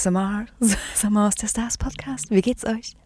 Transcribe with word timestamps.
ASMR, 0.00 0.46
Sommer 0.94 1.26
aus 1.28 1.34
der 1.34 1.48
Stars 1.48 1.76
Podcast. 1.76 2.30
Wie 2.30 2.40
geht's 2.40 2.64
euch? 2.64 2.96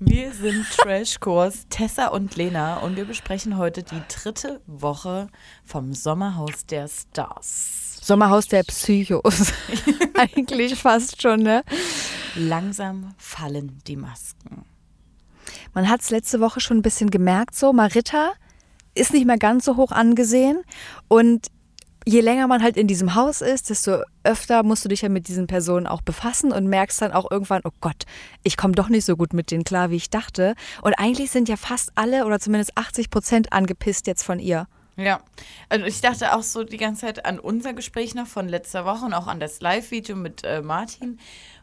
Wir 0.00 0.32
sind 0.32 0.66
Trashkurs 0.76 1.66
Tessa 1.70 2.08
und 2.08 2.34
Lena 2.34 2.78
und 2.78 2.96
wir 2.96 3.04
besprechen 3.04 3.56
heute 3.56 3.84
die 3.84 4.02
dritte 4.08 4.60
Woche 4.66 5.28
vom 5.64 5.94
Sommerhaus 5.94 6.66
der 6.66 6.88
Stars. 6.88 8.00
Sommerhaus 8.02 8.48
der 8.48 8.64
Psychos. 8.64 9.52
Eigentlich 10.14 10.74
fast 10.74 11.22
schon, 11.22 11.44
ne? 11.44 11.62
Langsam 12.34 13.14
fallen 13.16 13.78
die 13.86 13.96
Masken. 13.96 14.64
Man 15.72 15.88
hat 15.88 16.00
es 16.00 16.10
letzte 16.10 16.40
Woche 16.40 16.58
schon 16.58 16.78
ein 16.78 16.82
bisschen 16.82 17.10
gemerkt, 17.10 17.54
so 17.54 17.72
Marita 17.72 18.32
ist 18.96 19.12
nicht 19.12 19.26
mehr 19.26 19.38
ganz 19.38 19.64
so 19.64 19.76
hoch 19.76 19.92
angesehen 19.92 20.64
und 21.06 21.46
je 22.06 22.20
länger 22.20 22.46
man 22.46 22.62
halt 22.62 22.76
in 22.76 22.86
diesem 22.86 23.14
Haus 23.14 23.40
ist, 23.40 23.68
desto 23.68 24.02
öfter 24.22 24.62
musst 24.62 24.84
du 24.84 24.88
dich 24.88 25.02
ja 25.02 25.08
mit 25.08 25.28
diesen 25.28 25.48
Personen 25.48 25.86
auch 25.86 26.02
befassen 26.02 26.52
und 26.52 26.66
merkst 26.68 27.02
dann 27.02 27.12
auch 27.12 27.30
irgendwann, 27.30 27.62
oh 27.64 27.72
Gott, 27.80 28.04
ich 28.44 28.56
komme 28.56 28.74
doch 28.74 28.88
nicht 28.88 29.04
so 29.04 29.16
gut 29.16 29.32
mit 29.32 29.50
denen 29.50 29.64
klar, 29.64 29.90
wie 29.90 29.96
ich 29.96 30.08
dachte. 30.08 30.54
Und 30.82 30.94
eigentlich 30.94 31.30
sind 31.30 31.48
ja 31.48 31.56
fast 31.56 31.90
alle 31.96 32.24
oder 32.24 32.38
zumindest 32.38 32.78
80 32.78 33.10
Prozent 33.10 33.52
angepisst 33.52 34.06
jetzt 34.06 34.22
von 34.22 34.38
ihr. 34.38 34.68
Ja, 34.96 35.20
also 35.68 35.84
ich 35.84 36.00
dachte 36.00 36.34
auch 36.34 36.42
so 36.42 36.64
die 36.64 36.78
ganze 36.78 37.02
Zeit 37.02 37.26
an 37.26 37.38
unser 37.38 37.74
Gespräch 37.74 38.14
noch 38.14 38.26
von 38.26 38.48
letzter 38.48 38.86
Woche 38.86 39.04
und 39.04 39.12
auch 39.12 39.26
an 39.26 39.40
das 39.40 39.60
Live-Video 39.60 40.16
mit 40.16 40.42
äh, 40.42 40.62
Martin, 40.62 41.18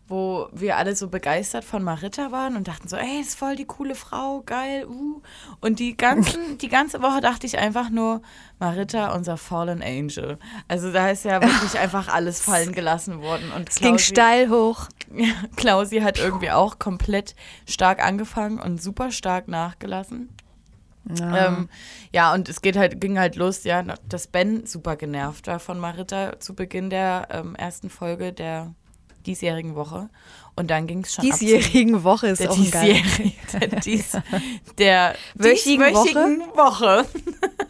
wo 0.08 0.50
wir 0.52 0.78
alle 0.78 0.96
so 0.96 1.08
begeistert 1.08 1.64
von 1.64 1.82
Marita 1.82 2.32
waren 2.32 2.58
und 2.58 2.68
dachten 2.68 2.88
so, 2.88 2.98
ey, 2.98 3.22
ist 3.22 3.38
voll 3.38 3.56
die 3.56 3.66
coole 3.66 3.96
Frau, 3.96 4.42
geil, 4.46 4.86
uh. 4.86 5.22
Und 5.62 5.80
die, 5.80 5.96
ganzen, 5.96 6.58
die 6.62 6.68
ganze 6.68 7.02
Woche 7.02 7.22
dachte 7.22 7.48
ich 7.48 7.58
einfach 7.58 7.90
nur, 7.90 8.22
Marita, 8.60 9.16
unser 9.16 9.38
Fallen 9.38 9.82
Angel. 9.82 10.38
Also 10.68 10.92
da 10.92 11.10
ist 11.10 11.24
ja 11.24 11.42
wirklich 11.42 11.80
einfach 11.80 12.10
alles 12.10 12.42
fallen 12.42 12.74
gelassen 12.74 13.22
worden. 13.22 13.52
Und 13.56 13.70
es 13.70 13.80
ging 13.80 13.98
steil 13.98 14.50
hoch. 14.50 14.88
Ja, 15.16 15.28
Klausi 15.58 16.00
hat 16.00 16.18
irgendwie 16.18 16.50
auch 16.50 16.80
komplett 16.80 17.36
stark 17.70 18.04
angefangen 18.04 18.60
und 18.60 18.82
super 18.82 19.12
stark 19.12 19.48
nachgelassen. 19.48 20.36
Ja. 21.20 21.48
Ähm, 21.48 21.70
ja, 22.12 22.34
und 22.34 22.50
es 22.50 22.62
geht 22.62 22.76
halt, 22.76 23.00
ging 23.00 23.20
halt 23.20 23.36
los, 23.36 23.64
ja, 23.64 23.84
dass 23.84 24.26
Ben 24.26 24.66
super 24.66 24.96
genervt 24.96 25.46
war 25.46 25.60
von 25.60 25.80
Marita 25.80 26.40
zu 26.40 26.56
Beginn 26.56 26.90
der 26.90 27.28
ähm, 27.30 27.54
ersten 27.54 27.92
Folge 27.92 28.34
der 28.34 28.74
diesjährigen 29.26 29.76
Woche. 29.76 30.10
Und 30.56 30.70
dann 30.70 30.86
ging 30.86 31.04
es 31.04 31.14
schon 31.14 31.26
Diesjährigen 31.26 31.96
ab 31.96 32.04
Woche 32.04 32.28
ist 32.28 32.40
der 32.40 32.52
auch 32.52 32.72
geil. 32.72 33.02
Der, 33.54 33.80
dies, 33.80 34.18
der 34.78 35.16
wöchigen 35.36 35.94
Woche. 35.94 36.40
Woche. 36.56 37.06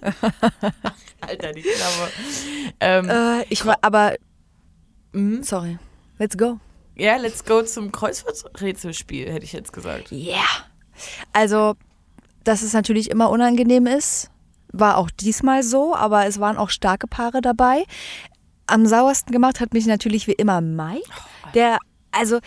Alter, 1.22 1.52
die 1.54 1.62
Klappe. 1.62 2.12
Ähm, 2.80 3.10
äh, 3.10 3.46
ich 3.50 3.66
war, 3.66 3.78
aber, 3.82 4.16
mh? 5.14 5.44
sorry, 5.44 5.78
let's 6.20 6.38
go. 6.38 6.60
Ja, 6.96 7.16
let's 7.18 7.46
go 7.46 7.64
zum 7.64 7.92
Kreuzworträtselspiel, 7.92 9.32
hätte 9.32 9.46
ich 9.46 9.54
jetzt 9.54 9.72
gesagt. 9.72 10.12
Ja. 10.12 10.34
Yeah. 10.34 10.46
Also, 11.32 11.76
dass 12.44 12.62
es 12.62 12.74
natürlich 12.74 13.10
immer 13.10 13.30
unangenehm 13.30 13.88
ist, 13.88 14.30
war 14.74 14.98
auch 14.98 15.10
diesmal 15.10 15.64
so, 15.64 15.96
aber 15.96 16.26
es 16.26 16.40
waren 16.40 16.58
auch 16.58 16.70
starke 16.70 17.08
Paare 17.08 17.42
dabei. 17.42 17.86
Am 18.74 18.88
sauersten 18.88 19.32
gemacht 19.32 19.60
hat 19.60 19.74
mich 19.74 19.86
natürlich 19.86 20.26
wie 20.26 20.32
immer 20.34 20.60
Mike, 20.60 21.08
der, 21.54 21.78
also 22.12 22.40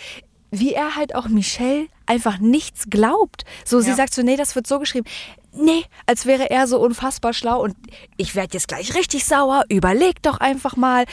wie 0.51 0.73
er 0.73 0.97
halt 0.97 1.15
auch 1.15 1.29
Michelle 1.29 1.87
einfach 2.05 2.39
nichts 2.39 2.87
glaubt. 2.91 3.45
So, 3.65 3.81
sie 3.81 3.93
sagt 3.93 4.13
so, 4.13 4.23
nee, 4.23 4.37
das 4.37 4.57
wird 4.57 4.67
so 4.67 4.81
geschrieben. 4.81 5.07
Nee, 5.53 5.85
als 6.07 6.27
wäre 6.27 6.51
er 6.51 6.67
so 6.67 6.81
unfassbar 6.81 7.33
schlau 7.33 7.63
und 7.63 7.77
ich 8.17 8.35
werde 8.35 8.55
jetzt 8.55 8.67
gleich 8.67 8.95
richtig 8.97 9.25
sauer. 9.25 9.65
Überleg 9.69 10.21
doch 10.23 10.39
einfach 10.39 10.77
mal 10.77 11.05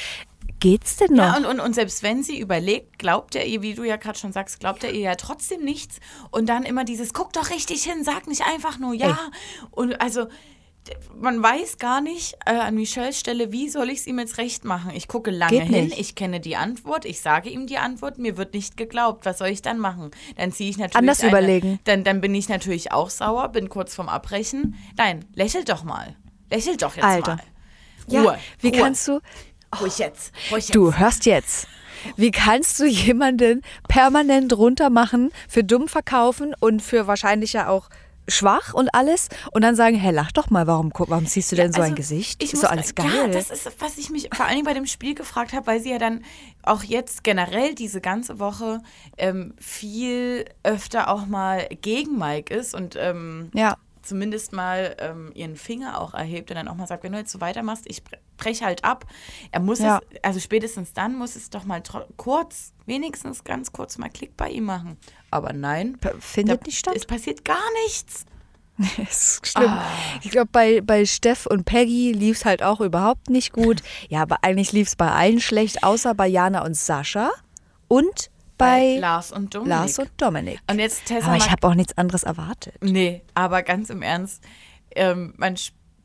geht's 0.59 0.95
denn 0.95 1.13
noch? 1.13 1.25
Ja, 1.25 1.37
und, 1.37 1.45
und, 1.45 1.59
und 1.59 1.75
selbst 1.75 2.03
wenn 2.03 2.23
sie 2.23 2.39
überlegt, 2.39 2.97
glaubt 2.97 3.35
er 3.35 3.45
ihr, 3.45 3.61
wie 3.61 3.73
du 3.73 3.83
ja 3.83 3.97
gerade 3.97 4.17
schon 4.17 4.31
sagst, 4.31 4.61
glaubt 4.61 4.83
er 4.85 4.93
ihr 4.93 5.01
ja 5.01 5.15
trotzdem 5.15 5.61
nichts. 5.61 5.97
Und 6.31 6.47
dann 6.47 6.63
immer 6.63 6.85
dieses, 6.85 7.13
guck 7.13 7.33
doch 7.33 7.49
richtig 7.49 7.83
hin, 7.83 8.05
sag 8.05 8.27
nicht 8.27 8.43
einfach 8.43 8.79
nur 8.79 8.93
ja. 8.93 9.09
Ey. 9.09 9.15
Und 9.71 10.01
also 10.01 10.27
man 11.15 11.41
weiß 11.41 11.77
gar 11.77 12.01
nicht 12.01 12.35
äh, 12.45 12.51
an 12.51 12.75
Michelles 12.75 13.19
Stelle, 13.19 13.51
wie 13.51 13.69
soll 13.69 13.89
ich 13.89 13.99
es 13.99 14.07
ihm 14.07 14.19
jetzt 14.19 14.37
recht 14.37 14.65
machen? 14.65 14.91
Ich 14.93 15.07
gucke 15.07 15.31
lange 15.31 15.59
Geht 15.59 15.69
hin, 15.69 15.85
nicht. 15.85 15.99
ich 15.99 16.15
kenne 16.15 16.39
die 16.39 16.55
Antwort, 16.55 17.05
ich 17.05 17.21
sage 17.21 17.49
ihm 17.49 17.67
die 17.67 17.77
Antwort, 17.77 18.17
mir 18.17 18.37
wird 18.37 18.53
nicht 18.53 18.77
geglaubt. 18.77 19.25
Was 19.25 19.37
soll 19.37 19.47
ich 19.47 19.61
dann 19.61 19.79
machen? 19.79 20.11
Dann 20.35 20.51
ziehe 20.51 20.69
ich 20.69 20.77
natürlich. 20.77 20.97
Anders 20.97 21.21
eine, 21.21 21.29
überlegen. 21.29 21.79
Dann, 21.85 22.03
dann 22.03 22.21
bin 22.21 22.35
ich 22.35 22.49
natürlich 22.49 22.91
auch 22.91 23.09
sauer, 23.09 23.49
bin 23.49 23.69
kurz 23.69 23.95
vorm 23.95 24.09
Abbrechen. 24.09 24.75
Nein, 24.97 25.25
lächel 25.33 25.63
doch 25.63 25.83
mal. 25.83 26.15
Lächel 26.51 26.77
doch 26.77 26.95
jetzt 26.95 27.05
Alter. 27.05 27.35
mal. 27.35 27.43
Ruhe, 28.09 28.33
ja, 28.33 28.39
wie 28.59 28.69
Ruhe. 28.69 28.77
kannst 28.77 29.07
du. 29.07 29.19
Ruhig 29.79 29.97
jetzt, 29.97 30.33
ruhig 30.51 30.67
jetzt. 30.67 30.75
Du 30.75 30.93
hörst 30.93 31.25
jetzt. 31.25 31.67
Wie 32.17 32.31
kannst 32.31 32.79
du 32.79 32.85
jemanden 32.85 33.61
permanent 33.87 34.51
runtermachen, 34.53 35.31
für 35.47 35.63
dumm 35.63 35.87
verkaufen 35.87 36.53
und 36.59 36.81
für 36.81 37.07
wahrscheinlich 37.07 37.53
ja 37.53 37.69
auch 37.69 37.89
schwach 38.27 38.73
und 38.73 38.93
alles 38.93 39.29
und 39.51 39.63
dann 39.63 39.75
sagen, 39.75 39.95
hey, 39.95 40.13
lach 40.13 40.31
doch 40.31 40.49
mal, 40.49 40.67
warum, 40.67 40.91
warum 40.95 41.25
siehst 41.25 41.51
du 41.51 41.55
denn 41.55 41.71
ja, 41.71 41.77
also 41.77 41.81
so 41.81 41.87
ein 41.87 41.95
Gesicht? 41.95 42.43
Ich 42.43 42.53
ist 42.53 42.61
so 42.61 42.67
alles 42.67 42.95
geil. 42.95 43.07
Ja, 43.15 43.27
das 43.27 43.49
ist, 43.49 43.69
was 43.79 43.97
ich 43.97 44.09
mich 44.09 44.29
vor 44.33 44.45
allem 44.45 44.63
bei 44.63 44.73
dem 44.73 44.85
Spiel 44.85 45.15
gefragt 45.15 45.53
habe, 45.53 45.67
weil 45.67 45.81
sie 45.81 45.91
ja 45.91 45.97
dann 45.97 46.23
auch 46.63 46.83
jetzt 46.83 47.23
generell 47.23 47.75
diese 47.75 48.01
ganze 48.01 48.39
Woche 48.39 48.81
ähm, 49.17 49.53
viel 49.57 50.45
öfter 50.63 51.09
auch 51.09 51.25
mal 51.25 51.67
gegen 51.81 52.17
Mike 52.17 52.53
ist 52.53 52.73
und 52.73 52.95
ähm, 52.97 53.51
ja 53.53 53.77
zumindest 54.03 54.53
mal 54.53 54.95
ähm, 54.99 55.31
ihren 55.33 55.55
Finger 55.55 55.99
auch 55.99 56.13
erhebt 56.13 56.51
und 56.51 56.55
dann 56.55 56.67
auch 56.67 56.75
mal 56.75 56.87
sagt, 56.87 57.03
wenn 57.03 57.13
du 57.13 57.17
jetzt 57.17 57.31
so 57.31 57.41
weitermachst, 57.41 57.85
ich 57.87 58.03
breche 58.37 58.65
halt 58.65 58.83
ab. 58.83 59.05
Er 59.51 59.59
muss 59.59 59.79
ja. 59.79 59.99
es, 60.11 60.19
also 60.23 60.39
spätestens 60.39 60.93
dann 60.93 61.15
muss 61.15 61.35
es 61.35 61.49
doch 61.49 61.63
mal 61.63 61.81
kurz, 62.17 62.73
wenigstens 62.85 63.43
ganz 63.43 63.71
kurz 63.71 63.97
mal 63.97 64.09
Klick 64.09 64.35
bei 64.37 64.49
ihm 64.49 64.65
machen. 64.65 64.97
Aber 65.31 65.53
nein. 65.53 65.97
Findet 66.19 66.65
nicht 66.65 66.77
statt. 66.77 66.95
Es 66.95 67.05
passiert 67.05 67.45
gar 67.45 67.63
nichts. 67.85 68.25
Es 68.97 69.35
ist 69.35 69.47
schlimm. 69.47 69.69
Ah. 69.69 69.85
Ich 70.23 70.31
glaube, 70.31 70.49
bei, 70.51 70.81
bei 70.81 71.05
Steff 71.05 71.45
und 71.45 71.65
Peggy 71.65 72.11
lief 72.11 72.37
es 72.37 72.45
halt 72.45 72.63
auch 72.63 72.81
überhaupt 72.81 73.29
nicht 73.29 73.53
gut. 73.53 73.81
Ja, 74.09 74.23
aber 74.23 74.43
eigentlich 74.43 74.71
lief 74.71 74.87
es 74.87 74.95
bei 74.95 75.11
allen 75.11 75.39
schlecht, 75.39 75.83
außer 75.83 76.15
bei 76.15 76.27
Jana 76.27 76.65
und 76.65 76.75
Sascha. 76.75 77.29
Und 77.87 78.31
bei, 78.63 78.97
Lars 78.99 79.31
und 79.31 79.53
Dominik. 79.53 79.69
Lars 79.69 79.99
und 79.99 80.11
Dominik. 80.17 80.59
Und 80.69 80.79
jetzt 80.79 81.05
Tessa 81.05 81.27
aber 81.27 81.37
ich 81.37 81.49
habe 81.51 81.67
auch 81.67 81.75
nichts 81.75 81.97
anderes 81.97 82.23
erwartet. 82.23 82.75
Nee, 82.81 83.21
aber 83.33 83.63
ganz 83.63 83.89
im 83.89 84.01
Ernst, 84.01 84.43
ähm, 84.95 85.33
man 85.37 85.55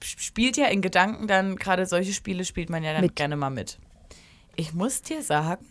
spielt 0.02 0.56
ja 0.56 0.66
in 0.66 0.82
Gedanken 0.82 1.26
dann, 1.26 1.56
gerade 1.56 1.86
solche 1.86 2.12
Spiele 2.12 2.44
spielt 2.44 2.70
man 2.70 2.82
ja 2.82 2.92
dann 2.92 3.02
mit. 3.02 3.16
gerne 3.16 3.36
mal 3.36 3.50
mit. 3.50 3.78
Ich 4.56 4.74
muss 4.74 5.02
dir 5.02 5.22
sagen, 5.22 5.64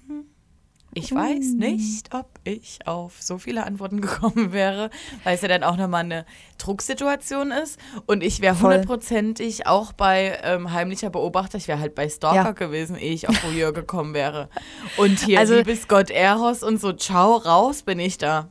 ich 0.98 1.14
weiß 1.14 1.54
nicht, 1.54 2.14
ob 2.14 2.28
ich 2.44 2.80
auf 2.86 3.22
so 3.22 3.38
viele 3.38 3.66
Antworten 3.66 4.02
gekommen 4.02 4.52
wäre, 4.52 4.90
weil 5.24 5.36
es 5.36 5.42
ja 5.42 5.48
dann 5.48 5.64
auch 5.64 5.78
nochmal 5.78 6.04
eine 6.04 6.26
Drucksituation 6.58 7.52
ist. 7.52 7.80
Und 8.06 8.24
ich 8.24 8.42
wäre 8.42 8.60
hundertprozentig 8.60 9.68
auch 9.68 9.94
bei 9.94 10.40
ähm, 10.44 10.74
heimlicher 10.74 11.10
Beobachter, 11.10 11.58
ich 11.58 11.68
wäre 11.68 11.80
halt 11.80 11.96
bei 11.96 12.10
Stalker 12.10 12.36
ja. 12.36 12.52
gewesen, 12.52 12.96
ehe 12.96 13.14
ich 13.14 13.30
auf 13.30 13.44
Voyeur 13.44 13.74
gekommen 13.74 14.14
wäre. 14.14 14.50
Und 14.98 15.20
hier, 15.20 15.40
also, 15.40 15.56
liebes 15.56 15.88
Gott, 15.88 16.10
Eros 16.10 16.64
und 16.64 16.82
so, 16.82 16.94
ciao, 16.94 17.36
raus 17.38 17.84
bin 17.84 18.00
ich 18.00 18.18
da. 18.18 18.50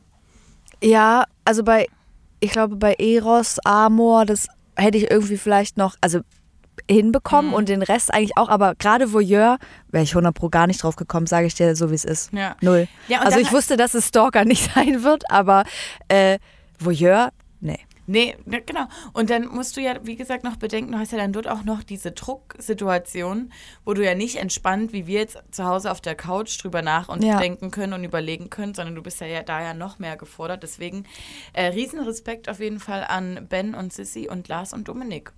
Ja, 0.83 1.25
also 1.43 1.63
bei, 1.63 1.87
ich 2.39 2.51
glaube, 2.51 2.75
bei 2.75 2.93
Eros, 2.93 3.59
Amor, 3.65 4.25
das 4.25 4.47
hätte 4.75 4.97
ich 4.97 5.09
irgendwie 5.09 5.37
vielleicht 5.37 5.77
noch, 5.77 5.95
also 6.01 6.21
hinbekommen 6.89 7.51
mhm. 7.51 7.55
und 7.55 7.69
den 7.69 7.81
Rest 7.81 8.13
eigentlich 8.13 8.37
auch. 8.37 8.49
Aber 8.49 8.75
gerade 8.75 9.13
Voyeur 9.13 9.57
wäre 9.89 10.03
ich 10.03 10.11
100 10.11 10.33
pro 10.33 10.49
gar 10.49 10.67
nicht 10.67 10.83
drauf 10.83 10.95
gekommen, 10.95 11.27
sage 11.27 11.47
ich 11.47 11.55
dir 11.55 11.75
so, 11.75 11.91
wie 11.91 11.95
es 11.95 12.05
ist. 12.05 12.33
Ja. 12.33 12.55
Null. 12.61 12.87
Ja, 13.07 13.21
also 13.21 13.39
ich 13.39 13.51
wusste, 13.51 13.77
dass 13.77 13.93
es 13.93 14.07
Stalker 14.07 14.45
nicht 14.45 14.73
sein 14.73 15.03
wird, 15.03 15.29
aber 15.29 15.63
äh, 16.07 16.39
Voyeur, 16.79 17.31
nee. 17.59 17.79
Nee, 18.09 18.37
ne, 18.45 18.61
genau. 18.61 18.85
Und 19.11 19.29
dann 19.29 19.47
musst 19.47 19.75
du 19.75 19.81
ja, 19.81 19.99
wie 20.03 20.15
gesagt, 20.15 20.45
noch 20.45 20.55
bedenken, 20.55 20.93
du 20.93 20.97
hast 20.97 21.11
ja 21.11 21.17
dann 21.17 21.33
dort 21.33 21.47
auch 21.49 21.65
noch 21.65 21.83
diese 21.83 22.13
Drucksituation, 22.13 23.51
wo 23.83 23.93
du 23.93 24.03
ja 24.03 24.15
nicht 24.15 24.37
entspannt, 24.37 24.93
wie 24.93 25.07
wir 25.07 25.19
jetzt 25.19 25.37
zu 25.51 25.65
Hause 25.65 25.91
auf 25.91 25.99
der 25.99 26.15
Couch 26.15 26.63
drüber 26.63 26.81
nach 26.81 27.09
und 27.09 27.21
ja. 27.21 27.37
denken 27.37 27.69
können 27.69 27.91
und 27.91 28.05
überlegen 28.05 28.49
können, 28.49 28.73
sondern 28.73 28.95
du 28.95 29.03
bist 29.03 29.19
ja, 29.19 29.43
da 29.43 29.61
ja 29.61 29.73
noch 29.73 29.99
mehr 29.99 30.15
gefordert. 30.15 30.63
Deswegen 30.63 31.03
äh, 31.51 31.65
Riesenrespekt 31.65 32.47
auf 32.47 32.61
jeden 32.61 32.79
Fall 32.79 33.03
an 33.03 33.45
Ben 33.49 33.75
und 33.75 33.91
Sissy 33.91 34.29
und 34.29 34.47
Lars 34.47 34.71
und 34.71 34.87
Dominik. 34.87 35.33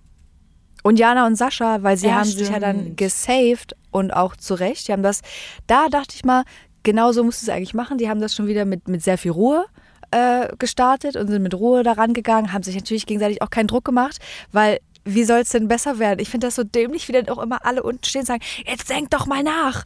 Und 0.83 0.99
Jana 0.99 1.27
und 1.27 1.35
Sascha, 1.35 1.83
weil 1.83 1.97
sie 1.97 2.07
ja, 2.07 2.15
haben 2.15 2.25
stimmt. 2.25 2.45
sich 2.45 2.49
ja 2.49 2.59
dann 2.59 2.95
gesaved 2.95 3.75
und 3.91 4.11
auch 4.11 4.35
zu 4.35 4.53
Recht. 4.53 4.87
Die 4.87 4.93
haben 4.93 5.03
das, 5.03 5.21
da 5.67 5.89
dachte 5.89 6.15
ich 6.15 6.23
mal, 6.23 6.43
genau 6.83 7.11
so 7.11 7.23
musst 7.23 7.41
du 7.41 7.45
es 7.45 7.49
eigentlich 7.49 7.73
machen. 7.73 7.97
Die 7.97 8.09
haben 8.09 8.21
das 8.21 8.35
schon 8.35 8.47
wieder 8.47 8.65
mit, 8.65 8.87
mit 8.87 9.03
sehr 9.03 9.17
viel 9.17 9.31
Ruhe 9.31 9.65
äh, 10.11 10.47
gestartet 10.57 11.15
und 11.15 11.27
sind 11.27 11.43
mit 11.43 11.53
Ruhe 11.53 11.83
daran 11.83 12.13
gegangen, 12.13 12.53
haben 12.53 12.63
sich 12.63 12.75
natürlich 12.75 13.05
gegenseitig 13.05 13.41
auch 13.41 13.49
keinen 13.49 13.67
Druck 13.67 13.85
gemacht, 13.85 14.17
weil 14.51 14.79
wie 15.05 15.23
soll 15.23 15.39
es 15.39 15.49
denn 15.49 15.67
besser 15.67 15.97
werden? 15.97 16.19
Ich 16.19 16.29
finde 16.29 16.47
das 16.47 16.55
so 16.55 16.63
dämlich, 16.63 17.07
wie 17.07 17.13
dann 17.13 17.29
auch 17.29 17.39
immer 17.39 17.65
alle 17.65 17.83
unten 17.83 18.03
stehen 18.03 18.21
und 18.21 18.27
sagen, 18.27 18.43
jetzt 18.65 18.89
denk 18.89 19.09
doch 19.09 19.25
mal 19.25 19.43
nach. 19.43 19.85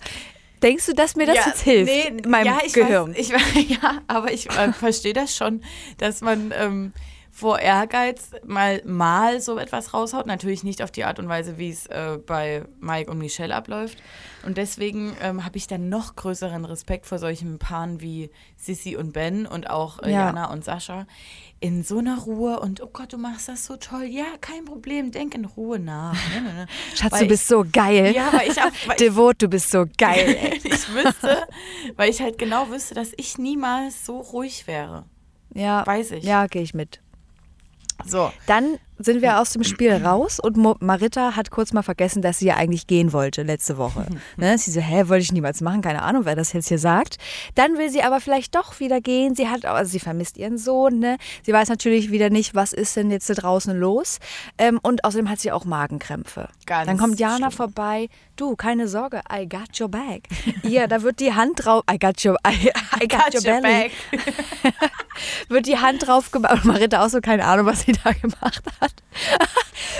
Denkst 0.62 0.86
du, 0.86 0.94
dass 0.94 1.16
mir 1.16 1.26
das 1.26 1.36
ja, 1.36 1.48
jetzt 1.48 1.62
hilft? 1.62 1.92
Nee, 1.92 2.28
meinem 2.28 2.48
ja, 2.48 2.60
ich 2.66 2.74
Gehirn. 2.74 3.12
Weiß, 3.16 3.32
ich, 3.56 3.70
ja, 3.70 4.02
aber 4.08 4.32
ich 4.32 4.50
äh, 4.50 4.74
verstehe 4.74 5.14
das 5.14 5.36
schon, 5.36 5.62
dass 5.98 6.22
man 6.22 6.54
ähm, 6.58 6.94
vor 7.36 7.58
Ehrgeiz 7.58 8.30
mal, 8.46 8.84
mal 8.86 9.42
so 9.42 9.58
etwas 9.58 9.96
raushaut. 9.96 10.28
Natürlich 10.28 10.64
nicht 10.64 10.84
auf 10.84 10.92
die 10.92 11.04
Art 11.04 11.18
und 11.18 11.28
Weise, 11.28 11.58
wie 11.58 11.72
es 11.72 11.88
äh, 11.88 12.20
bei 12.24 12.64
Mike 12.80 13.10
und 13.10 13.18
Michelle 13.18 13.56
abläuft. 13.56 13.98
Und 14.46 14.58
deswegen 14.58 15.18
ähm, 15.20 15.44
habe 15.44 15.58
ich 15.58 15.66
dann 15.66 15.90
noch 15.90 16.16
größeren 16.16 16.64
Respekt 16.64 17.08
vor 17.08 17.18
solchen 17.18 17.58
Paaren 17.58 18.02
wie 18.02 18.30
Sissy 18.56 18.96
und 18.96 19.14
Ben 19.14 19.48
und 19.48 19.68
auch 19.68 19.98
äh, 20.04 20.12
Ja. 20.12 20.28
Jana 20.28 20.52
und 20.52 20.64
Sascha. 20.64 21.08
In 21.60 21.84
so 21.84 21.98
einer 21.98 22.20
Ruhe 22.20 22.60
und 22.60 22.82
oh 22.82 22.90
Gott, 22.94 23.14
du 23.14 23.18
machst 23.18 23.50
das 23.50 23.66
so 23.66 23.78
toll. 23.78 24.04
Ja, 24.04 24.26
kein 24.40 24.66
Problem, 24.66 25.12
denk 25.12 25.34
in 25.34 25.46
Ruhe 25.46 25.80
nach. 25.80 26.14
Ne, 26.36 26.42
ne, 26.42 26.54
ne. 26.54 26.68
Schatz, 26.96 27.14
Weil 27.14 27.22
du 27.22 27.28
bist 27.30 27.48
so 27.48 27.66
geil. 27.72 28.12
Ich, 28.12 28.16
ja, 28.16 28.32
weil 28.32 28.52
ich 28.52 28.62
auch, 28.62 28.72
ich, 28.90 28.96
Devot, 28.98 29.42
du 29.42 29.48
bist 29.48 29.72
so 29.72 29.86
geil. 29.98 30.52
ich 30.64 30.94
wüsste, 30.94 31.48
weil 31.96 32.12
ich 32.12 32.22
halt 32.22 32.38
genau 32.38 32.70
wüsste, 32.70 32.94
dass 32.94 33.12
ich 33.18 33.40
niemals 33.40 34.06
so 34.06 34.20
ruhig 34.20 34.68
wäre. 34.68 35.06
Ja, 35.56 35.86
Weiß 35.88 36.12
ich. 36.12 36.24
Ja, 36.24 36.46
gehe 36.46 36.62
ich 36.62 36.74
mit. 36.76 37.03
So. 38.06 38.32
Dann 38.48 38.80
sind 38.98 39.22
wir 39.22 39.40
aus 39.40 39.52
dem 39.52 39.64
Spiel 39.64 39.94
raus 39.94 40.40
und 40.40 40.58
Marita 40.82 41.36
hat 41.36 41.52
kurz 41.52 41.74
mal 41.74 41.82
vergessen, 41.84 42.22
dass 42.22 42.40
sie 42.40 42.48
ja 42.48 42.56
eigentlich 42.56 42.88
gehen 42.88 43.14
wollte 43.14 43.44
letzte 43.44 43.78
Woche. 43.78 44.06
ne? 44.38 44.58
Sie 44.58 44.72
so, 44.72 44.80
hä, 44.80 45.08
wollte 45.08 45.24
ich 45.24 45.32
niemals 45.32 45.62
machen, 45.62 45.82
keine 45.82 46.02
Ahnung, 46.02 46.26
wer 46.26 46.36
das 46.36 46.54
jetzt 46.54 46.68
hier 46.68 46.80
sagt. 46.80 47.18
Dann 47.56 47.78
will 47.78 47.90
sie 47.90 48.04
aber 48.04 48.20
vielleicht 48.20 48.56
doch 48.56 48.80
wieder 48.80 49.02
gehen. 49.02 49.36
Sie 49.36 49.48
hat, 49.48 49.66
also 49.66 49.92
sie 49.92 50.00
vermisst 50.00 50.38
ihren 50.38 50.58
Sohn, 50.58 51.00
ne? 51.00 51.18
Sie 51.44 51.54
weiß 51.54 51.70
natürlich 51.70 52.12
wieder 52.12 52.30
nicht, 52.30 52.56
was 52.56 52.74
ist 52.74 52.96
denn 52.96 53.12
jetzt 53.12 53.30
da 53.30 53.34
draußen 53.34 53.78
los. 53.78 54.20
Ähm, 54.58 54.80
und 54.82 55.04
außerdem 55.04 55.30
hat 55.30 55.40
sie 55.40 55.52
auch 55.52 55.66
Magenkrämpfe. 55.66 56.50
Ganz 56.66 56.88
Dann 56.88 56.98
kommt 56.98 57.20
Jana 57.20 57.38
schlimm. 57.38 57.52
vorbei. 57.52 58.10
Du, 58.36 58.56
keine 58.56 58.88
Sorge, 58.88 59.22
I 59.32 59.48
got 59.48 59.80
your 59.80 59.90
back. 59.90 60.24
Ja, 60.64 60.88
da 60.88 61.04
wird 61.04 61.20
die 61.20 61.34
Hand 61.34 61.66
drauf, 61.66 61.84
I 61.92 62.00
got 62.00 62.24
your, 62.26 62.36
I, 62.48 62.72
I 63.02 63.08
got, 63.08 63.34
your, 63.34 63.42
belly. 63.42 63.92
wird 65.50 65.68
die 65.68 65.78
Hand 65.78 66.08
drauf 66.08 66.32
gemacht. 66.32 66.54
Und 66.54 66.66
Marita 66.66 67.06
auch 67.06 67.10
so, 67.10 67.22
keine 67.22 67.46
Ahnung, 67.46 67.68
was 67.68 67.82
sie 67.82 67.92
da 67.92 68.12
gemacht 68.12 68.64
hat. 68.82 68.83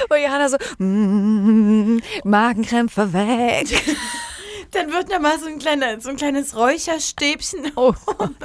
Und 0.10 0.18
Johanna 0.24 0.50
so, 0.50 0.58
mm, 0.78 2.02
Magenkrämpfe 2.24 3.14
weg. 3.14 3.68
Dann 4.74 4.92
wird 4.92 5.12
da 5.12 5.20
mal 5.20 5.40
so 5.40 5.48
ein, 5.48 5.60
kleiner, 5.60 6.02
so 6.02 6.10
ein 6.10 6.16
kleines 6.16 6.56
Räucherstäbchen 6.56 7.72
Oh. 7.76 7.94
um, 8.18 8.36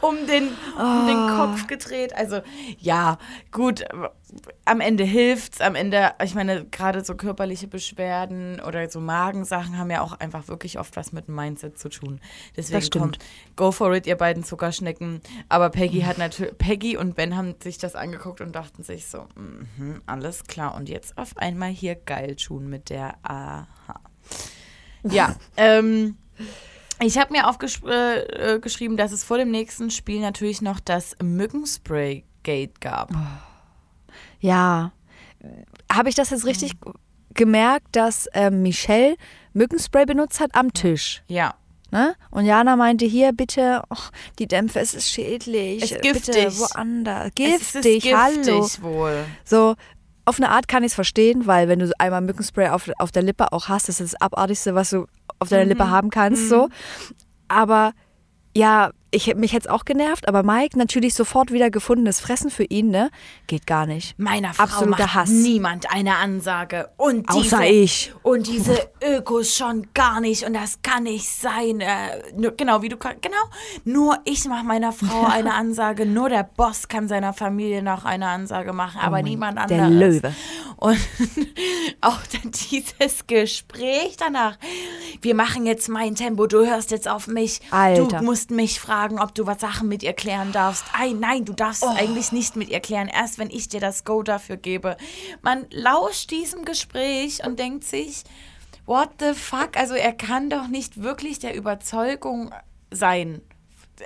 um, 0.00 0.26
den, 0.26 0.48
um 0.78 1.06
den 1.06 1.36
Kopf 1.36 1.66
gedreht. 1.66 2.14
Also 2.14 2.40
ja, 2.78 3.18
gut, 3.50 3.84
am 4.64 4.80
Ende 4.80 5.04
hilft's. 5.04 5.60
Am 5.60 5.74
Ende, 5.74 6.12
ich 6.22 6.34
meine, 6.34 6.64
gerade 6.66 7.04
so 7.04 7.14
körperliche 7.14 7.68
Beschwerden 7.68 8.60
oder 8.60 8.88
so 8.88 9.00
Magensachen 9.00 9.78
haben 9.78 9.90
ja 9.90 10.02
auch 10.02 10.18
einfach 10.18 10.48
wirklich 10.48 10.78
oft 10.78 10.96
was 10.96 11.12
mit 11.12 11.28
dem 11.28 11.34
Mindset 11.34 11.78
zu 11.78 11.88
tun. 11.88 12.20
Deswegen 12.56 12.82
stimmt. 12.82 13.02
kommt, 13.02 13.18
go 13.56 13.72
for 13.72 13.94
it, 13.94 14.06
ihr 14.06 14.16
beiden 14.16 14.44
Zuckerschnecken. 14.44 15.20
Aber 15.48 15.70
Peggy 15.70 16.00
hat 16.00 16.18
natürlich, 16.18 16.56
Peggy 16.58 16.96
und 16.96 17.14
Ben 17.14 17.36
haben 17.36 17.54
sich 17.62 17.78
das 17.78 17.94
angeguckt 17.94 18.40
und 18.40 18.54
dachten 18.54 18.82
sich 18.82 19.06
so, 19.06 19.26
mhm, 19.36 20.02
alles 20.06 20.44
klar. 20.44 20.74
Und 20.74 20.88
jetzt 20.88 21.16
auf 21.18 21.36
einmal 21.36 21.70
hier 21.70 21.94
geil 21.94 22.36
tun 22.36 22.68
mit 22.68 22.90
der 22.90 23.14
Aha. 23.22 23.66
Ja, 25.12 25.34
ähm, 25.56 26.16
ich 27.00 27.18
habe 27.18 27.32
mir 27.32 27.48
aufgeschrieben, 27.48 27.90
äh, 27.90 28.54
äh, 28.54 28.96
dass 28.96 29.12
es 29.12 29.24
vor 29.24 29.38
dem 29.38 29.50
nächsten 29.50 29.90
Spiel 29.90 30.20
natürlich 30.20 30.62
noch 30.62 30.80
das 30.80 31.16
Mückenspray-Gate 31.22 32.80
gab. 32.80 33.10
Ja. 34.40 34.92
Habe 35.92 36.08
ich 36.08 36.14
das 36.14 36.30
jetzt 36.30 36.46
richtig 36.46 36.72
gemerkt, 37.34 37.88
dass 37.92 38.28
ähm, 38.32 38.62
Michelle 38.62 39.16
Mückenspray 39.52 40.06
benutzt 40.06 40.40
hat 40.40 40.54
am 40.54 40.72
Tisch? 40.72 41.22
Ja, 41.28 41.54
Ne? 41.92 42.16
Und 42.30 42.46
Jana 42.46 42.74
meinte 42.76 43.06
hier, 43.06 43.32
bitte, 43.32 43.82
och, 43.90 44.10
die 44.38 44.46
Dämpfe, 44.46 44.80
es 44.80 44.92
ist 44.92 45.08
schädlich. 45.08 45.82
Es 45.82 45.92
ist 45.92 46.02
Bitte 46.02 46.32
giftig. 46.32 46.58
woanders. 46.58 47.26
es 47.28 47.34
Giftig, 47.34 48.04
ist 48.06 48.14
hallo. 48.16 48.60
giftig 48.60 48.82
wohl. 48.82 49.24
So, 49.44 49.76
auf 50.26 50.36
eine 50.38 50.50
Art 50.50 50.68
kann 50.68 50.82
ich 50.82 50.88
es 50.88 50.94
verstehen, 50.94 51.46
weil 51.46 51.68
wenn 51.68 51.78
du 51.78 51.90
einmal 51.98 52.20
Mückenspray 52.20 52.68
auf, 52.68 52.90
auf 52.98 53.12
der 53.12 53.22
Lippe 53.22 53.52
auch 53.52 53.68
hast, 53.68 53.88
das 53.88 54.00
ist 54.00 54.12
das 54.12 54.20
Abartigste, 54.20 54.74
was 54.74 54.90
du 54.90 55.06
auf 55.38 55.48
deiner 55.48 55.64
Mhm. 55.64 55.70
Lippe 55.70 55.88
haben 55.90 56.10
kannst. 56.10 56.48
So. 56.48 56.68
Aber 57.48 57.92
ja, 58.54 58.90
ich, 59.12 59.34
mich 59.36 59.52
hätte 59.52 59.68
es 59.68 59.72
auch 59.72 59.84
genervt, 59.84 60.26
aber 60.28 60.42
Mike 60.42 60.76
natürlich 60.76 61.14
sofort 61.14 61.52
wieder 61.52 61.70
gefundenes 61.70 62.20
Fressen 62.20 62.50
für 62.50 62.64
ihn, 62.64 62.88
ne? 62.88 63.10
Geht 63.46 63.66
gar 63.66 63.86
nicht. 63.86 64.18
Meiner 64.18 64.52
Frau 64.52 64.64
Absoluter 64.64 65.02
macht 65.04 65.14
Hass. 65.14 65.28
niemand 65.30 65.90
eine 65.92 66.16
Ansage. 66.16 66.88
Und 66.96 67.26
diese, 67.32 67.56
Außer 67.56 67.66
ich. 67.66 68.12
Und 68.22 68.46
diese 68.48 68.90
Ökos 69.02 69.54
schon 69.56 69.86
gar 69.94 70.20
nicht. 70.20 70.44
Und 70.44 70.54
das 70.54 70.80
kann 70.82 71.04
nicht 71.04 71.28
sein. 71.28 71.80
Äh, 71.80 72.32
nur, 72.36 72.50
genau, 72.56 72.82
wie 72.82 72.88
du 72.88 72.96
kann- 72.96 73.16
Genau. 73.20 73.36
Nur 73.84 74.18
ich 74.24 74.44
mache 74.46 74.64
meiner 74.64 74.92
Frau 74.92 75.24
eine 75.30 75.54
Ansage. 75.54 76.04
Nur 76.04 76.28
der 76.28 76.42
Boss 76.42 76.88
kann 76.88 77.06
seiner 77.06 77.32
Familie 77.32 77.82
noch 77.82 78.04
eine 78.04 78.26
Ansage 78.26 78.72
machen, 78.72 79.00
aber 79.00 79.22
niemand 79.22 79.56
anderes. 79.58 79.80
Oh 79.86 79.88
der 79.88 79.90
Löwe. 79.90 80.34
Und 80.78 80.98
auch 82.00 82.18
dann 82.32 82.50
dieses 82.70 83.26
Gespräch 83.26 84.16
danach. 84.18 84.58
Wir 85.22 85.34
machen 85.34 85.64
jetzt 85.64 85.88
mein 85.88 86.14
Tempo, 86.16 86.46
du 86.46 86.66
hörst 86.66 86.90
jetzt 86.90 87.08
auf 87.08 87.28
mich. 87.28 87.60
Alter. 87.70 88.18
Du 88.18 88.24
musst 88.24 88.50
mich 88.50 88.78
fragen, 88.80 88.95
ob 89.18 89.34
du 89.34 89.46
was 89.46 89.60
Sachen 89.60 89.88
mit 89.88 90.02
ihr 90.02 90.12
klären 90.12 90.52
darfst. 90.52 90.84
Ei, 90.92 91.12
nein, 91.12 91.44
du 91.44 91.52
darfst 91.52 91.82
Oh. 91.82 91.94
eigentlich 91.94 92.32
nicht 92.32 92.56
mit 92.56 92.68
ihr 92.68 92.80
klären, 92.80 93.08
erst 93.08 93.38
wenn 93.38 93.50
ich 93.50 93.68
dir 93.68 93.80
das 93.80 94.04
Go 94.04 94.22
dafür 94.22 94.56
gebe. 94.56 94.96
Man 95.42 95.66
lauscht 95.70 96.30
diesem 96.30 96.64
Gespräch 96.64 97.44
und 97.46 97.58
denkt 97.58 97.84
sich, 97.84 98.24
what 98.86 99.10
the 99.20 99.34
fuck? 99.34 99.76
Also 99.76 99.94
er 99.94 100.12
kann 100.12 100.50
doch 100.50 100.68
nicht 100.68 101.02
wirklich 101.02 101.38
der 101.38 101.54
Überzeugung 101.54 102.52
sein. 102.90 103.42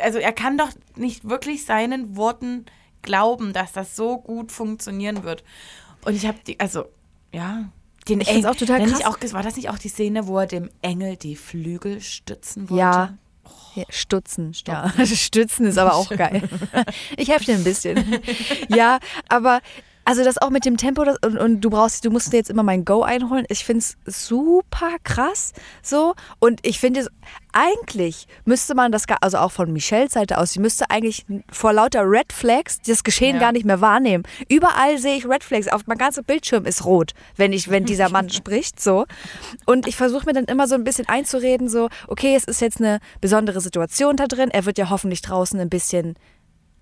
Also 0.02 0.18
er 0.18 0.32
kann 0.32 0.56
doch 0.58 0.70
nicht 0.96 1.28
wirklich 1.28 1.64
seinen 1.64 2.16
Worten 2.16 2.66
glauben, 3.02 3.52
dass 3.52 3.72
das 3.72 3.96
so 3.96 4.18
gut 4.18 4.52
funktionieren 4.52 5.22
wird. 5.24 5.42
Und 6.04 6.14
ich 6.14 6.26
habe 6.26 6.38
die, 6.46 6.58
also, 6.60 6.84
ja. 7.32 7.70
Den 8.08 8.20
Ich 8.22 8.28
find's 8.28 8.46
auch 8.46 8.56
total 8.56 8.86
krass. 8.86 9.04
Auch, 9.04 9.18
war 9.32 9.42
das 9.42 9.56
nicht 9.56 9.68
auch 9.68 9.78
die 9.78 9.88
Szene, 9.88 10.26
wo 10.26 10.38
er 10.38 10.46
dem 10.46 10.70
Engel 10.80 11.16
die 11.16 11.36
Flügel 11.36 12.00
stützen 12.00 12.70
wollte? 12.70 12.80
Ja. 12.80 13.18
Ja, 13.74 13.84
Stutzen. 13.88 14.52
Ja. 14.66 14.92
Stützen 15.06 15.64
ist 15.66 15.78
aber 15.78 15.94
auch 15.94 16.10
geil. 16.16 16.42
Ich 17.16 17.28
helfe 17.28 17.46
dir 17.46 17.54
ein 17.54 17.64
bisschen. 17.64 18.20
Ja, 18.68 18.98
aber 19.28 19.60
also 20.10 20.24
das 20.24 20.38
auch 20.38 20.50
mit 20.50 20.64
dem 20.64 20.76
Tempo 20.76 21.04
das, 21.04 21.18
und, 21.24 21.38
und 21.38 21.60
du 21.60 21.70
brauchst, 21.70 22.04
du 22.04 22.10
musst 22.10 22.32
dir 22.32 22.38
jetzt 22.38 22.50
immer 22.50 22.64
mein 22.64 22.84
Go 22.84 23.02
einholen. 23.02 23.44
Ich 23.48 23.64
finde 23.64 23.78
es 23.78 23.96
super 24.28 24.96
krass 25.04 25.52
so 25.82 26.14
und 26.40 26.58
ich 26.66 26.80
finde 26.80 26.98
es 27.00 27.08
eigentlich 27.52 28.26
müsste 28.44 28.74
man 28.74 28.90
das, 28.90 29.04
also 29.20 29.38
auch 29.38 29.52
von 29.52 29.72
Michelles 29.72 30.12
Seite 30.14 30.38
aus, 30.38 30.50
sie 30.50 30.58
müsste 30.58 30.90
eigentlich 30.90 31.24
vor 31.52 31.72
lauter 31.72 32.02
Red 32.10 32.32
Flags 32.32 32.80
das 32.84 33.04
Geschehen 33.04 33.36
Ja. 33.36 33.40
gar 33.40 33.52
nicht 33.52 33.64
mehr 33.64 33.80
wahrnehmen. 33.80 34.24
Überall 34.48 34.98
sehe 34.98 35.16
ich 35.16 35.28
Red 35.28 35.44
Flags, 35.44 35.68
auf 35.68 35.86
mein 35.86 35.96
ganzer 35.96 36.24
Bildschirm 36.24 36.66
ist 36.66 36.84
rot, 36.84 37.12
wenn 37.36 37.52
ich, 37.52 37.70
wenn 37.70 37.84
dieser 37.84 38.08
Mann 38.08 38.30
spricht 38.30 38.80
so. 38.80 39.04
Und 39.64 39.86
ich 39.86 39.94
versuche 39.94 40.26
mir 40.26 40.32
dann 40.32 40.46
immer 40.46 40.66
so 40.66 40.74
ein 40.74 40.82
bisschen 40.82 41.08
einzureden, 41.08 41.68
so, 41.68 41.88
okay, 42.08 42.34
es 42.34 42.42
ist 42.44 42.60
jetzt 42.60 42.80
eine 42.80 42.98
besondere 43.20 43.60
Situation 43.60 44.16
da 44.16 44.26
drin, 44.26 44.50
er 44.50 44.66
wird 44.66 44.76
ja 44.76 44.90
hoffentlich 44.90 45.22
draußen 45.22 45.60
ein 45.60 45.70
bisschen 45.70 46.16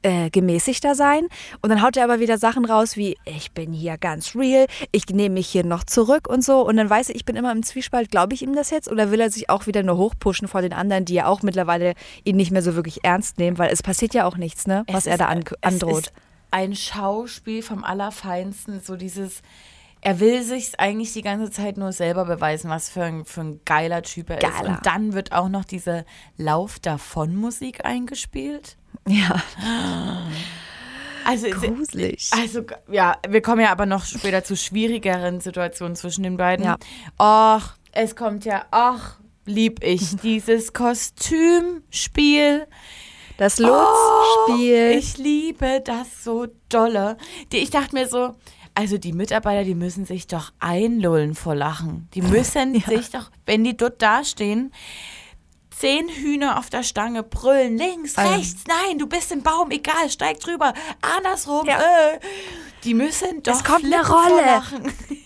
äh, 0.03 0.31
gemäßigter 0.31 0.95
sein. 0.95 1.27
Und 1.61 1.71
dann 1.71 1.83
haut 1.83 1.97
er 1.97 2.05
aber 2.05 2.21
wieder 2.21 2.39
Sachen 2.39 2.65
raus 2.65 2.97
wie, 2.97 3.17
ich 3.25 3.53
bin 3.53 3.73
hier 3.73 3.99
ganz 3.99 4.35
real, 4.37 4.67
ich 4.93 5.07
nehme 5.09 5.35
mich 5.35 5.49
hier 5.49 5.65
noch 5.65 5.85
zurück 5.85 6.29
und 6.29 6.45
so. 6.45 6.61
Und 6.67 6.77
dann 6.77 6.89
weiß 6.89 7.09
ich, 7.11 7.17
ich 7.17 7.25
bin 7.25 7.37
immer 7.37 7.53
im 7.53 7.63
Zwiespalt, 7.63 8.11
glaube 8.11 8.35
ich 8.35 8.43
ihm 8.43 8.55
das 8.55 8.71
jetzt 8.71 8.89
oder 8.91 9.11
will 9.11 9.21
er 9.21 9.31
sich 9.31 9.51
auch 9.51 9.67
wieder 9.67 9.83
nur 9.83 9.97
hochpushen 9.97 10.47
vor 10.49 10.63
den 10.63 10.73
anderen, 10.73 11.05
die 11.05 11.15
ja 11.15 11.27
auch 11.27 11.43
mittlerweile 11.43 11.95
ihn 12.25 12.37
nicht 12.37 12.51
mehr 12.51 12.63
so 12.63 12.75
wirklich 12.77 13.05
ernst 13.05 13.39
nehmen, 13.39 13.59
weil 13.59 13.71
es 13.73 13.83
passiert 13.83 14.15
ja 14.15 14.25
auch 14.27 14.37
nichts, 14.37 14.67
ne, 14.67 14.85
was 14.89 15.05
Es 15.05 15.07
er 15.09 15.13
ist- 15.15 15.21
da 15.21 15.27
an, 15.27 15.45
androht. 15.63 15.99
ist 16.07 16.13
ein 16.51 16.75
Schauspiel 16.75 17.63
vom 17.63 17.85
Allerfeinsten, 17.85 18.81
so 18.81 18.97
dieses. 18.97 19.43
Er 20.01 20.19
will 20.21 20.43
sich 20.45 20.79
eigentlich 20.79 21.13
die 21.13 21.21
ganze 21.23 21.51
Zeit 21.51 21.77
nur 21.77 21.91
selber 21.93 22.25
beweisen, 22.25 22.71
was 22.71 22.89
für 22.89 23.03
ein, 23.03 23.25
für 23.27 23.41
ein 23.43 23.61
geiler 23.67 24.03
Typ 24.03 24.31
er 24.31 24.39
ist. 24.39 24.43
Geiler. 24.57 24.69
Und 24.77 24.87
dann 24.87 25.13
wird 25.13 25.33
auch 25.33 25.49
noch 25.51 25.65
diese 25.67 26.07
Lauf 26.37 26.79
davon 26.79 27.35
Musik 27.35 27.85
eingespielt. 27.85 28.78
Ja, 29.07 29.43
Also, 31.25 31.49
gruselig. 31.51 32.31
also 32.33 32.63
ja, 32.91 33.17
wir 33.29 33.43
kommen 33.43 33.61
ja 33.61 33.71
aber 33.71 33.87
noch 33.87 34.05
später 34.05 34.45
zu 34.45 34.57
schwierigeren 34.57 35.41
Situationen 35.41 35.95
zwischen 35.97 36.23
den 36.23 36.37
beiden. 36.37 36.65
Ja. 36.65 36.77
Och, 37.19 37.63
es 37.93 38.17
kommt 38.17 38.45
ja, 38.45 38.65
ach, 38.71 39.19
lieb 39.45 39.83
ich 39.85 40.17
dieses 40.23 40.73
Kostümspiel. 40.73 42.67
Das 43.37 43.59
Lotz-Spiel. 43.59 44.93
Oh, 44.95 44.99
Ich 44.99 45.17
liebe 45.17 45.81
das 45.85 46.25
so 46.25 46.47
dolle. 46.69 47.17
Die, 47.53 47.59
ich 47.59 47.71
dachte 47.71 47.95
mir 47.95 48.09
so, 48.09 48.35
also 48.75 48.99
die 48.99 49.13
Mitarbeiter, 49.13 49.63
die 49.65 49.77
müssen 49.77 50.05
sich 50.07 50.27
doch 50.27 50.53
einlullen 50.59 51.35
vor 51.37 51.55
Lachen. 51.55 52.09
Die 52.15 52.23
müssen 52.35 52.75
sich 52.81 53.11
doch, 53.11 53.31
wenn 53.47 53.63
die 53.65 53.77
dort 53.77 54.03
dastehen, 54.03 54.73
zehn 55.79 56.09
Hühner 56.09 56.59
auf 56.59 56.71
der 56.71 56.83
Stange 56.83 57.23
brüllen, 57.23 57.77
links, 57.79 58.17
Ähm. 58.19 58.27
rechts, 58.27 58.65
nein, 58.67 58.99
du 58.99 59.07
bist 59.07 59.31
im 59.33 59.43
Baum, 59.43 59.71
egal, 59.71 60.11
steig 60.11 60.41
drüber, 60.41 60.73
andersrum, 61.17 61.67
Ja. 61.67 61.79
äh. 61.79 62.19
Die 62.85 62.95
müssen 62.95 63.43
doch 63.43 63.55
Es 63.55 63.65
kommt 63.65 63.85
eine 63.85 64.07
Rolle. 64.07 64.63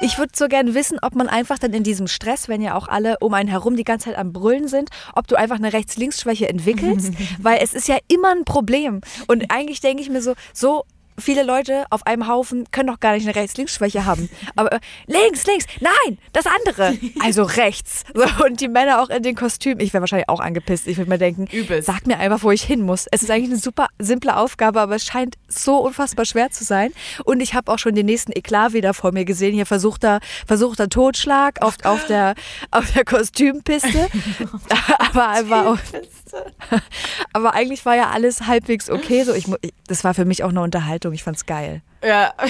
Ich 0.00 0.18
würde 0.18 0.32
so 0.36 0.46
gern 0.46 0.74
wissen, 0.74 0.98
ob 1.02 1.16
man 1.16 1.28
einfach 1.28 1.58
dann 1.58 1.72
in 1.72 1.82
diesem 1.82 2.06
Stress, 2.06 2.48
wenn 2.48 2.60
ja 2.62 2.76
auch 2.76 2.86
alle 2.86 3.16
um 3.20 3.34
einen 3.34 3.48
herum 3.48 3.76
die 3.76 3.82
ganze 3.82 4.10
Zeit 4.10 4.18
am 4.18 4.32
Brüllen 4.32 4.68
sind, 4.68 4.90
ob 5.14 5.26
du 5.26 5.34
einfach 5.34 5.56
eine 5.56 5.72
Rechts-Links-Schwäche 5.72 6.48
entwickelst, 6.48 7.12
weil 7.40 7.58
es 7.60 7.74
ist 7.74 7.88
ja 7.88 7.98
immer 8.06 8.30
ein 8.30 8.44
Problem. 8.44 9.00
Und 9.26 9.50
eigentlich 9.50 9.80
denke 9.80 10.02
ich 10.02 10.08
mir 10.10 10.22
so, 10.22 10.34
so 10.52 10.84
viele 11.18 11.42
Leute 11.42 11.86
auf 11.90 12.06
einem 12.06 12.28
Haufen 12.28 12.64
können 12.70 12.88
doch 12.88 13.00
gar 13.00 13.12
nicht 13.14 13.26
eine 13.26 13.34
Rechts-Links-Schwäche 13.34 14.04
haben. 14.04 14.28
Aber 14.54 14.72
äh, 14.72 14.80
links, 15.06 15.46
links, 15.46 15.66
nein, 15.80 16.18
das 16.32 16.46
andere. 16.46 16.96
Also 17.20 17.44
rechts. 17.44 18.04
So, 18.14 18.44
und 18.44 18.60
die 18.60 18.68
Männer 18.68 19.02
auch 19.02 19.08
in 19.08 19.22
den 19.22 19.34
Kostümen. 19.34 19.80
Ich 19.80 19.92
wäre 19.92 20.02
wahrscheinlich 20.02 20.28
auch 20.28 20.40
angepisst. 20.40 20.86
Ich 20.86 20.96
würde 20.96 21.08
mir 21.08 21.18
denken, 21.18 21.46
Übelst. 21.46 21.86
sag 21.86 22.06
mir 22.06 22.18
einfach, 22.18 22.42
wo 22.42 22.50
ich 22.50 22.62
hin 22.62 22.82
muss. 22.82 23.06
Es 23.10 23.22
ist 23.22 23.30
eigentlich 23.30 23.50
eine 23.50 23.58
super 23.58 23.88
simple 23.98 24.36
Aufgabe, 24.36 24.80
aber 24.80 24.96
es 24.96 25.04
scheint 25.04 25.36
so 25.48 25.78
unfassbar 25.78 26.24
schwer 26.24 26.50
zu 26.50 26.64
sein. 26.64 26.92
Und 27.24 27.40
ich 27.40 27.54
habe 27.54 27.72
auch 27.72 27.78
schon 27.78 27.94
den 27.94 28.06
nächsten 28.06 28.32
Eklat 28.32 28.74
wieder 28.74 28.94
vor 28.94 29.12
mir 29.12 29.24
gesehen. 29.24 29.54
Hier 29.54 29.66
versuchter, 29.66 30.20
versuchter 30.46 30.88
Totschlag 30.88 31.62
auf, 31.62 31.76
auf, 31.84 32.06
der, 32.06 32.34
auf 32.70 32.92
der 32.92 33.04
Kostümpiste. 33.04 33.88
aber, 34.98 35.28
aber, 35.28 35.78
auch, 36.34 36.46
aber 37.32 37.54
eigentlich 37.54 37.84
war 37.84 37.96
ja 37.96 38.10
alles 38.10 38.46
halbwegs 38.46 38.90
okay. 38.90 39.24
So, 39.24 39.32
ich, 39.34 39.46
das 39.86 40.04
war 40.04 40.14
für 40.14 40.24
mich 40.24 40.44
auch 40.44 40.50
eine 40.50 40.60
Unterhaltung. 40.62 41.12
Ich 41.12 41.22
fand's 41.22 41.46
geil. 41.46 41.82
Ja. 42.04 42.32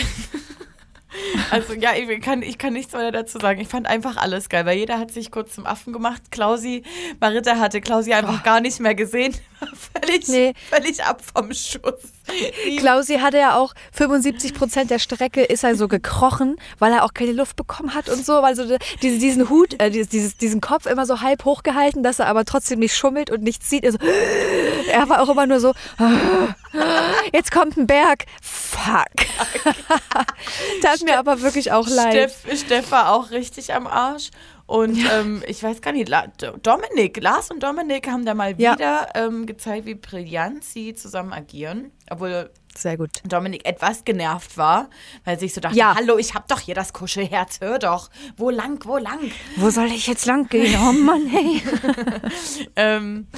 Also 1.50 1.72
ja, 1.72 1.94
ich 1.94 2.20
kann, 2.20 2.42
ich 2.42 2.58
kann 2.58 2.74
nichts 2.74 2.92
weiter 2.92 3.10
dazu 3.10 3.38
sagen. 3.38 3.58
Ich 3.60 3.68
fand 3.68 3.86
einfach 3.86 4.18
alles 4.18 4.50
geil, 4.50 4.66
weil 4.66 4.76
jeder 4.76 4.98
hat 4.98 5.10
sich 5.10 5.30
kurz 5.30 5.54
zum 5.54 5.64
Affen 5.64 5.94
gemacht. 5.94 6.30
Klausi, 6.30 6.82
Marita 7.20 7.58
hatte 7.58 7.80
Klausi 7.80 8.12
einfach 8.12 8.42
gar 8.42 8.60
nicht 8.60 8.80
mehr 8.80 8.94
gesehen. 8.94 9.34
Völlig, 10.02 10.28
Nee. 10.28 10.52
völlig 10.68 11.02
ab 11.02 11.22
vom 11.34 11.54
Schuss. 11.54 12.12
Klausi 12.78 13.18
hatte 13.18 13.38
ja 13.38 13.56
auch 13.56 13.74
75 13.92 14.54
Prozent 14.54 14.90
der 14.90 14.98
Strecke 14.98 15.42
ist 15.42 15.64
er 15.64 15.76
so 15.76 15.88
gekrochen, 15.88 16.56
weil 16.78 16.92
er 16.92 17.04
auch 17.04 17.14
keine 17.14 17.32
Luft 17.32 17.56
bekommen 17.56 17.94
hat 17.94 18.08
und 18.08 18.24
so, 18.24 18.42
weil 18.42 18.54
so 18.56 18.66
de- 18.66 18.78
diese, 19.02 19.18
diesen 19.18 19.48
Hut, 19.48 19.80
äh, 19.80 19.90
dieses, 19.90 20.36
diesen 20.36 20.60
Kopf 20.60 20.86
immer 20.86 21.06
so 21.06 21.20
halb 21.20 21.44
hochgehalten, 21.44 22.02
dass 22.02 22.18
er 22.18 22.26
aber 22.26 22.44
trotzdem 22.44 22.78
nicht 22.80 22.96
schummelt 22.96 23.30
und 23.30 23.42
nichts 23.42 23.70
sieht. 23.70 23.84
Er, 23.84 23.92
so, 23.92 23.98
er 24.90 25.08
war 25.08 25.22
auch 25.22 25.28
immer 25.28 25.46
nur 25.46 25.60
so, 25.60 25.72
jetzt 27.32 27.50
kommt 27.52 27.76
ein 27.76 27.86
Berg. 27.86 28.24
Fuck. 28.42 29.26
Tat 30.82 31.02
mir 31.04 31.18
aber 31.18 31.42
wirklich 31.42 31.72
auch 31.72 31.88
leid. 31.88 32.30
Steff, 32.30 32.60
Steff 32.60 32.90
war 32.90 33.12
auch 33.12 33.30
richtig 33.30 33.72
am 33.74 33.86
Arsch. 33.86 34.30
Und 34.66 34.98
ähm, 35.12 35.44
ich 35.46 35.62
weiß 35.62 35.80
gar 35.80 35.92
nicht, 35.92 36.08
La 36.08 36.26
Dominik, 36.62 37.22
Lars 37.22 37.50
und 37.52 37.62
Dominik 37.62 38.08
haben 38.08 38.24
da 38.26 38.34
mal 38.34 38.54
Ja. 38.60 38.74
wieder 38.74 39.08
ähm, 39.14 39.46
gezeigt, 39.46 39.86
wie 39.86 39.94
brillant 39.94 40.64
sie 40.64 40.92
zusammen 40.94 41.32
agieren. 41.32 41.92
Obwohl 42.10 42.50
Sehr 42.76 42.96
gut. 42.96 43.22
Dominik 43.24 43.64
etwas 43.64 44.04
genervt 44.04 44.56
war, 44.58 44.90
weil 45.24 45.38
sich 45.38 45.54
so 45.54 45.60
dachte, 45.60 45.76
Ja. 45.76 45.94
hallo, 45.94 46.18
ich 46.18 46.34
hab 46.34 46.48
doch 46.48 46.58
hier 46.58 46.74
das 46.74 46.92
Kuschelherz, 46.92 47.60
hör 47.60 47.78
doch. 47.78 48.10
Wo 48.36 48.50
lang, 48.50 48.84
wo 48.84 48.96
lang? 48.98 49.30
Wo 49.56 49.70
soll 49.70 49.86
ich 49.86 50.08
jetzt 50.08 50.26
lang 50.26 50.48
gehen? 50.48 50.74
Oh 50.80 50.92
Mann, 50.92 51.26
hey. 51.28 51.62
Ähm, 52.76 53.28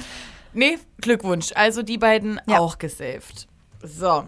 nee, 0.53 0.79
Glückwunsch. 0.99 1.51
Also 1.53 1.83
die 1.83 1.97
beiden 1.99 2.41
Ja. 2.47 2.57
auch 2.59 2.79
gesaved. 2.79 3.47
So. 3.83 4.25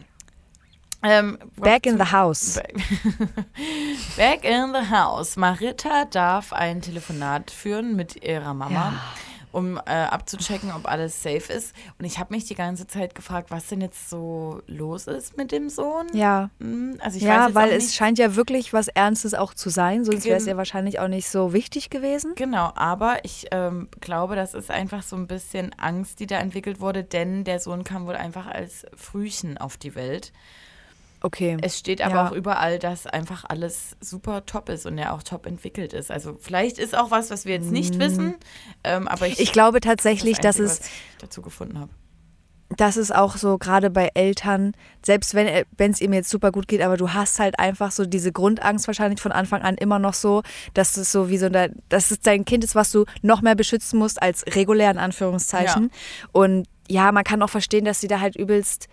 Ähm, 1.03 1.37
Back 1.57 1.85
in 1.87 1.97
the 1.97 2.11
house. 2.11 2.59
Back 4.17 4.43
in 4.45 4.73
the 4.73 4.89
house. 4.89 5.35
Marita 5.35 6.05
darf 6.05 6.53
ein 6.53 6.81
Telefonat 6.81 7.51
führen 7.51 7.95
mit 7.95 8.23
ihrer 8.23 8.53
Mama, 8.53 8.93
Ja. 8.93 8.93
um 9.51 9.77
äh, 9.77 9.81
abzuchecken, 9.91 10.71
ob 10.71 10.87
alles 10.87 11.21
safe 11.23 11.51
ist. 11.51 11.73
Und 11.99 12.05
ich 12.05 12.19
habe 12.19 12.33
mich 12.33 12.45
die 12.45 12.55
ganze 12.55 12.87
Zeit 12.87 13.15
gefragt, 13.15 13.51
was 13.51 13.67
denn 13.67 13.81
jetzt 13.81 14.09
so 14.09 14.61
los 14.67 15.07
ist 15.07 15.37
mit 15.37 15.51
dem 15.51 15.69
Sohn. 15.69 16.07
Ja. 16.13 16.49
Hm, 16.59 16.97
Also 17.01 17.17
ich 17.17 17.23
weiß 17.23 17.29
Ja, 17.29 17.45
jetzt 17.47 17.55
weil 17.55 17.71
es 17.71 17.95
scheint 17.95 18.17
ja 18.19 18.35
wirklich 18.35 18.71
was 18.71 18.87
Ernstes 18.87 19.33
auch 19.33 19.53
zu 19.53 19.69
sein, 19.69 20.05
sonst 20.05 20.25
wäre 20.25 20.37
es 20.37 20.45
ja 20.45 20.55
wahrscheinlich 20.57 20.99
auch 20.99 21.07
nicht 21.07 21.27
so 21.27 21.51
wichtig 21.53 21.89
gewesen. 21.89 22.33
Genau, 22.35 22.71
aber 22.75 23.25
ich 23.25 23.47
ähm, 23.51 23.89
glaube, 24.01 24.35
das 24.35 24.53
ist 24.53 24.69
einfach 24.71 25.03
so 25.03 25.15
ein 25.15 25.27
bisschen 25.27 25.73
Angst, 25.79 26.19
die 26.19 26.27
da 26.27 26.37
entwickelt 26.37 26.79
wurde, 26.79 27.03
denn 27.03 27.43
der 27.43 27.59
Sohn 27.59 27.83
kam 27.83 28.05
wohl 28.07 28.15
einfach 28.15 28.45
als 28.47 28.85
Frühchen 28.95 29.57
auf 29.57 29.77
die 29.77 29.95
Welt. 29.95 30.31
Okay. 31.23 31.57
Es 31.61 31.77
steht 31.77 32.01
aber 32.01 32.15
Ja. 32.15 32.27
auch 32.27 32.31
überall, 32.31 32.79
dass 32.79 33.05
einfach 33.05 33.43
alles 33.47 33.95
super 34.01 34.45
top 34.45 34.69
ist 34.69 34.85
und 34.85 34.97
er 34.97 35.13
auch 35.13 35.21
top 35.23 35.45
entwickelt 35.45 35.93
ist. 35.93 36.09
Also 36.11 36.35
vielleicht 36.39 36.79
ist 36.79 36.97
auch 36.97 37.11
was, 37.11 37.29
was 37.29 37.45
wir 37.45 37.53
jetzt 37.53 37.71
nicht 37.71 37.99
wissen, 37.99 38.35
ähm, 38.83 39.07
aber 39.07 39.27
ich. 39.27 39.39
Ich 39.39 39.51
glaube 39.53 39.79
das 39.79 39.89
tatsächlich, 39.89 40.33
ist 40.39 40.43
das 40.43 40.57
dass 40.57 40.59
Einzige, 40.59 40.73
es, 40.73 40.79
was 40.79 40.87
ich 40.87 41.17
dazu 41.19 41.41
gefunden 41.43 41.79
habe. 41.79 41.91
dass 42.77 42.95
es 42.95 43.11
auch 43.11 43.35
so 43.35 43.57
gerade 43.57 43.89
bei 43.89 44.09
Eltern, 44.13 44.71
selbst 45.05 45.33
wenn 45.35 45.91
es 45.91 45.99
ihm 46.01 46.13
jetzt 46.13 46.29
super 46.29 46.51
gut 46.51 46.67
geht, 46.69 46.81
aber 46.81 46.95
du 46.97 47.13
hast 47.13 47.37
halt 47.37 47.59
einfach 47.59 47.91
so 47.91 48.05
diese 48.05 48.31
Grundangst 48.31 48.87
wahrscheinlich 48.87 49.19
von 49.21 49.31
Anfang 49.33 49.61
an 49.61 49.75
immer 49.75 49.99
noch 49.99 50.13
so, 50.13 50.41
dass 50.73 50.95
es 50.97 51.11
so 51.11 51.29
wie 51.29 51.37
so 51.37 51.47
ein, 51.47 51.81
dass 51.89 52.11
es 52.11 52.21
dein 52.21 52.45
Kind 52.45 52.63
ist, 52.63 52.73
was 52.73 52.89
du 52.91 53.05
noch 53.21 53.41
mehr 53.41 53.55
beschützen 53.55 53.99
musst 53.99 54.21
als 54.21 54.45
regulär 54.55 54.89
in 54.89 54.97
Anführungszeichen. 54.97 55.91
Und 56.31 56.65
ja, 56.89 57.11
man 57.11 57.23
kann 57.25 57.41
auch 57.43 57.49
verstehen, 57.49 57.85
dass 57.85 57.99
sie 58.01 58.07
da 58.07 58.19
halt 58.21 58.35
übelst 58.35 58.87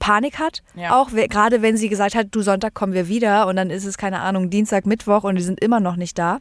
Panik 0.00 0.40
hat, 0.40 0.62
Ja. 0.74 1.00
auch 1.00 1.10
gerade 1.12 1.62
wenn 1.62 1.76
sie 1.76 1.88
gesagt 1.88 2.16
hat, 2.16 2.26
du 2.32 2.42
Sonntag 2.42 2.74
kommen 2.74 2.92
wir 2.94 3.06
wieder 3.06 3.46
und 3.46 3.54
dann 3.54 3.70
ist 3.70 3.84
es 3.84 3.96
keine 3.96 4.18
Ahnung 4.20 4.50
Dienstag, 4.50 4.84
Mittwoch 4.86 5.22
und 5.22 5.36
die 5.36 5.42
sind 5.42 5.62
immer 5.62 5.78
noch 5.78 5.94
nicht 5.94 6.18
da. 6.18 6.38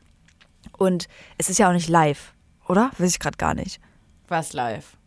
Und 0.78 1.08
es 1.38 1.50
ist 1.50 1.60
ja 1.60 1.70
auch 1.70 1.74
nicht 1.74 1.90
live, 1.90 2.34
oder? 2.68 2.90
Weiß 2.98 3.12
ich 3.12 3.20
gerade 3.20 3.38
gar 3.38 3.54
nicht. 3.54 3.80
Was 4.28 4.54
live? 4.54 4.98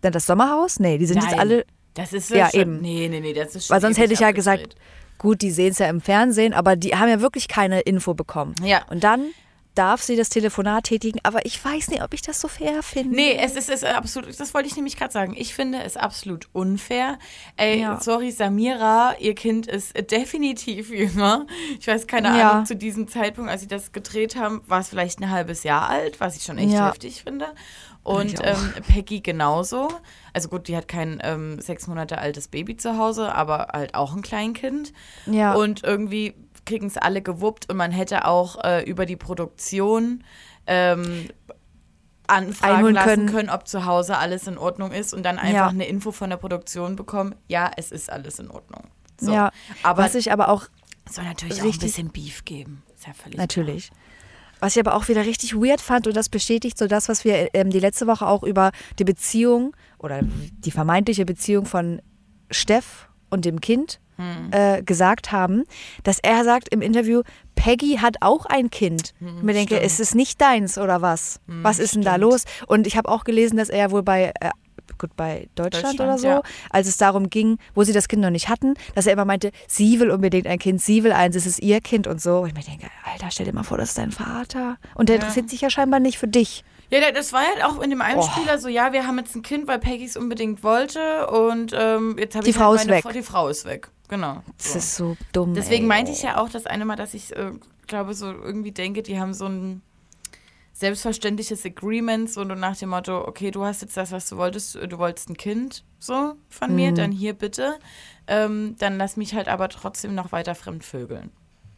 Dann 0.00 0.12
das 0.12 0.26
Sommerhaus? 0.26 0.78
Nee, 0.80 0.96
die 0.96 1.06
sind 1.06 1.16
jetzt 1.22 1.32
Nein, 1.32 1.40
alle 1.40 1.64
Das 1.94 2.12
ist 2.12 2.30
Ja, 2.30 2.48
schon, 2.50 2.60
eben. 2.60 2.80
Nee, 2.80 3.08
nee, 3.10 3.20
nee, 3.20 3.32
das 3.34 3.54
ist 3.56 3.66
schon 3.66 3.74
Weil 3.74 3.80
sonst 3.80 3.98
hätte 3.98 4.12
ich 4.14 4.20
ja 4.20 4.28
abgedreht. 4.28 4.60
gesagt, 4.70 4.76
gut, 5.18 5.42
die 5.42 5.50
sehen 5.50 5.72
es 5.72 5.78
ja 5.78 5.88
im 5.88 6.00
Fernsehen, 6.00 6.54
aber 6.54 6.76
die 6.76 6.94
haben 6.94 7.08
ja 7.08 7.20
wirklich 7.20 7.48
keine 7.48 7.80
Info 7.80 8.14
bekommen. 8.14 8.54
Ja. 8.62 8.82
Und 8.90 9.02
dann 9.02 9.26
darf 9.78 10.02
sie 10.02 10.16
das 10.16 10.28
Telefonat 10.28 10.84
tätigen, 10.84 11.20
aber 11.22 11.46
ich 11.46 11.64
weiß 11.64 11.88
nicht, 11.88 12.02
ob 12.02 12.12
ich 12.12 12.22
das 12.22 12.40
so 12.40 12.48
fair 12.48 12.82
finde. 12.82 13.14
Nee, 13.14 13.36
es 13.40 13.52
ist, 13.54 13.68
es 13.70 13.82
ist 13.82 13.84
absolut, 13.94 14.38
das 14.40 14.52
wollte 14.54 14.68
ich 14.68 14.74
nämlich 14.76 14.96
gerade 14.96 15.12
sagen. 15.12 15.34
Ich 15.36 15.54
finde 15.54 15.82
es 15.82 15.96
absolut 15.96 16.48
unfair. 16.52 17.18
Ey, 17.56 17.80
Ja. 17.80 18.00
sorry, 18.00 18.30
Samira, 18.32 19.14
ihr 19.20 19.34
Kind 19.34 19.66
ist 19.68 19.94
definitiv 20.10 20.90
jünger. 20.92 21.46
Ich 21.78 21.86
weiß 21.86 22.06
keine 22.06 22.36
Ja. 22.36 22.50
Ahnung, 22.50 22.66
zu 22.66 22.74
diesem 22.76 23.06
Zeitpunkt, 23.08 23.50
als 23.50 23.60
sie 23.62 23.68
das 23.68 23.92
gedreht 23.92 24.34
haben, 24.36 24.62
war 24.66 24.80
es 24.80 24.88
vielleicht 24.88 25.20
ein 25.20 25.30
halbes 25.30 25.62
Jahr 25.62 25.88
alt, 25.88 26.18
was 26.20 26.36
ich 26.36 26.42
schon 26.42 26.58
echt 26.58 26.72
Ja. 26.72 26.88
heftig 26.88 27.22
finde. 27.22 27.46
Und 28.02 28.36
ähm, 28.42 28.72
Peggy 28.88 29.20
genauso. 29.20 29.88
Also 30.32 30.48
gut, 30.48 30.68
die 30.68 30.76
hat 30.76 30.88
kein 30.88 31.20
ähm, 31.22 31.60
sechs 31.60 31.86
Monate 31.88 32.16
altes 32.16 32.48
Baby 32.48 32.76
zu 32.76 32.96
Hause, 32.96 33.34
aber 33.34 33.68
halt 33.74 33.94
auch 33.94 34.14
ein 34.16 34.22
Kleinkind. 34.22 34.94
Ja. 35.26 35.52
Und 35.54 35.84
irgendwie 35.84 36.34
kriegen 36.68 36.86
es 36.86 36.96
alle 36.96 37.22
gewuppt 37.22 37.70
und 37.70 37.76
man 37.76 37.90
hätte 37.90 38.26
auch 38.26 38.62
äh, 38.62 38.82
über 38.84 39.06
die 39.06 39.16
Produktion 39.16 40.22
ähm, 40.66 41.28
anfragen 42.26 42.92
lassen 42.92 43.06
können. 43.06 43.26
können. 43.26 43.50
ob 43.50 43.66
zu 43.66 43.86
Hause 43.86 44.18
alles 44.18 44.46
in 44.46 44.58
Ordnung 44.58 44.92
ist 44.92 45.14
und 45.14 45.22
dann 45.22 45.38
einfach 45.38 45.54
Ja. 45.54 45.68
eine 45.68 45.86
Info 45.86 46.12
von 46.12 46.30
der 46.30 46.36
Produktion 46.36 46.94
bekommen, 46.94 47.34
ja, 47.48 47.70
es 47.76 47.90
ist 47.90 48.12
alles 48.12 48.38
in 48.38 48.50
Ordnung. 48.50 48.82
So. 49.20 49.32
ja, 49.32 49.50
aber 49.82 50.04
was 50.04 50.14
ich 50.14 50.30
aber 50.30 50.48
auch 50.50 50.66
soll 51.10 51.24
natürlich 51.24 51.62
auch 51.62 51.64
ein 51.66 51.78
bisschen 51.78 52.10
Beef 52.10 52.44
geben. 52.44 52.82
Ist 52.94 53.06
ja 53.06 53.14
völlig 53.14 53.38
Natürlich. 53.38 53.90
Was 54.60 54.76
ich 54.76 54.80
aber 54.84 54.94
auch 54.94 55.08
wieder 55.08 55.24
richtig 55.24 55.54
weird 55.54 55.80
fand, 55.80 56.06
und 56.06 56.14
das 56.16 56.28
bestätigt 56.28 56.76
so 56.76 56.86
das, 56.86 57.08
was 57.08 57.24
wir 57.24 57.54
ähm, 57.54 57.70
die 57.70 57.80
letzte 57.80 58.06
Woche 58.06 58.26
auch 58.26 58.42
über 58.42 58.72
die 58.98 59.04
Beziehung 59.04 59.74
oder 59.98 60.20
die 60.22 60.70
vermeintliche 60.70 61.24
Beziehung 61.24 61.64
von 61.64 62.02
Steff 62.50 63.08
und 63.30 63.44
dem 63.44 63.60
Kind 63.60 64.00
äh, 64.50 64.82
gesagt 64.82 65.32
haben, 65.32 65.64
dass 66.02 66.18
er 66.22 66.44
sagt 66.44 66.68
im 66.72 66.82
Interview, 66.82 67.22
Peggy 67.54 67.98
hat 68.00 68.16
auch 68.20 68.46
ein 68.46 68.70
Kind. 68.70 69.14
ich 69.20 69.42
mir 69.42 69.52
denke, 69.52 69.74
stimmt. 69.76 69.86
ist 69.86 70.00
es 70.00 70.14
nicht 70.14 70.40
deins 70.40 70.78
oder 70.78 71.02
was? 71.02 71.40
was 71.46 71.78
ist 71.78 71.94
denn 71.94 72.02
da 72.02 72.12
stimmt. 72.12 72.22
los? 72.32 72.44
Und 72.66 72.86
ich 72.86 72.96
habe 72.96 73.08
auch 73.08 73.24
gelesen, 73.24 73.56
dass 73.56 73.68
er 73.68 73.90
wohl 73.90 74.02
bei 74.02 74.32
äh, 74.40 74.50
gut 74.96 75.14
bei 75.16 75.48
Deutschland, 75.54 75.98
Deutschland, 75.98 76.00
oder 76.00 76.18
so, 76.18 76.26
ja. 76.28 76.42
als 76.70 76.88
es 76.88 76.96
darum 76.96 77.30
ging, 77.30 77.58
wo 77.74 77.84
sie 77.84 77.92
das 77.92 78.08
Kind 78.08 78.22
noch 78.22 78.30
nicht 78.30 78.48
hatten, 78.48 78.74
dass 78.94 79.06
er 79.06 79.12
immer 79.12 79.24
meinte, 79.24 79.52
sie 79.68 80.00
will 80.00 80.10
unbedingt 80.10 80.46
ein 80.46 80.58
Kind, 80.58 80.80
sie 80.80 81.04
will 81.04 81.12
eins, 81.12 81.36
es 81.36 81.46
ist 81.46 81.60
ihr 81.60 81.80
Kind 81.80 82.06
und 82.06 82.20
so. 82.20 82.38
Und 82.40 82.48
ich 82.48 82.54
mir 82.54 82.62
denke, 82.62 82.86
Alter, 83.04 83.28
stell 83.30 83.46
dir 83.46 83.52
mal 83.52 83.62
vor, 83.64 83.78
das 83.78 83.90
ist 83.90 83.98
dein 83.98 84.10
Vater. 84.10 84.76
Und 84.94 85.08
der 85.08 85.16
Ja. 85.16 85.20
interessiert 85.22 85.50
sich 85.50 85.60
ja 85.60 85.70
scheinbar 85.70 86.00
nicht 86.00 86.18
für 86.18 86.26
dich. 86.26 86.64
Ja, 86.90 87.00
da- 87.00 87.12
das 87.12 87.32
war 87.34 87.40
halt 87.42 87.62
auch 87.64 87.80
in 87.82 87.90
dem 87.90 88.00
Oh. 88.00 88.04
Einspieler 88.04 88.58
so, 88.58 88.68
ja, 88.68 88.92
wir 88.92 89.06
haben 89.06 89.18
jetzt 89.18 89.36
ein 89.36 89.42
Kind, 89.42 89.68
weil 89.68 89.78
Peggy 89.78 90.06
es 90.06 90.16
unbedingt 90.16 90.62
wollte 90.64 91.26
und 91.28 91.72
ähm, 91.78 92.16
jetzt 92.18 92.34
habe 92.34 92.44
Die 92.44 92.50
ich 92.50 92.56
Frau 92.56 92.70
halt 92.70 92.80
ist 92.80 92.86
meine 92.86 92.96
weg. 92.96 93.02
Frau, 93.02 93.12
die 93.12 93.22
Frau 93.22 93.48
ist 93.48 93.66
weg. 93.66 93.90
Genau. 94.08 94.42
Das 94.56 94.72
So. 94.72 94.78
ist 94.78 94.94
so 94.96 95.16
dumm. 95.32 95.54
Deswegen 95.54 95.84
ey. 95.84 95.88
meinte 95.88 96.12
ich 96.12 96.22
ja 96.22 96.38
auch 96.40 96.48
das 96.48 96.66
eine 96.66 96.84
Mal, 96.84 96.96
dass 96.96 97.14
ich 97.14 97.34
äh, 97.36 97.52
glaube, 97.86 98.14
so 98.14 98.26
irgendwie 98.32 98.72
denke, 98.72 99.02
die 99.02 99.20
haben 99.20 99.34
so 99.34 99.46
ein 99.46 99.82
selbstverständliches 100.72 101.64
Agreement, 101.66 102.30
so 102.30 102.44
nach 102.44 102.76
dem 102.76 102.90
Motto, 102.90 103.26
okay, 103.26 103.50
du 103.50 103.64
hast 103.64 103.82
jetzt 103.82 103.96
das, 103.96 104.12
was 104.12 104.28
du 104.28 104.36
wolltest, 104.36 104.76
du 104.76 104.98
wolltest 104.98 105.28
ein 105.28 105.36
Kind, 105.36 105.84
so 105.98 106.34
von 106.48 106.70
Mhm. 106.70 106.76
mir, 106.76 106.92
dann 106.92 107.10
hier 107.12 107.32
bitte. 107.34 107.78
Ähm, 108.28 108.76
dann 108.78 108.96
lass 108.98 109.16
mich 109.16 109.34
halt 109.34 109.48
aber 109.48 109.68
trotzdem 109.68 110.14
noch 110.14 110.30
weiter 110.32 110.54
fremdvögeln. 110.54 111.30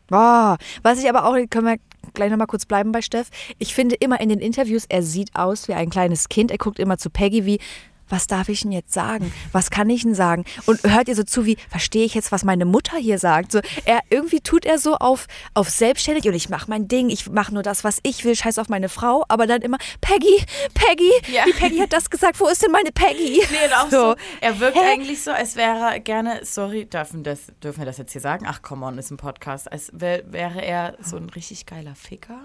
Boah. 0.09 0.59
Was 0.83 0.99
ich 0.99 1.09
aber 1.09 1.25
auch, 1.25 1.35
können 1.49 1.67
wir 1.67 1.77
gleich 2.15 2.31
nochmal 2.31 2.49
kurz 2.49 2.67
bleiben 2.67 2.91
bei 2.93 3.01
Steff. 3.01 3.31
Ich 3.59 3.75
finde 3.75 3.95
immer 3.95 4.21
in 4.21 4.29
den 4.29 4.41
Interviews, 4.41 4.85
er 4.89 5.03
sieht 5.05 5.31
aus 5.37 5.69
wie 5.69 5.75
ein 5.75 5.89
kleines 5.89 6.29
Kind. 6.29 6.51
Er 6.51 6.59
guckt 6.59 6.81
immer 6.81 6.99
zu 6.99 7.09
Peggy 7.11 7.47
wie, 7.47 7.61
was 8.11 8.27
darf 8.27 8.49
ich 8.49 8.63
denn 8.63 8.73
jetzt 8.73 8.93
sagen? 8.93 9.33
Was 9.53 9.71
kann 9.71 9.89
ich 9.89 10.03
denn 10.03 10.15
sagen? 10.15 10.45
Und 10.67 10.83
hört 10.83 11.09
ihr 11.09 11.15
so 11.17 11.23
zu, 11.23 11.47
wie, 11.47 11.57
verstehe 11.69 12.05
ich 12.05 12.15
jetzt, 12.15 12.33
was 12.33 12.45
meine 12.45 12.65
Mutter 12.65 12.97
hier 12.99 13.19
sagt? 13.19 13.53
So, 13.53 13.61
er, 13.85 14.01
irgendwie 14.11 14.41
tut 14.41 14.65
er 14.67 14.79
so 14.79 14.97
auf, 14.97 15.27
auf 15.55 15.71
selbstständig 15.71 16.27
und 16.27 16.35
ich 16.35 16.49
mache 16.49 16.69
mein 16.69 16.89
Ding, 16.89 17.09
ich 17.11 17.31
mache 17.31 17.55
nur 17.55 17.63
das, 17.63 17.85
was 17.85 17.99
ich 18.03 18.25
will, 18.25 18.35
scheiß 18.37 18.59
auf 18.59 18.69
meine 18.69 18.89
Frau, 18.89 19.25
aber 19.29 19.47
dann 19.47 19.63
immer, 19.63 19.79
Peggy, 20.01 20.45
Peggy, 20.75 21.11
Ja. 21.33 21.45
die 21.47 21.53
Peggy 21.53 21.79
hat 21.79 21.93
das 21.93 22.11
gesagt, 22.11 22.39
wo 22.41 22.47
ist 22.49 22.63
denn 22.63 22.73
meine 22.73 22.91
Peggy? 22.93 23.41
Nee, 23.51 23.67
und 23.67 23.75
auch 23.75 23.91
so. 23.91 24.01
So. 24.11 24.17
Er 24.41 24.59
wirkt 24.59 24.77
Hä? 24.77 24.93
eigentlich 24.93 25.23
so, 25.23 25.31
als 25.31 25.57
wäre 25.57 25.93
er 25.93 26.01
gerne, 26.01 26.41
sorry, 26.45 26.87
dürfen, 26.87 27.23
das, 27.23 27.41
dürfen 27.63 27.81
wir 27.81 27.87
das 27.87 27.99
jetzt 27.99 28.13
hier 28.13 28.21
sagen? 28.21 28.47
Ach, 28.49 28.63
come 28.63 28.85
on, 28.87 28.99
ist 28.99 29.11
ein 29.11 29.17
Podcast. 29.17 29.71
Als 29.71 29.91
wär, 29.93 30.33
wäre 30.33 30.61
er 30.65 30.97
so 31.03 31.17
ein 31.17 31.29
richtig 31.31 31.67
geiler 31.67 31.95
Ficker. 31.95 32.41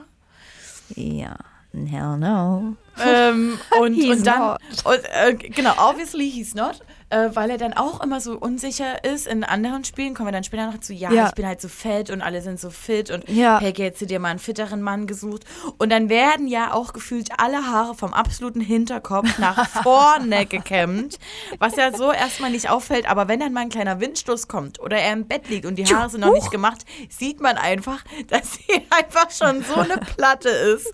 Ja, 0.96 1.38
hell 1.74 2.18
no. 2.18 2.76
ähm, 3.06 3.60
und, 3.80 3.94
He's 3.94 4.18
und 4.18 4.28
dann, 4.28 4.40
not. 4.40 4.60
und, 4.86 5.00
äh, 5.14 5.34
genau, 5.34 5.74
obviously 5.78 6.30
he's 6.30 6.56
not, 6.56 6.80
äh, 7.10 7.30
weil 7.34 7.50
er 7.52 7.58
dann 7.58 7.74
auch 7.74 8.02
immer 8.02 8.20
so 8.20 8.34
unsicher 8.38 9.04
ist. 9.04 9.28
In 9.28 9.44
anderen 9.44 9.84
Spielen 9.84 10.14
kommen 10.16 10.28
wir 10.30 10.32
dann 10.32 10.44
später 10.44 10.66
noch 10.72 10.80
zu, 10.80 10.94
ja, 10.94 11.12
Ja. 11.12 11.28
ich 11.28 11.34
bin 11.36 11.46
halt 11.46 11.62
so 11.62 11.68
fett 11.68 12.10
und 12.10 12.22
alle 12.22 12.42
sind 12.42 12.60
so 12.60 12.70
fit 12.72 13.12
und 13.12 13.28
Ja. 13.30 13.60
Hätte 13.60 13.94
sie 13.96 14.08
dir 14.08 14.20
mal 14.20 14.30
einen 14.30 14.40
fitteren 14.40 14.82
Mann 14.82 15.06
gesucht. 15.08 15.44
Und 15.78 15.92
dann 15.92 16.10
werden 16.10 16.48
ja 16.48 16.74
auch 16.74 16.94
gefühlt 16.94 17.30
alle 17.38 17.66
Haare 17.68 17.94
vom 17.96 18.14
absoluten 18.14 18.62
Hinterkopf 18.62 19.38
nach 19.38 19.68
vorne 19.84 20.46
gekämmt, 20.46 21.20
was 21.60 21.76
ja 21.76 21.96
so 21.96 22.12
erstmal 22.12 22.50
nicht 22.50 22.70
auffällt. 22.70 23.08
Aber 23.10 23.28
wenn 23.28 23.40
dann 23.40 23.54
mal 23.54 23.62
ein 23.62 23.70
kleiner 23.70 24.00
Windstoß 24.00 24.48
kommt 24.48 24.80
oder 24.80 24.98
er 24.98 25.14
im 25.14 25.28
Bett 25.28 25.48
liegt 25.50 25.66
und 25.66 25.76
die 25.76 25.86
Haare 25.86 26.10
sind 26.10 26.22
noch 26.22 26.34
nicht 26.34 26.50
gemacht, 26.50 26.86
sieht 27.10 27.40
man 27.40 27.58
einfach, 27.58 28.04
dass 28.30 28.54
sie 28.54 28.82
einfach 28.90 29.30
schon 29.32 29.64
so 29.64 29.76
eine 29.76 29.98
Platte 29.98 30.50
ist. 30.50 30.92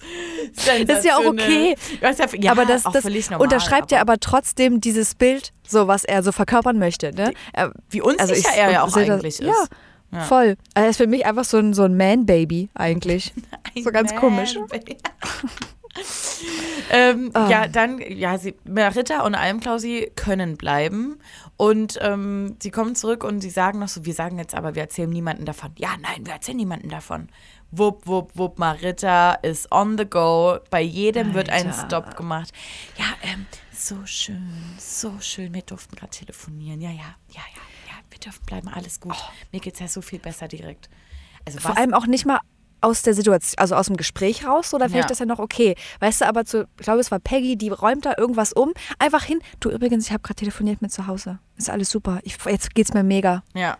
Ist 0.89 1.05
ja 1.05 1.17
auch 1.17 1.25
okay. 1.25 1.75
Ja, 2.41 2.51
aber 2.51 2.65
das, 2.65 2.83
das 2.83 3.03
normal, 3.03 3.41
unterschreibt 3.41 3.91
ja 3.91 4.01
aber 4.01 4.19
trotzdem 4.19 4.79
dieses 4.81 5.15
Bild, 5.15 5.51
so 5.67 5.87
was 5.87 6.03
er 6.05 6.23
so 6.23 6.31
verkörpern 6.31 6.79
möchte. 6.79 7.13
Ne? 7.13 7.33
Er, 7.53 7.71
Wie 7.89 8.01
unsicher 8.01 8.49
er 8.55 8.71
ja 8.71 8.83
auch 8.83 8.89
sehe 8.89 9.05
das- 9.05 9.15
eigentlich 9.15 9.39
ist. 9.39 9.47
Ja, 9.47 9.65
Ja. 10.13 10.19
voll. 10.21 10.55
Er 10.75 10.89
ist 10.89 10.97
für 10.97 11.07
mich 11.07 11.25
einfach 11.25 11.45
so 11.45 11.57
ein, 11.57 11.73
so 11.73 11.83
ein 11.83 11.95
Man-Baby 11.97 12.69
eigentlich. 12.73 13.33
Ein 13.75 13.83
So 13.83 13.91
ganz 13.91 14.13
komisch. 14.15 14.55
Man-Baby. 14.55 14.97
ähm, 16.91 17.31
Ah. 17.33 17.49
Ja, 17.49 17.67
dann, 17.67 17.99
ja, 17.99 18.37
sie, 18.37 18.55
Merita 18.63 19.21
und 19.21 19.35
Almklausi 19.35 20.11
können 20.15 20.57
bleiben 20.57 21.17
und 21.57 21.97
ähm, 22.01 22.55
sie 22.61 22.71
kommen 22.71 22.95
zurück 22.95 23.23
und 23.23 23.41
sie 23.41 23.49
sagen 23.49 23.79
noch 23.79 23.87
so, 23.89 24.05
wir 24.05 24.13
sagen 24.13 24.37
jetzt 24.39 24.55
aber, 24.55 24.75
wir 24.75 24.81
erzählen 24.83 25.09
niemanden 25.09 25.45
davon. 25.45 25.71
Ja, 25.77 25.89
nein, 26.01 26.25
wir 26.25 26.33
erzählen 26.33 26.57
niemanden 26.57 26.89
davon. 26.89 27.29
Wupp, 27.71 28.05
wupp, 28.05 28.31
wupp, 28.35 28.59
Marita 28.59 29.33
ist 29.35 29.71
on 29.71 29.97
the 29.97 30.05
go. 30.05 30.59
Bei 30.69 30.81
jedem 30.81 31.33
wird 31.33 31.49
ein 31.49 31.67
Alter. 31.67 31.85
Stop 31.85 32.17
gemacht. 32.17 32.51
Ja, 32.97 33.05
ähm, 33.23 33.45
so 33.73 34.05
schön, 34.05 34.51
so 34.77 35.13
schön. 35.19 35.53
Wir 35.53 35.61
durften 35.61 35.95
gerade 35.95 36.11
telefonieren. 36.11 36.81
Ja, 36.81 36.89
ja, 36.89 36.97
ja, 37.29 37.41
ja, 37.41 37.41
ja, 37.87 37.93
wir 38.09 38.19
dürfen 38.19 38.45
bleiben, 38.45 38.67
alles 38.67 38.99
gut. 38.99 39.15
Mir 39.51 39.61
geht's 39.61 39.79
ja 39.79 39.87
so 39.87 40.01
viel 40.01 40.19
besser 40.19 40.47
direkt. 40.47 40.89
Also 41.45 41.59
Vor 41.59 41.71
was 41.71 41.77
allem 41.77 41.93
auch 41.93 42.07
nicht 42.07 42.25
mal 42.25 42.39
aus 42.81 43.03
der 43.03 43.13
Situation, 43.13 43.53
also 43.57 43.75
aus 43.75 43.85
dem 43.87 43.95
Gespräch 43.95 44.45
raus, 44.45 44.71
so, 44.71 44.77
da 44.77 44.85
finde 44.85 44.97
Ja. 44.99 45.03
ich 45.05 45.09
das 45.09 45.19
ja 45.19 45.25
noch 45.25 45.39
okay. 45.39 45.75
Weißt 45.99 46.21
du, 46.21 46.25
aber 46.27 46.45
zu, 46.45 46.63
ich 46.77 46.83
glaube, 46.83 46.99
es 46.99 47.11
war 47.11 47.19
Peggy, 47.19 47.55
die 47.55 47.69
räumt 47.69 48.05
da 48.05 48.15
irgendwas 48.17 48.53
um. 48.53 48.73
Einfach 48.99 49.23
hin. 49.23 49.39
Du, 49.59 49.69
übrigens, 49.69 50.07
ich 50.07 50.11
habe 50.11 50.23
gerade 50.23 50.35
telefoniert 50.39 50.81
mit 50.81 50.91
zu 50.91 51.07
Hause. 51.07 51.39
Ist 51.57 51.69
alles 51.69 51.89
super. 51.89 52.19
Ich, 52.23 52.37
jetzt 52.45 52.73
geht's 52.75 52.93
mir 52.93 53.03
mega. 53.03 53.43
Ja. 53.53 53.77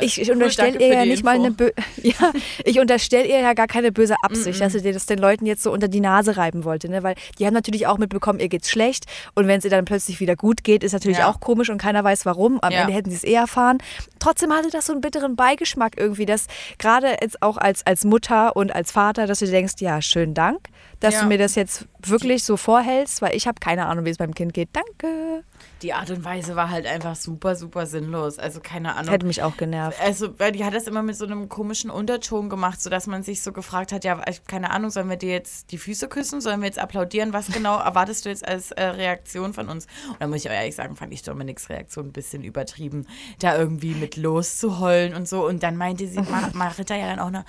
Ich, 0.00 0.20
ich 0.20 0.28
Cool, 0.28 0.34
unterstelle 0.36 0.72
danke 0.72 0.86
ihr 0.88 0.94
ja 0.94 1.04
nicht 1.04 1.22
mal 1.24 1.34
Info. 1.36 1.46
eine 1.46 1.54
bö 1.54 1.70
ja, 2.02 2.32
ich 2.64 2.80
unterstelle 2.80 3.26
ihr 3.26 3.38
ja 3.40 3.52
gar 3.52 3.66
keine 3.66 3.92
böse 3.92 4.16
Absicht, 4.22 4.60
dass 4.60 4.72
sie 4.72 4.92
das 4.92 5.06
den 5.06 5.18
Leuten 5.18 5.46
jetzt 5.46 5.62
so 5.62 5.70
unter 5.70 5.88
die 5.88 6.00
Nase 6.00 6.36
reiben 6.36 6.64
wollte, 6.64 6.88
ne? 6.88 7.02
Weil 7.02 7.14
die 7.38 7.46
haben 7.46 7.54
natürlich 7.54 7.86
auch 7.86 7.98
mitbekommen, 7.98 8.40
ihr 8.40 8.48
geht's 8.48 8.70
schlecht 8.70 9.04
und 9.34 9.46
wenn 9.46 9.58
es 9.58 9.64
ihr 9.64 9.70
dann 9.70 9.84
plötzlich 9.84 10.20
wieder 10.20 10.36
gut 10.36 10.64
geht, 10.64 10.82
ist 10.82 10.92
natürlich 10.92 11.18
Ja. 11.18 11.28
auch 11.30 11.40
komisch 11.40 11.70
und 11.70 11.78
keiner 11.78 12.02
weiß 12.02 12.26
warum. 12.26 12.58
Am 12.60 12.72
Ja. 12.72 12.80
Ende 12.82 12.92
hätten 12.94 13.10
sie 13.10 13.16
es 13.16 13.24
eh 13.24 13.34
erfahren. 13.34 13.78
Trotzdem 14.18 14.52
hatte 14.52 14.70
das 14.70 14.86
so 14.86 14.92
einen 14.92 15.00
bitteren 15.02 15.36
Beigeschmack 15.36 15.92
irgendwie, 15.96 16.26
dass 16.26 16.46
gerade 16.78 17.16
jetzt 17.20 17.42
auch 17.42 17.56
als, 17.56 17.86
als 17.86 18.04
Mutter 18.04 18.56
und 18.56 18.74
als 18.74 18.90
Vater, 18.90 19.26
dass 19.26 19.38
du 19.40 19.44
dir 19.44 19.52
denkst, 19.52 19.74
ja, 19.80 20.00
schönen 20.02 20.34
Dank, 20.34 20.58
dass 21.00 21.14
Ja. 21.14 21.22
du 21.22 21.26
mir 21.28 21.38
das 21.38 21.54
jetzt 21.54 21.86
wirklich 22.04 22.44
so 22.44 22.56
vorhältst, 22.56 23.22
weil 23.22 23.34
ich 23.36 23.46
habe 23.46 23.58
keine 23.60 23.86
Ahnung, 23.86 24.04
wie 24.04 24.10
es 24.10 24.18
beim 24.18 24.34
Kind 24.34 24.54
geht. 24.54 24.68
Danke. 24.72 25.44
Die 25.82 25.92
Art 25.92 26.10
und 26.10 26.24
Weise 26.24 26.56
war 26.56 26.70
halt 26.70 26.86
einfach 26.86 27.14
super, 27.16 27.54
super 27.56 27.86
sinnlos. 27.86 28.38
Also 28.38 28.60
keine 28.60 28.94
Ahnung. 28.96 29.10
Hätte 29.12 29.26
mich 29.26 29.42
auch 29.42 29.56
genervt. 29.56 30.00
Also, 30.00 30.38
weil 30.38 30.50
die 30.52 30.64
hat 30.64 30.74
das 30.74 30.86
immer 30.88 31.02
mit 31.02 31.16
so 31.16 31.24
einem 31.24 31.48
komischen 31.48 31.90
Unterton 31.90 32.48
gemacht, 32.48 32.80
sodass 32.80 33.06
man 33.06 33.22
sich 33.22 33.42
so 33.42 33.52
gefragt 33.52 33.92
hat, 33.92 34.04
ja, 34.04 34.20
ich- 34.28 34.44
keine 34.44 34.70
Ahnung, 34.70 34.90
sollen 34.90 35.08
wir 35.08 35.16
dir 35.16 35.30
jetzt 35.32 35.70
die 35.72 35.78
Füße 35.78 36.08
küssen, 36.08 36.40
sollen 36.40 36.60
wir 36.60 36.66
jetzt 36.66 36.78
applaudieren, 36.80 37.32
was 37.32 37.46
genau 37.48 37.78
erwartest 37.78 38.24
du 38.24 38.28
jetzt 38.30 38.46
als 38.46 38.70
äh, 38.72 38.82
Reaktion 38.84 39.52
von 39.54 39.68
uns? 39.68 39.86
Und 40.08 40.16
da 40.20 40.26
muss 40.26 40.38
ich 40.44 40.48
auch 40.50 40.54
ehrlich 40.54 40.74
sagen, 40.74 40.96
fand 40.96 41.12
ich 41.12 41.22
Dominiks 41.22 41.68
Reaktion 41.68 42.06
ein 42.08 42.12
bisschen 42.12 42.42
übertrieben, 42.44 43.06
da 43.40 43.56
irgendwie 43.56 43.94
mit 43.94 44.16
loszuheulen 44.16 45.14
und 45.14 45.28
so. 45.28 45.46
Und 45.46 45.62
dann 45.62 45.76
meinte 45.76 46.06
sie, 46.08 46.20
Mar 46.22 46.50
Marita 46.54 46.94
ja 46.96 47.06
dann 47.08 47.18
auch 47.20 47.30
noch, 47.30 47.44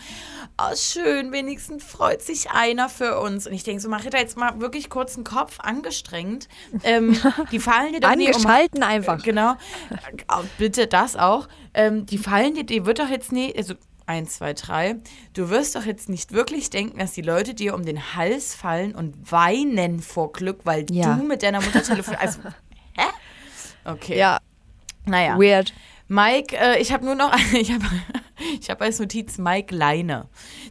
oh 0.59 0.75
schön, 0.75 1.31
wenigstens 1.31 1.83
freut 1.83 2.21
sich 2.21 2.51
einer 2.51 2.89
für 2.89 3.19
uns. 3.19 3.38
Und 3.47 3.53
ich 3.53 3.63
denke 3.63 3.81
so, 3.81 3.89
Marita, 3.89 4.17
jetzt 4.17 4.37
mal 4.37 4.59
wirklich 4.59 4.89
kurz 4.89 5.15
den 5.15 5.23
Kopf 5.23 5.59
angestrengt. 5.59 6.47
Ähm, 6.83 7.17
die 7.51 7.59
fallen 7.59 7.93
dir 7.93 7.99
doch 7.99 8.15
nie 8.15 8.33
um 8.33 8.45
einfach. 8.83 9.23
Genau. 9.23 9.53
Äh, 9.91 10.43
Bitte 10.57 10.87
das 10.87 11.15
auch. 11.15 11.47
Ähm, 11.73 12.05
die 12.05 12.17
fallen 12.17 12.55
dir, 12.55 12.63
die 12.63 12.85
wird 12.85 12.99
doch 12.99 13.09
jetzt 13.09 13.31
nie, 13.31 13.53
also 13.55 13.75
eins, 14.05 14.35
zwei, 14.35 14.53
drei. 14.53 14.95
Du 15.33 15.49
wirst 15.49 15.75
doch 15.75 15.85
jetzt 15.85 16.09
nicht 16.09 16.31
wirklich 16.33 16.69
denken, 16.71 16.97
dass 16.99 17.11
die 17.11 17.21
Leute 17.21 17.53
dir 17.53 17.75
um 17.75 17.85
den 17.85 18.15
Hals 18.15 18.55
fallen 18.55 18.95
und 18.95 19.31
weinen 19.31 19.99
vor 19.99 20.31
Glück, 20.31 20.61
weil 20.63 20.85
Ja. 20.91 21.13
du 21.15 21.23
mit 21.23 21.43
deiner 21.43 21.61
Mutter 21.61 21.83
telefonierst. 21.83 22.23
Also, 22.23 22.39
hä? 22.97 23.05
Okay. 23.85 24.17
Ja, 24.17 24.39
Naja. 25.05 25.37
weird. 25.37 25.73
Mike, 26.07 26.57
äh, 26.57 26.79
ich 26.81 26.91
habe 26.91 27.05
nur 27.05 27.13
noch, 27.15 27.31
ich 27.53 27.71
habe 27.71 27.85
ich 28.61 28.69
hab 28.69 28.81
als 28.81 28.99
Notiz 28.99 29.37
Mike 29.37 29.73
Leine. 29.75 30.27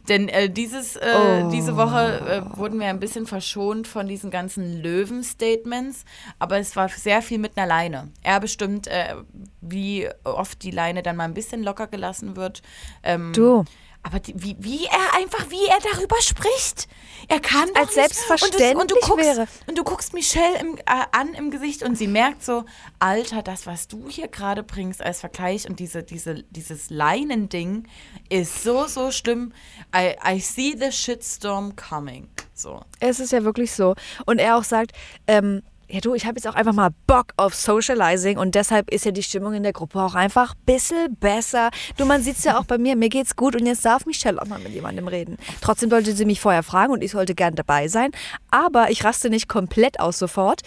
Denn 0.07 0.27
äh, 0.29 0.49
dieses, 0.49 0.95
äh, 0.95 1.05
Oh. 1.45 1.49
diese 1.51 1.75
Woche 1.77 2.43
äh, 2.53 2.57
wurden 2.57 2.79
wir 2.79 2.87
ein 2.87 2.99
bisschen 2.99 3.25
verschont 3.25 3.87
von 3.87 4.07
diesen 4.07 4.31
ganzen 4.31 4.81
Löwen-Statements, 4.81 6.05
aber 6.39 6.57
es 6.59 6.75
war 6.75 6.89
sehr 6.89 7.21
viel 7.21 7.37
mit 7.37 7.57
einer 7.57 7.67
Leine. 7.67 8.09
Er 8.21 8.39
bestimmt, 8.39 8.87
äh, 8.87 9.15
wie 9.61 10.07
oft 10.23 10.63
die 10.63 10.71
Leine 10.71 11.03
dann 11.03 11.15
mal 11.15 11.25
ein 11.25 11.33
bisschen 11.33 11.63
locker 11.63 11.87
gelassen 11.87 12.35
wird. 12.35 12.61
Ähm, 13.03 13.31
Du. 13.33 13.65
Aber 14.01 14.19
die, 14.19 14.33
wie, 14.35 14.55
wie 14.59 14.85
er 14.85 15.19
einfach, 15.19 15.49
wie 15.49 15.65
er 15.67 15.79
darüber 15.91 16.15
spricht. 16.21 16.87
Er 17.27 17.39
kann 17.39 17.67
doch 17.67 17.81
Als 17.81 17.95
nicht. 17.95 17.95
selbstverständlich 17.95 18.75
und, 18.75 18.91
das, 18.91 18.97
und 18.97 19.03
du 19.03 19.07
guckst, 19.07 19.25
wäre. 19.25 19.47
Und 19.67 19.77
du 19.77 19.83
guckst 19.83 20.13
Michelle 20.13 20.57
im, 20.59 20.77
äh, 20.77 21.05
an 21.11 21.33
im 21.33 21.51
Gesicht 21.51 21.83
und 21.83 21.97
sie 21.97 22.07
merkt 22.07 22.43
so, 22.43 22.63
Alter, 22.99 23.43
das, 23.43 23.67
was 23.67 23.87
du 23.87 24.07
hier 24.09 24.29
gerade 24.29 24.63
bringst 24.63 25.01
als 25.01 25.19
Vergleich 25.19 25.69
und 25.69 25.79
diese, 25.79 26.01
diese, 26.01 26.43
dieses 26.49 26.89
Leinending 26.89 27.87
ist 28.29 28.63
so, 28.63 28.87
so 28.87 29.11
schlimm. 29.11 29.53
I, 29.95 30.15
I 30.25 30.39
see 30.39 30.75
the 30.79 30.91
shitstorm 30.91 31.75
coming. 31.75 32.29
So. 32.53 32.81
Es 32.99 33.19
ist 33.19 33.31
ja 33.31 33.43
wirklich 33.43 33.71
so. 33.71 33.95
Und 34.25 34.39
er 34.39 34.57
auch 34.57 34.63
sagt, 34.63 34.91
ähm, 35.27 35.61
ja 35.89 35.99
du, 35.99 36.13
ich 36.13 36.25
habe 36.25 36.37
jetzt 36.37 36.47
auch 36.47 36.55
einfach 36.55 36.73
mal 36.73 36.89
Bock 37.07 37.33
auf 37.37 37.55
Socializing 37.55 38.37
und 38.37 38.55
deshalb 38.55 38.91
ist 38.91 39.05
ja 39.05 39.11
die 39.11 39.23
Stimmung 39.23 39.53
in 39.53 39.63
der 39.63 39.73
Gruppe 39.73 40.01
auch 40.01 40.15
einfach 40.15 40.53
ein 40.53 40.65
bisschen 40.65 41.15
besser. 41.15 41.69
Du, 41.97 42.05
man 42.05 42.21
sieht 42.21 42.37
es 42.37 42.43
ja 42.43 42.59
auch 42.59 42.65
bei 42.65 42.77
mir, 42.77 42.95
mir 42.95 43.09
geht's 43.09 43.35
gut 43.35 43.55
und 43.55 43.65
jetzt 43.65 43.85
darf 43.85 44.05
Michelle 44.05 44.41
auch 44.41 44.45
mal 44.45 44.59
mit 44.59 44.73
jemandem 44.73 45.07
reden. 45.07 45.37
Trotzdem 45.61 45.89
sollte 45.89 46.15
sie 46.15 46.25
mich 46.25 46.39
vorher 46.39 46.63
fragen 46.63 46.93
und 46.93 47.03
ich 47.03 47.11
sollte 47.11 47.35
gern 47.35 47.55
dabei 47.55 47.87
sein, 47.87 48.11
aber 48.51 48.91
ich 48.91 49.03
raste 49.03 49.29
nicht 49.29 49.47
komplett 49.47 49.99
aus 49.99 50.19
sofort. 50.19 50.61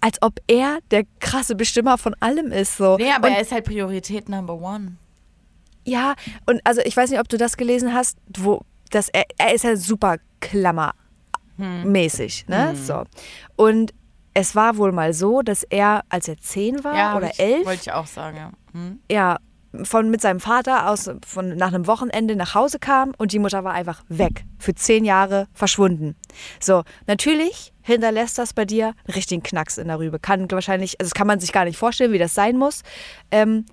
Als 0.00 0.20
ob 0.20 0.40
er 0.46 0.80
der 0.90 1.04
krasse 1.18 1.54
Bestimmer 1.54 1.96
von 1.96 2.14
allem 2.20 2.52
ist. 2.52 2.76
So. 2.76 2.98
Nee, 2.98 3.10
aber 3.10 3.28
und 3.28 3.34
er 3.34 3.40
ist 3.40 3.52
halt 3.52 3.64
Priorität 3.64 4.28
Number 4.28 4.60
One. 4.60 4.96
Ja, 5.86 6.14
und 6.44 6.60
also 6.64 6.82
ich 6.84 6.94
weiß 6.94 7.10
nicht, 7.10 7.20
ob 7.20 7.28
du 7.28 7.38
das 7.38 7.56
gelesen 7.56 7.94
hast, 7.94 8.18
wo 8.36 8.60
das 8.90 9.08
er, 9.08 9.24
er 9.38 9.54
ist 9.54 9.64
ja 9.64 9.76
super 9.76 10.18
klammermäßig, 10.40 12.46
ne? 12.48 12.76
So. 12.76 13.04
Und 13.56 13.94
es 14.34 14.54
war 14.56 14.76
wohl 14.76 14.92
mal 14.92 15.12
so, 15.12 15.42
dass 15.42 15.62
er, 15.62 16.02
als 16.08 16.28
er 16.28 16.36
zehn 16.38 16.82
war 16.84 16.96
Ja, 16.96 17.16
oder 17.16 17.30
ich, 17.30 17.40
elf, 17.40 17.64
wollte 17.66 17.82
ich 17.82 17.92
auch 17.92 18.06
sagen, 18.06 18.36
ja. 18.36 18.50
Hm? 18.72 18.98
ja, 19.10 19.38
von 19.82 20.10
mit 20.10 20.20
seinem 20.20 20.40
Vater 20.40 20.88
aus 20.88 21.10
von 21.26 21.56
nach 21.56 21.68
einem 21.68 21.86
Wochenende 21.86 22.36
nach 22.36 22.54
Hause 22.54 22.78
kam 22.78 23.12
und 23.18 23.32
die 23.32 23.38
Mutter 23.38 23.64
war 23.64 23.72
einfach 23.72 24.02
weg, 24.08 24.44
für 24.58 24.74
zehn 24.74 25.04
Jahre 25.04 25.48
verschwunden. 25.52 26.16
So, 26.60 26.84
natürlich 27.06 27.72
hinterlässt 27.82 28.38
das 28.38 28.52
bei 28.52 28.64
dir 28.64 28.94
einen 29.04 29.14
richtigen 29.14 29.42
Knacks 29.42 29.78
in 29.78 29.88
der 29.88 29.98
Rübe. 29.98 30.18
Kann 30.18 30.50
wahrscheinlich, 30.50 31.00
also 31.00 31.10
das 31.10 31.14
kann 31.14 31.26
man 31.26 31.40
sich 31.40 31.52
gar 31.52 31.64
nicht 31.64 31.76
vorstellen, 31.76 32.12
wie 32.12 32.18
das 32.18 32.34
sein 32.34 32.56
muss. 32.56 32.82
Ähm, 33.30 33.66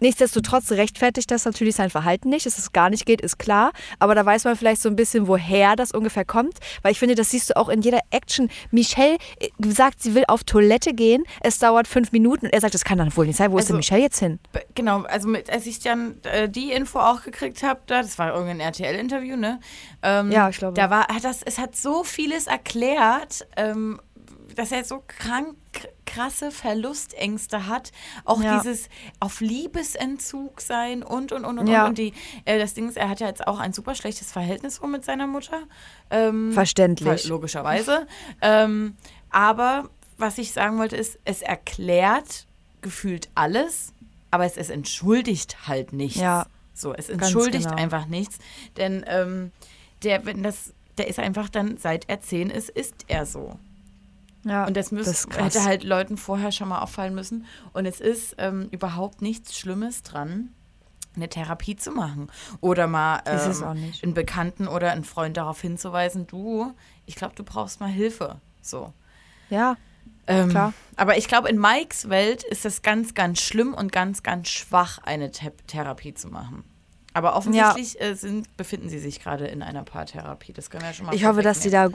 Nichtsdestotrotz 0.00 0.72
rechtfertigt 0.72 1.30
das 1.30 1.44
natürlich 1.44 1.74
sein 1.76 1.90
Verhalten 1.90 2.28
nicht. 2.28 2.46
Dass 2.46 2.58
es 2.58 2.72
gar 2.72 2.90
nicht 2.90 3.06
geht, 3.06 3.20
ist 3.20 3.38
klar. 3.38 3.72
Aber 3.98 4.14
da 4.14 4.24
weiß 4.24 4.44
man 4.44 4.56
vielleicht 4.56 4.82
so 4.82 4.88
ein 4.88 4.96
bisschen, 4.96 5.26
woher 5.28 5.76
das 5.76 5.92
ungefähr 5.92 6.24
kommt. 6.24 6.58
Weil 6.82 6.92
ich 6.92 6.98
finde, 6.98 7.14
das 7.14 7.30
siehst 7.30 7.50
du 7.50 7.56
auch 7.56 7.68
in 7.68 7.82
jeder 7.82 8.00
Action. 8.10 8.50
Michelle 8.70 9.16
äh, 9.40 9.48
sagt, 9.70 10.02
sie 10.02 10.14
will 10.14 10.24
auf 10.28 10.44
Toilette 10.44 10.94
gehen. 10.94 11.24
Es 11.40 11.58
dauert 11.58 11.88
fünf 11.88 12.12
Minuten. 12.12 12.46
Und 12.46 12.52
er 12.52 12.60
sagt, 12.60 12.74
das 12.74 12.84
kann 12.84 12.98
dann 12.98 13.14
wohl 13.16 13.26
nicht 13.26 13.36
sein. 13.36 13.50
Wo 13.52 13.58
ist 13.58 13.64
Also- 13.64 13.74
denn 13.74 13.78
Michelle 13.78 14.02
jetzt 14.02 14.18
hin? 14.18 14.38
Genau, 14.74 15.02
also 15.02 15.28
mit, 15.28 15.50
als 15.50 15.66
ich 15.66 15.78
dann 15.80 16.16
äh, 16.24 16.48
die 16.48 16.72
Info 16.72 16.98
auch 16.98 17.22
gekriegt 17.22 17.62
habe, 17.62 17.80
da, 17.86 18.02
das 18.02 18.18
war 18.18 18.32
irgendein 18.34 18.60
RTL-Interview, 18.60 19.36
ne? 19.36 19.60
Ähm, 20.02 20.30
Ja, 20.30 20.48
ich 20.48 20.58
glaube. 20.58 20.74
Da 20.74 20.90
war, 20.90 21.08
hat 21.08 21.24
das, 21.24 21.42
es 21.42 21.58
hat 21.58 21.74
so 21.76 22.04
vieles 22.04 22.46
erklärt, 22.46 23.46
ähm, 23.56 24.00
dass 24.54 24.72
er 24.72 24.84
so 24.84 25.02
krank, 25.06 25.56
krasse 26.06 26.50
Verlustängste 26.50 27.66
hat. 27.66 27.92
Auch 28.24 28.42
Ja. 28.42 28.58
dieses 28.58 28.88
auf 29.20 29.40
Liebesentzug 29.40 30.60
sein 30.60 31.02
und, 31.02 31.32
und, 31.32 31.44
und, 31.44 31.58
und, 31.58 31.66
Ja. 31.66 31.86
und. 31.86 31.98
die, 31.98 32.12
äh, 32.44 32.58
das 32.58 32.74
Ding 32.74 32.88
ist, 32.88 32.96
er 32.96 33.08
hat 33.08 33.20
ja 33.20 33.26
jetzt 33.26 33.46
auch 33.46 33.58
ein 33.58 33.72
super 33.72 33.94
schlechtes 33.94 34.32
Verhältnis 34.32 34.80
mit 34.80 35.04
seiner 35.04 35.26
Mutter. 35.26 35.62
Ähm, 36.10 36.52
Verständlich. 36.52 37.22
Ver- 37.22 37.28
Logischerweise. 37.28 38.06
ähm, 38.40 38.96
aber 39.30 39.90
was 40.18 40.38
ich 40.38 40.52
sagen 40.52 40.78
wollte, 40.78 40.96
ist, 40.96 41.18
es 41.24 41.42
erklärt 41.42 42.46
gefühlt 42.80 43.28
alles, 43.34 43.92
aber 44.30 44.44
es, 44.46 44.56
es 44.56 44.70
entschuldigt 44.70 45.66
halt 45.68 45.92
nichts. 45.92 46.18
Ja. 46.20 46.46
So, 46.72 46.94
es 46.94 47.08
entschuldigt 47.08 47.64
genau. 47.68 47.76
einfach 47.82 48.06
nichts. 48.06 48.38
Denn 48.76 49.04
ähm, 49.08 49.50
der, 50.02 50.24
wenn 50.26 50.42
das, 50.42 50.72
der 50.98 51.08
ist 51.08 51.18
einfach 51.18 51.48
dann, 51.48 51.78
seit 51.78 52.08
er 52.08 52.20
zehn 52.20 52.50
ist, 52.50 52.68
ist 52.70 52.94
er 53.08 53.26
so. 53.26 53.58
Ja, 54.46 54.64
Und 54.66 54.76
das, 54.76 54.92
müß, 54.92 55.06
ist 55.08 55.28
krass. 55.28 55.54
hätte 55.54 55.64
halt 55.64 55.82
Leuten 55.82 56.16
vorher 56.16 56.52
schon 56.52 56.68
mal 56.68 56.80
auffallen 56.80 57.14
müssen. 57.14 57.46
Und 57.72 57.84
es 57.84 58.00
ist 58.00 58.36
ähm, 58.38 58.68
überhaupt 58.70 59.20
nichts 59.20 59.58
Schlimmes 59.58 60.04
dran, 60.04 60.50
eine 61.16 61.28
Therapie 61.28 61.74
zu 61.74 61.90
machen. 61.90 62.30
Oder 62.60 62.86
mal 62.86 63.22
ähm, 63.26 63.62
einen 64.02 64.14
Bekannten 64.14 64.68
oder 64.68 64.92
einen 64.92 65.02
Freund 65.02 65.36
darauf 65.36 65.60
hinzuweisen, 65.60 66.28
du, 66.28 66.72
ich 67.06 67.16
glaube, 67.16 67.34
du 67.34 67.42
brauchst 67.42 67.80
mal 67.80 67.88
Hilfe. 67.90 68.40
So. 68.62 68.92
Ja, 69.50 69.76
Ähm, 70.28 70.48
Klar. 70.50 70.72
Aber 70.96 71.16
ich 71.18 71.26
glaube, 71.26 71.48
in 71.48 71.58
Mikes 71.58 72.08
Welt 72.08 72.44
ist 72.44 72.64
es 72.64 72.82
ganz, 72.82 73.14
ganz 73.14 73.40
schlimm 73.40 73.74
und 73.74 73.90
ganz, 73.90 74.22
ganz 74.22 74.48
schwach, 74.48 74.98
eine 75.04 75.30
Th 75.32 75.52
Therapie 75.66 76.14
zu 76.14 76.28
machen. 76.28 76.62
Aber 77.14 77.34
offensichtlich 77.34 78.00
äh, 78.00 78.14
sind, 78.14 78.56
befinden 78.56 78.88
sie 78.90 78.98
sich 78.98 79.20
gerade 79.20 79.46
in 79.46 79.62
einer 79.62 79.84
Paartherapie. 79.84 80.52
Das 80.52 80.68
können 80.68 80.82
wir 80.82 80.88
ja 80.90 80.94
schon 80.94 81.06
mal 81.06 81.14
ich 81.14 81.24
hoffe, 81.24 81.42
dass 81.42 81.60
die 81.60 81.70
da 81.70 81.88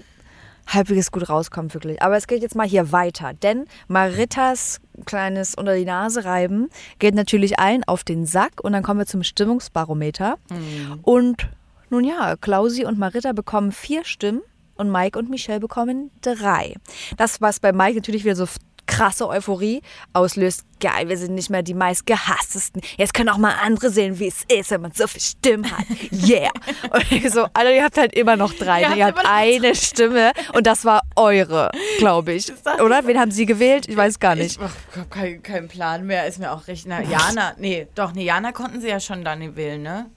halbwegs 0.74 1.12
gut 1.12 1.30
rauskommen, 1.30 1.74
wirklich. 1.74 2.02
Aber 2.02 2.18
es 2.18 2.28
geht 2.28 2.42
jetzt 2.42 2.56
mal 2.56 2.68
hier 2.68 2.92
weiter, 2.92 3.34
denn 3.34 3.66
Maritas 3.88 4.80
kleines 5.06 5.56
unter 5.56 5.76
die 5.76 5.86
Nase 5.86 6.26
reiben 6.26 6.70
geht 7.00 7.16
natürlich 7.16 7.60
allen 7.60 7.84
auf 7.86 8.04
den 8.04 8.26
Sack 8.26 8.62
und 8.62 8.74
dann 8.74 8.84
kommen 8.84 9.00
wir 9.00 9.06
zum 9.06 9.24
Stimmungsbarometer. 9.24 10.38
Mhm. 10.50 11.00
Und 11.04 11.50
nun 11.90 12.04
ja, 12.04 12.36
Klausi 12.38 12.86
und 12.86 12.98
Marita 12.98 13.34
bekommen 13.34 13.72
vier 13.72 14.06
Stimmen 14.06 14.42
und 14.76 14.92
Mike 14.92 15.18
und 15.18 15.30
Michelle 15.30 15.60
bekommen 15.60 16.10
drei. 16.22 16.76
Das, 17.18 17.42
was 17.42 17.60
bei 17.60 17.72
Mike 17.72 17.96
natürlich 17.96 18.24
wieder 18.24 18.36
so 18.36 18.48
krasse 18.92 19.28
Euphorie 19.28 19.82
auslöst. 20.14 20.66
Geil, 20.82 21.08
wir 21.08 21.18
sind 21.18 21.36
nicht 21.36 21.50
mehr 21.50 21.62
die 21.64 21.74
meist 21.74 22.06
gehasstesten. 22.06 22.82
Jetzt 22.98 23.14
können 23.14 23.30
auch 23.30 23.38
mal 23.38 23.54
andere 23.64 23.90
sehen, 23.90 24.20
wie 24.20 24.28
es 24.28 24.44
ist, 24.52 24.72
wenn 24.72 24.82
man 24.82 24.92
so 24.92 25.08
viel 25.08 25.22
Stimmen 25.22 25.72
hat. 25.72 25.86
Yeah. 26.12 26.52
Und 26.92 27.12
ich 27.12 27.32
so, 27.32 27.48
Alter, 27.54 27.74
ihr 27.74 27.84
habt 27.84 27.98
halt 27.98 28.14
immer 28.14 28.36
noch 28.36 28.54
drei. 28.54 28.82
Ihr 28.82 28.90
ne? 28.90 28.98
Ihr 28.98 29.06
habt 29.06 29.18
habt 29.18 29.28
eine 29.30 29.76
Stimme 29.76 30.32
und 30.54 30.68
das 30.68 30.86
war 30.86 31.02
eure, 31.16 31.72
glaube 31.98 32.34
ich. 32.34 32.52
Oder? 32.84 33.06
Wen 33.08 33.20
haben 33.20 33.32
sie 33.32 33.46
gewählt? 33.46 33.88
Ich 33.88 33.96
weiß 33.96 34.20
gar 34.20 34.36
nicht. 34.36 34.60
Ich 34.60 34.98
habe 34.98 35.10
keinen 35.10 35.44
kein 35.44 35.68
Plan 35.68 36.06
mehr, 36.06 36.28
ist 36.28 36.40
mir 36.40 36.52
auch 36.52 36.68
recht. 36.68 36.86
Na, 36.88 37.02
Jana, 37.02 37.54
nee, 37.58 37.88
doch, 37.96 38.14
nee, 38.14 38.26
Jana 38.26 38.52
konnten 38.52 38.82
sie 38.82 38.90
ja 38.90 39.00
schon 39.00 39.24
dann 39.24 39.56
wählen, 39.56 39.82
ne? 39.82 40.10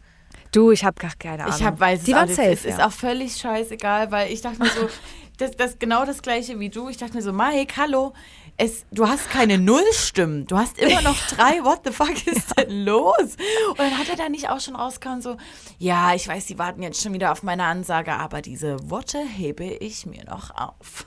Du, 0.52 0.70
ich 0.70 0.84
habe 0.84 1.00
gar 1.00 1.12
keine 1.18 1.44
Ahnung. 1.44 1.56
Ich 1.58 1.64
hab, 1.64 1.80
weiß 1.80 2.04
Die 2.04 2.12
es 2.12 2.16
waren 2.16 2.28
safe, 2.28 2.50
Es 2.50 2.64
ist 2.64 2.78
ja. 2.78 2.86
auch 2.86 2.92
völlig 2.92 3.36
scheißegal, 3.36 4.10
weil 4.10 4.32
ich 4.32 4.40
dachte 4.40 4.60
mir 4.60 4.68
so, 4.68 4.88
das, 5.38 5.56
das 5.56 5.78
genau 5.78 6.04
das 6.04 6.22
gleiche 6.22 6.58
wie 6.60 6.68
du. 6.68 6.88
Ich 6.88 6.96
dachte 6.96 7.14
mir 7.14 7.22
so, 7.22 7.32
Mike, 7.32 7.74
hallo, 7.76 8.12
es, 8.56 8.84
du 8.92 9.08
hast 9.08 9.30
keine 9.30 9.58
Nullstimmen. 9.58 10.46
Du 10.46 10.56
hast 10.56 10.78
immer 10.78 11.02
noch 11.02 11.16
drei. 11.28 11.64
What 11.64 11.80
the 11.84 11.90
fuck 11.90 12.14
ist 12.26 12.56
denn 12.56 12.84
los? 12.84 13.36
Und 13.70 13.78
dann 13.78 13.98
hat 13.98 14.08
er 14.08 14.16
da 14.16 14.28
nicht 14.28 14.48
auch 14.48 14.60
schon 14.60 14.76
rausgekommen, 14.76 15.22
so, 15.22 15.36
ja, 15.78 16.14
ich 16.14 16.28
weiß, 16.28 16.46
die 16.46 16.56
warten 16.58 16.80
jetzt 16.82 17.02
schon 17.02 17.12
wieder 17.12 17.32
auf 17.32 17.42
meine 17.42 17.64
Ansage, 17.64 18.12
aber 18.12 18.42
diese 18.42 18.88
Worte 18.90 19.18
hebe 19.18 19.64
ich 19.64 20.06
mir 20.06 20.24
noch 20.24 20.50
auf. 20.56 21.06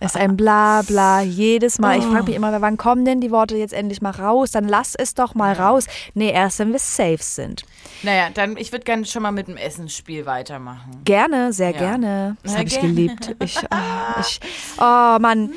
Es 0.00 0.14
ist 0.14 0.20
ein 0.20 0.36
Blabla 0.36 1.22
jedes 1.22 1.78
Mal. 1.78 1.98
Ich 1.98 2.04
Oh. 2.06 2.10
frage 2.10 2.24
mich 2.24 2.34
immer, 2.34 2.60
wann 2.60 2.76
kommen 2.76 3.04
denn 3.04 3.20
die 3.20 3.30
Worte 3.30 3.56
jetzt 3.56 3.74
endlich 3.74 4.02
mal 4.02 4.10
raus? 4.10 4.50
Dann 4.50 4.66
lass 4.66 4.94
es 4.96 5.14
doch 5.14 5.34
mal 5.34 5.52
raus. 5.52 5.86
Nee, 6.14 6.30
erst 6.32 6.58
wenn 6.58 6.72
wir 6.72 6.78
safe 6.80 7.18
sind. 7.22 7.64
naja, 8.02 8.28
dann, 8.32 8.56
ich 8.56 8.72
würde 8.72 8.84
gerne 8.84 9.04
schon 9.04 9.22
mal 9.22 9.30
mit 9.32 9.46
dem 9.48 9.56
Essensspiel 9.56 10.26
weitermachen. 10.26 11.02
Gerne, 11.04 11.52
sehr 11.52 11.70
Ja. 11.70 11.78
gerne. 11.78 12.36
Das 12.42 12.54
habe 12.56 12.64
ich 12.64 12.80
geliebt. 12.80 13.36
Ich, 13.42 13.56
oh, 13.58 14.20
ich, 14.20 14.40
oh 14.78 15.18
Mann, 15.20 15.52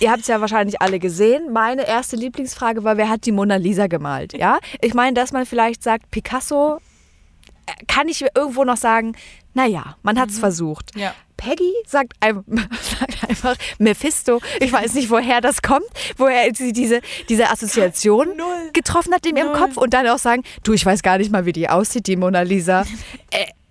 ihr 0.00 0.10
habt 0.10 0.22
es 0.22 0.28
ja 0.28 0.40
wahrscheinlich 0.40 0.80
alle 0.80 0.85
gesehen. 0.92 1.52
Meine 1.52 1.86
erste 1.86 2.16
Lieblingsfrage 2.16 2.84
war, 2.84 2.96
wer 2.96 3.08
hat 3.08 3.26
die 3.26 3.32
Mona 3.32 3.56
Lisa 3.56 3.86
gemalt? 3.86 4.32
Ja, 4.32 4.58
ich 4.80 4.94
meine, 4.94 5.14
dass 5.14 5.32
man 5.32 5.46
vielleicht 5.46 5.82
sagt, 5.82 6.10
Picasso, 6.10 6.78
äh, 7.66 7.84
kann 7.86 8.08
ich 8.08 8.24
irgendwo 8.34 8.64
noch 8.64 8.76
sagen, 8.76 9.14
naja, 9.54 9.96
man 10.02 10.18
hat 10.18 10.30
es 10.30 10.38
versucht. 10.38 10.96
Ja. 10.96 11.14
Peggy 11.36 11.72
sagt, 11.86 12.14
ein, 12.20 12.42
sagt 12.80 13.28
einfach 13.28 13.56
Mephisto. 13.78 14.40
Ich 14.60 14.72
weiß 14.72 14.94
nicht, 14.94 15.10
woher 15.10 15.40
das 15.40 15.62
kommt, 15.62 15.86
woher 16.16 16.54
sie 16.54 16.72
diese, 16.72 17.00
diese 17.28 17.50
Assoziation 17.50 18.36
Null. 18.36 18.70
getroffen 18.72 19.12
hat 19.12 19.26
in 19.26 19.36
ihrem 19.36 19.48
Null. 19.48 19.58
Kopf 19.58 19.76
und 19.76 19.92
dann 19.92 20.06
auch 20.08 20.18
sagen, 20.18 20.42
du, 20.62 20.72
ich 20.72 20.84
weiß 20.84 21.02
gar 21.02 21.18
nicht 21.18 21.30
mal, 21.30 21.44
wie 21.46 21.52
die 21.52 21.68
aussieht, 21.68 22.06
die 22.06 22.16
Mona 22.16 22.42
Lisa. 22.42 22.84
äh, 23.30 23.46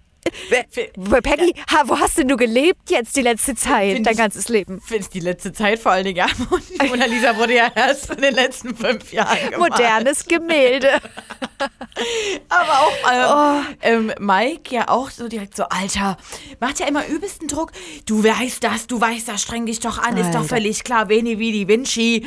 Peggy, 1.23 1.53
ha, 1.71 1.83
wo 1.85 1.99
hast 1.99 2.17
denn 2.17 2.27
du 2.27 2.35
gelebt 2.35 2.89
jetzt 2.89 3.15
die 3.15 3.21
letzte 3.21 3.55
Zeit, 3.55 3.93
Find 3.93 4.05
dein 4.07 4.13
ich- 4.13 4.19
ganzes 4.19 4.49
Leben? 4.49 4.81
Finde 4.81 5.03
ich 5.03 5.09
die 5.09 5.19
letzte 5.19 5.53
Zeit 5.53 5.79
vor 5.79 5.91
allen 5.91 6.03
Dingen, 6.05 6.17
ja. 6.17 6.25
Und 6.49 6.89
Mona 6.89 7.05
Lisa 7.05 7.35
wurde 7.37 7.55
ja 7.55 7.71
erst 7.73 8.09
in 8.11 8.21
den 8.21 8.33
letzten 8.33 8.75
fünf 8.75 9.11
Jahren 9.13 9.37
gemalt. 9.51 9.71
Modernes 9.71 10.25
Gemälde. 10.25 10.89
Aber 12.49 12.71
auch 12.79 12.91
Oh. 13.07 13.61
ähm, 13.81 14.09
ähm, 14.09 14.25
Mike 14.25 14.73
ja 14.75 14.87
auch 14.89 15.09
so 15.09 15.27
direkt 15.27 15.55
so, 15.55 15.63
Alter, 15.65 16.17
macht 16.59 16.79
ja 16.79 16.87
immer 16.87 17.05
übelsten 17.07 17.47
Druck. 17.47 17.71
Du 18.05 18.23
weißt 18.23 18.63
das, 18.63 18.87
du 18.87 18.99
weißt 18.99 19.27
das, 19.27 19.41
streng 19.41 19.65
dich 19.65 19.79
doch 19.79 19.97
an, 19.99 20.17
ist 20.17 20.29
doch 20.33 20.41
Alter. 20.41 20.55
völlig 20.55 20.83
klar, 20.83 21.07
Veni 21.09 21.39
Vidi 21.39 21.67
Vinci. 21.67 22.25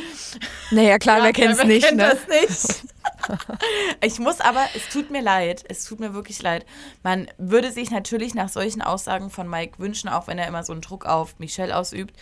Naja, 0.71 0.97
klar, 0.99 1.17
wer 1.17 1.25
Ja, 1.27 1.31
kennt's 1.31 1.57
wer 1.59 1.65
nicht, 1.65 1.85
kennt 1.85 1.97
ne? 1.97 2.17
das 2.27 2.69
nicht? 2.69 2.83
ich 4.01 4.19
muss 4.19 4.39
aber, 4.39 4.65
es 4.75 4.89
tut 4.89 5.11
mir 5.11 5.21
leid, 5.21 5.63
es 5.67 5.85
tut 5.85 5.99
mir 5.99 6.13
wirklich 6.13 6.41
leid. 6.41 6.65
Man 7.03 7.27
würde 7.37 7.71
sich 7.71 7.91
natürlich 7.91 8.33
nach 8.33 8.49
solchen 8.49 8.81
Aussagen 8.81 9.29
von 9.29 9.49
Mike 9.49 9.79
wünschen, 9.79 10.09
auch 10.09 10.27
wenn 10.27 10.37
er 10.39 10.47
immer 10.47 10.63
so 10.63 10.71
einen 10.73 10.81
Druck 10.81 11.05
auf 11.05 11.37
Michelle 11.39 11.75
ausübt, 11.75 12.15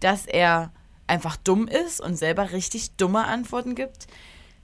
dass 0.00 0.26
er 0.26 0.72
einfach 1.06 1.36
dumm 1.36 1.66
ist 1.68 2.00
und 2.00 2.16
selber 2.16 2.52
richtig 2.52 2.92
dumme 2.96 3.24
Antworten 3.24 3.74
gibt. 3.74 4.06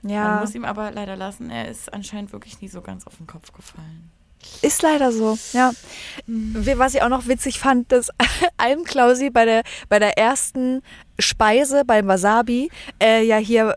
Man 0.01 0.11
Ja, 0.13 0.39
muss 0.39 0.55
ihm 0.55 0.63
aber 0.65 0.91
leider 0.91 1.15
lassen, 1.15 1.49
er 1.49 1.67
ist 1.67 1.91
anscheinend 1.93 2.31
wirklich 2.31 2.61
nie 2.61 2.69
so 2.69 2.81
ganz 2.81 3.05
auf 3.07 3.17
den 3.17 3.27
Kopf 3.27 3.51
gefallen. 3.51 4.11
ist 4.61 4.81
leider 4.83 5.11
so, 5.11 5.37
ja. 5.53 5.71
Wie- 6.27 6.77
Was 6.77 6.93
ich 6.93 7.01
auch 7.01 7.09
noch 7.09 7.27
witzig 7.27 7.59
fand, 7.59 7.91
dass 7.91 8.09
Alm 8.57 8.83
Klausi 8.85 9.29
bei 9.29 9.43
der, 9.45 9.63
bei 9.89 9.99
der 9.99 10.17
ersten 10.17 10.81
Speise, 11.19 11.83
beim 11.83 12.07
Wasabi, 12.07 12.69
äh, 13.01 13.23
ja 13.23 13.37
hier 13.37 13.75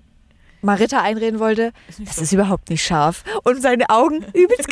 Marita 0.63 1.01
einreden 1.01 1.41
wollte, 1.41 1.73
das 1.99 2.19
ist 2.19 2.33
überhaupt 2.33 2.71
nicht 2.71 2.85
scharf. 2.85 3.25
Und 3.45 3.63
seine 3.63 3.89
Augen 3.91 4.25
übelst. 4.35 4.69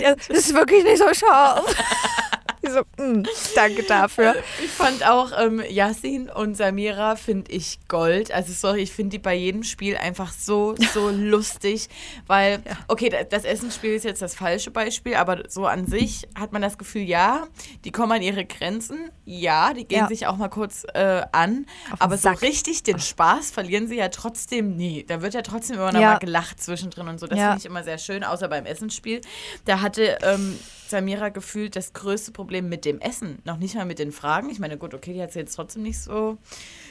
Ja, 0.00 0.14
Das 0.28 0.36
ist 0.38 0.54
wirklich 0.54 0.84
nicht 0.84 0.98
so 0.98 1.12
scharf. 1.14 1.64
Ich 2.68 2.74
so, 2.98 3.02
mm, 3.02 3.24
danke 3.54 3.82
dafür. 3.84 4.36
Ich 4.64 4.70
fand 4.70 5.06
auch 5.08 5.32
ähm, 5.38 5.62
Yassin 5.68 6.28
und 6.30 6.56
Samira 6.56 7.16
finde 7.16 7.50
ich 7.52 7.78
Gold. 7.88 8.30
Also 8.32 8.52
sorry, 8.52 8.80
ich 8.82 8.92
finde 8.92 9.10
die 9.16 9.18
bei 9.18 9.34
jedem 9.34 9.62
Spiel 9.62 9.96
einfach 9.96 10.32
so, 10.32 10.74
so 10.92 11.08
lustig, 11.12 11.88
weil, 12.26 12.62
okay, 12.88 13.08
da- 13.08 13.24
das 13.24 13.44
Essensspiel 13.44 13.92
ist 13.94 14.04
jetzt 14.04 14.22
das 14.22 14.34
falsche 14.34 14.70
Beispiel, 14.70 15.14
aber 15.14 15.44
so 15.48 15.66
an 15.66 15.86
sich 15.86 16.28
hat 16.38 16.52
man 16.52 16.62
das 16.62 16.78
Gefühl, 16.78 17.02
ja, 17.02 17.46
die 17.84 17.90
kommen 17.92 18.12
an 18.12 18.22
ihre 18.22 18.44
Grenzen, 18.44 19.10
ja, 19.24 19.72
die 19.72 19.86
gehen 19.86 19.98
Ja. 20.00 20.08
sich 20.08 20.26
auch 20.26 20.36
mal 20.36 20.48
kurz 20.48 20.84
äh, 20.94 21.22
an, 21.32 21.66
Auf 21.92 22.00
aber 22.02 22.18
so 22.18 22.28
richtig 22.30 22.82
den 22.82 22.98
Spaß 23.00 23.50
verlieren 23.50 23.88
sie 23.88 23.96
ja 23.96 24.08
trotzdem 24.08 24.76
nie. 24.76 25.04
Da 25.04 25.22
wird 25.22 25.34
ja 25.34 25.42
trotzdem 25.42 25.76
immer 25.76 25.92
noch 25.92 26.00
Ja. 26.00 26.12
mal 26.12 26.18
gelacht 26.18 26.62
zwischendrin 26.62 27.08
und 27.08 27.18
so. 27.20 27.26
Das 27.26 27.38
Ja. 27.38 27.46
finde 27.48 27.58
ich 27.60 27.66
immer 27.66 27.84
sehr 27.84 27.98
schön, 27.98 28.24
außer 28.24 28.48
beim 28.48 28.66
Essensspiel. 28.66 29.20
Da 29.64 29.80
hatte 29.80 30.18
ähm, 30.22 30.58
Samira 30.88 31.28
gefühlt 31.28 31.76
das 31.76 31.92
größte 31.92 32.32
Problem 32.32 32.68
mit 32.68 32.84
dem 32.84 33.00
Essen. 33.00 33.38
Noch 33.44 33.58
nicht 33.58 33.74
mal 33.74 33.84
mit 33.84 33.98
den 33.98 34.12
Fragen. 34.12 34.50
Ich 34.50 34.58
meine, 34.58 34.78
gut, 34.78 34.94
okay, 34.94 35.12
die 35.12 35.22
hat 35.22 35.32
sie 35.32 35.40
jetzt 35.40 35.54
trotzdem 35.54 35.82
nicht 35.82 35.98
so 36.00 36.38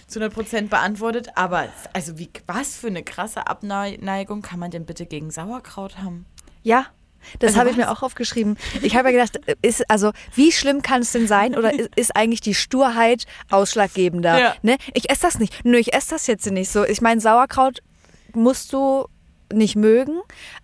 zu 0.07 0.19
100 0.19 0.33
Prozent 0.33 0.69
beantwortet. 0.69 1.29
Aber 1.35 1.67
also 1.93 2.17
wie, 2.19 2.29
was 2.45 2.75
für 2.75 2.87
eine 2.87 3.03
krasse 3.03 3.47
Abneigung 3.47 4.41
kann 4.41 4.59
man 4.59 4.71
denn 4.71 4.85
bitte 4.85 5.05
gegen 5.05 5.31
Sauerkraut 5.31 5.97
haben? 5.97 6.25
Ja. 6.63 6.87
Das 7.39 7.49
Also 7.49 7.59
habe 7.59 7.69
ich 7.71 7.77
mir 7.77 7.91
auch 7.91 8.03
aufgeschrieben. 8.03 8.57
Ich 8.83 8.95
habe 8.95 9.11
ja 9.11 9.25
gedacht, 9.25 9.41
ist, 9.61 9.89
also 9.89 10.11
wie 10.35 10.51
schlimm 10.51 10.81
kann 10.81 11.01
es 11.01 11.11
denn 11.11 11.27
sein 11.27 11.55
oder 11.55 11.73
ist, 11.73 11.89
ist 11.95 12.15
eigentlich 12.15 12.41
die 12.41 12.53
Sturheit 12.53 13.25
ausschlaggebender? 13.49 14.39
Ja. 14.39 14.55
Ne? 14.61 14.77
Ich 14.93 15.09
esse 15.09 15.23
das 15.23 15.39
nicht. 15.39 15.65
Nö, 15.65 15.77
ich 15.77 15.93
esse 15.93 16.11
das 16.11 16.27
jetzt 16.27 16.49
nicht 16.49 16.69
so. 16.69 16.85
Ich 16.85 17.01
meine, 17.01 17.19
Sauerkraut 17.19 17.81
musst 18.33 18.71
du 18.71 19.07
nicht 19.53 19.75
mögen, 19.75 20.19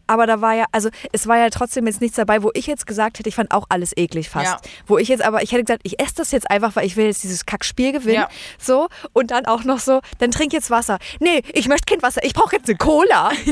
aber 0.08 0.28
da 0.28 0.42
war 0.42 0.54
ja, 0.54 0.66
also 0.72 0.90
es 1.12 1.28
war 1.28 1.38
ja 1.38 1.50
trotzdem 1.50 1.88
jetzt 1.88 2.02
nichts 2.02 2.18
dabei, 2.18 2.44
wo 2.44 2.52
ich 2.54 2.68
jetzt 2.68 2.86
gesagt 2.86 3.20
hätte, 3.20 3.30
ich 3.30 3.36
fand 3.36 3.52
auch 3.52 3.66
alles 3.70 3.96
eklig 3.96 4.30
fast. 4.30 4.66
Ja. 4.66 4.72
Wo 4.86 4.98
ich 4.98 5.08
jetzt 5.08 5.24
aber, 5.24 5.44
ich 5.44 5.52
hätte 5.52 5.64
gesagt, 5.64 5.82
ich 5.84 6.00
esse 6.00 6.16
das 6.16 6.32
jetzt 6.32 6.50
einfach, 6.50 6.76
weil 6.76 6.86
ich 6.86 6.98
will 6.98 7.06
jetzt 7.06 7.24
dieses 7.24 7.46
Kackspiel 7.46 7.94
gewinnen. 7.94 8.16
Ja. 8.16 8.30
So, 8.60 8.88
und 9.14 9.32
dann 9.32 9.46
auch 9.46 9.64
noch 9.64 9.80
so, 9.80 10.02
dann 10.20 10.32
trink 10.32 10.54
jetzt 10.54 10.70
Wasser. 10.70 11.00
Nee, 11.20 11.42
ich 11.54 11.68
möchte 11.68 11.86
kein 11.92 12.02
Wasser, 12.02 12.24
ich 12.24 12.34
brauche 12.34 12.56
jetzt 12.56 12.68
eine 12.68 12.78
Cola. 12.78 13.32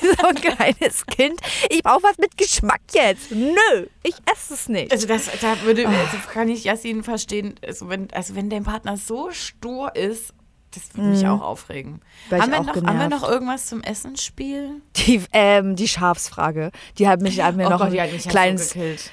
so 0.00 0.26
ein 0.26 0.34
kleines 0.34 1.06
Kind. 1.06 1.40
Ich 1.70 1.82
brauche 1.82 2.02
was 2.02 2.18
mit 2.18 2.36
Geschmack 2.36 2.80
jetzt. 2.92 3.30
Nö, 3.30 3.86
ich 4.02 4.14
esse 4.32 4.54
es 4.54 4.68
nicht. 4.68 4.92
Also 4.92 5.06
das, 5.06 5.28
da 5.40 5.60
würde, 5.62 5.88
also 5.88 6.18
kann 6.32 6.48
ich 6.48 6.64
Yassin 6.64 7.02
verstehen, 7.02 7.54
also 7.64 7.88
wenn, 7.88 8.10
also 8.12 8.34
wenn 8.34 8.50
dein 8.50 8.64
Partner 8.64 8.96
so 8.96 9.30
stur 9.30 9.94
ist 9.96 10.34
Das 10.74 10.94
würde 10.94 11.08
mich 11.10 11.26
auch 11.26 11.40
aufregen. 11.40 12.00
Haben 12.30 12.50
wir, 12.52 12.60
auch 12.60 12.64
noch, 12.66 12.76
haben 12.76 12.98
wir 12.98 13.08
noch 13.08 13.28
irgendwas 13.28 13.66
zum 13.66 13.82
Essensspiel? 13.82 14.82
Die, 14.96 15.22
ähm, 15.32 15.76
die 15.76 15.88
Schafsfrage, 15.88 16.70
die 16.98 17.08
hat 17.08 17.22
mich 17.22 17.40
hat 17.40 17.56
mir 17.56 17.66
Oh 17.66 17.70
noch 17.70 17.78
Gott, 17.78 17.92
ein 17.92 18.00
hat 18.00 18.12
mich 18.12 18.22
so 18.24 18.28
kleines. 18.30 18.72
gekillt. 18.74 19.10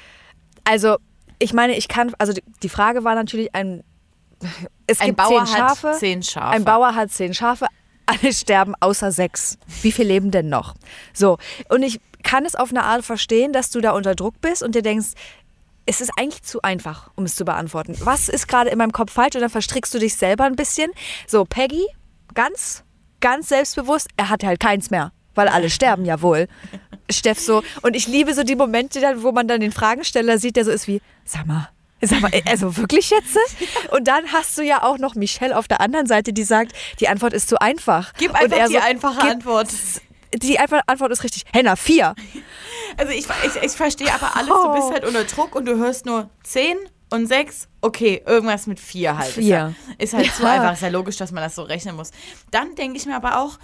also 0.64 0.96
ich 1.38 1.52
meine, 1.52 1.76
ich 1.76 1.88
kann, 1.88 2.12
also 2.18 2.32
die, 2.62 2.68
Frage 2.68 3.04
war 3.04 3.14
natürlich 3.14 3.54
ein. 3.54 3.82
Es 4.86 5.00
Ein 5.00 5.08
gibt 5.08 5.18
Bauer 5.18 5.44
zehn 5.44 5.54
hat 5.54 5.68
Schafe. 5.78 5.96
zehn 5.98 6.22
Schafe. 6.22 6.50
Ein 6.54 6.64
Bauer 6.64 6.94
hat 6.94 7.10
zehn 7.10 7.32
Schafe. 7.34 7.66
Alle 8.06 8.32
sterben 8.32 8.74
außer 8.80 9.10
sechs. 9.10 9.58
Wie 9.82 9.92
viel 9.92 10.06
leben 10.06 10.30
denn 10.30 10.48
noch? 10.48 10.74
So 11.12 11.38
und 11.70 11.82
ich 11.82 12.00
kann 12.22 12.44
es 12.44 12.54
auf 12.54 12.70
eine 12.70 12.84
Art 12.84 13.04
verstehen, 13.04 13.52
dass 13.52 13.70
du 13.70 13.80
da 13.80 13.92
unter 13.92 14.14
Druck 14.14 14.40
bist 14.40 14.62
und 14.62 14.74
dir 14.74 14.82
denkst. 14.82 15.08
Es 15.86 16.00
ist 16.00 16.10
eigentlich 16.16 16.42
zu 16.42 16.62
einfach, 16.62 17.10
um 17.14 17.24
es 17.24 17.36
zu 17.36 17.44
beantworten. 17.44 17.96
Was 18.00 18.28
ist 18.28 18.48
gerade 18.48 18.70
in 18.70 18.78
meinem 18.78 18.92
Kopf 18.92 19.12
falsch? 19.12 19.36
Und 19.36 19.40
dann 19.40 19.50
verstrickst 19.50 19.94
du 19.94 19.98
dich 19.98 20.16
selber 20.16 20.44
ein 20.44 20.56
bisschen. 20.56 20.90
So, 21.28 21.44
Peggy, 21.44 21.86
ganz, 22.34 22.84
ganz 23.20 23.48
selbstbewusst, 23.48 24.08
er 24.16 24.28
hat 24.28 24.44
halt 24.44 24.60
keins 24.60 24.90
mehr, 24.90 25.12
weil 25.34 25.48
alle 25.48 25.70
sterben 25.70 26.04
ja 26.04 26.20
wohl. 26.22 26.48
Steff 27.10 27.38
so. 27.38 27.62
Und 27.82 27.94
ich 27.94 28.08
liebe 28.08 28.34
so 28.34 28.42
die 28.42 28.56
Momente 28.56 29.00
dann, 29.00 29.22
wo 29.22 29.30
man 29.30 29.46
dann 29.46 29.60
den 29.60 29.72
Fragensteller 29.72 30.38
sieht, 30.38 30.56
der 30.56 30.64
so 30.64 30.72
ist 30.72 30.88
wie, 30.88 31.00
sag 31.24 31.46
mal, 31.46 31.68
sag 32.00 32.20
mal, 32.20 32.32
also 32.46 32.76
wirklich 32.76 33.10
jetzt? 33.10 33.38
Und 33.92 34.08
dann 34.08 34.32
hast 34.32 34.58
du 34.58 34.62
ja 34.62 34.82
auch 34.82 34.98
noch 34.98 35.14
Michelle 35.14 35.56
auf 35.56 35.68
der 35.68 35.80
anderen 35.80 36.06
Seite, 36.06 36.32
die 36.32 36.44
sagt, 36.44 36.72
die 37.00 37.08
Antwort 37.08 37.32
ist 37.32 37.48
zu 37.48 37.60
einfach. 37.60 38.12
Gib 38.18 38.34
einfach 38.34 38.66
die 38.66 38.74
so, 38.74 38.80
einfache 38.80 39.20
Antwort. 39.20 39.68
Die 40.36 40.58
Antwort 40.58 41.10
ist 41.12 41.24
richtig. 41.24 41.44
Henna, 41.52 41.76
vier. 41.76 42.14
Also 42.98 43.12
ich, 43.12 43.26
ich, 43.44 43.62
ich 43.62 43.72
verstehe 43.72 44.10
aber 44.14 44.36
alles, 44.36 44.48
du 44.48 44.54
Oh. 44.54 44.72
bist 44.72 44.90
halt 44.90 45.04
unter 45.04 45.24
Druck 45.24 45.54
und 45.54 45.66
du 45.66 45.76
hörst 45.76 46.06
nur 46.06 46.30
10 46.44 46.78
und 47.10 47.26
6, 47.26 47.68
okay, 47.82 48.22
irgendwas 48.24 48.66
mit 48.66 48.80
4 48.80 49.18
halt. 49.18 49.32
Vier. 49.32 49.74
Ist, 49.98 50.12
ja, 50.14 50.18
ist 50.20 50.28
halt 50.28 50.34
zu 50.34 50.42
Ja. 50.44 50.52
einfach, 50.52 50.72
ist 50.72 50.80
ja 50.82 50.88
logisch, 50.88 51.16
dass 51.18 51.30
man 51.30 51.42
das 51.42 51.56
so 51.56 51.62
rechnen 51.62 51.94
muss. 51.94 52.10
Dann 52.52 52.74
denke 52.74 52.96
ich 52.96 53.04
mir 53.04 53.14
aber 53.16 53.38
auch, 53.40 53.58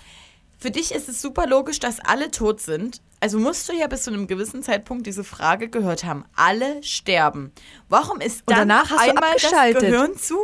für 0.58 0.70
dich 0.70 0.92
ist 0.92 1.08
es 1.08 1.22
super 1.22 1.46
logisch, 1.46 1.78
dass 1.78 1.98
alle 2.00 2.30
tot 2.30 2.60
sind. 2.60 3.00
Also 3.20 3.38
musst 3.38 3.66
du 3.70 3.72
ja 3.72 3.86
bis 3.86 4.02
zu 4.02 4.10
einem 4.12 4.26
gewissen 4.26 4.62
Zeitpunkt 4.62 5.06
diese 5.06 5.24
Frage 5.24 5.70
gehört 5.70 6.04
haben. 6.04 6.24
Alle 6.36 6.82
sterben. 6.82 7.52
Warum 7.88 8.20
ist 8.20 8.40
Und 8.46 8.50
dann 8.50 8.68
danach 8.68 8.90
hast 8.90 9.06
du 9.06 9.10
einmal 9.10 9.32
das. 9.40 9.80
Gehirn 9.80 10.16
zu? 10.18 10.36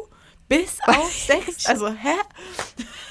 Bis 0.49 0.79
auf 0.87 1.13
6? 1.13 1.67
Also, 1.67 1.89
hä? 1.89 2.15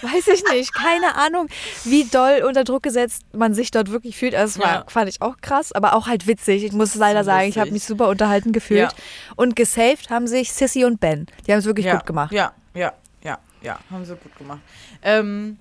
Weiß 0.02 0.28
ich 0.28 0.44
nicht. 0.52 0.74
Keine 0.74 1.16
Ahnung, 1.16 1.48
wie 1.84 2.06
doll 2.06 2.44
unter 2.48 2.64
Druck 2.64 2.84
gesetzt 2.84 3.24
man 3.34 3.54
sich 3.54 3.72
dort 3.72 3.92
wirklich 3.92 4.18
fühlt. 4.18 4.36
Also, 4.36 4.60
das 4.60 4.68
war, 4.68 4.76
Ja. 4.76 4.86
fand 4.88 5.10
ich 5.10 5.22
auch 5.22 5.38
krass, 5.42 5.72
aber 5.72 5.94
auch 5.94 6.08
halt 6.08 6.28
witzig. 6.28 6.64
Ich 6.64 6.72
muss 6.72 6.96
leider 6.96 7.24
sagen, 7.24 7.48
ich 7.48 7.58
habe 7.58 7.72
mich 7.72 7.84
super 7.84 8.08
unterhalten 8.10 8.52
gefühlt. 8.52 8.80
Ja. 8.80 8.90
Und 9.36 9.56
gesaved 9.56 10.10
haben 10.10 10.28
sich 10.28 10.52
Sissy 10.52 10.86
und 10.86 11.00
Ben. 11.00 11.28
Die 11.46 11.52
haben 11.52 11.60
es 11.60 11.66
wirklich 11.66 11.86
ja, 11.86 11.96
gut 11.96 12.06
gemacht. 12.06 12.32
Ja, 12.32 12.54
ja, 12.74 12.94
ja, 13.24 13.38
ja, 13.62 13.80
haben 13.92 14.06
sie 14.06 14.16
gut 14.16 14.36
gemacht. 14.38 14.62
Ähm, 15.02 15.58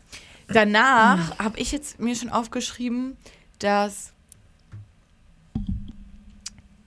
danach 0.48 1.38
habe 1.38 1.58
ich 1.58 1.72
jetzt 1.72 1.98
mir 1.98 2.14
schon 2.14 2.30
aufgeschrieben, 2.30 3.16
dass 3.58 4.12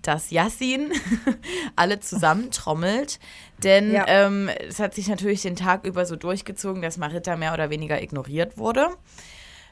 dass 0.09 0.31
Yassin 0.31 0.91
alle 1.75 1.99
zusammentrommelt, 1.99 3.19
denn 3.63 3.91
Ja. 3.91 4.05
ähm, 4.07 4.49
es 4.67 4.79
hat 4.79 4.95
sich 4.95 5.07
natürlich 5.07 5.43
den 5.43 5.55
Tag 5.55 5.85
über 5.85 6.03
so 6.07 6.15
durchgezogen, 6.15 6.81
dass 6.81 6.97
Marita 6.97 7.35
mehr 7.35 7.53
oder 7.53 7.69
weniger 7.69 8.01
ignoriert 8.01 8.57
wurde, 8.57 8.89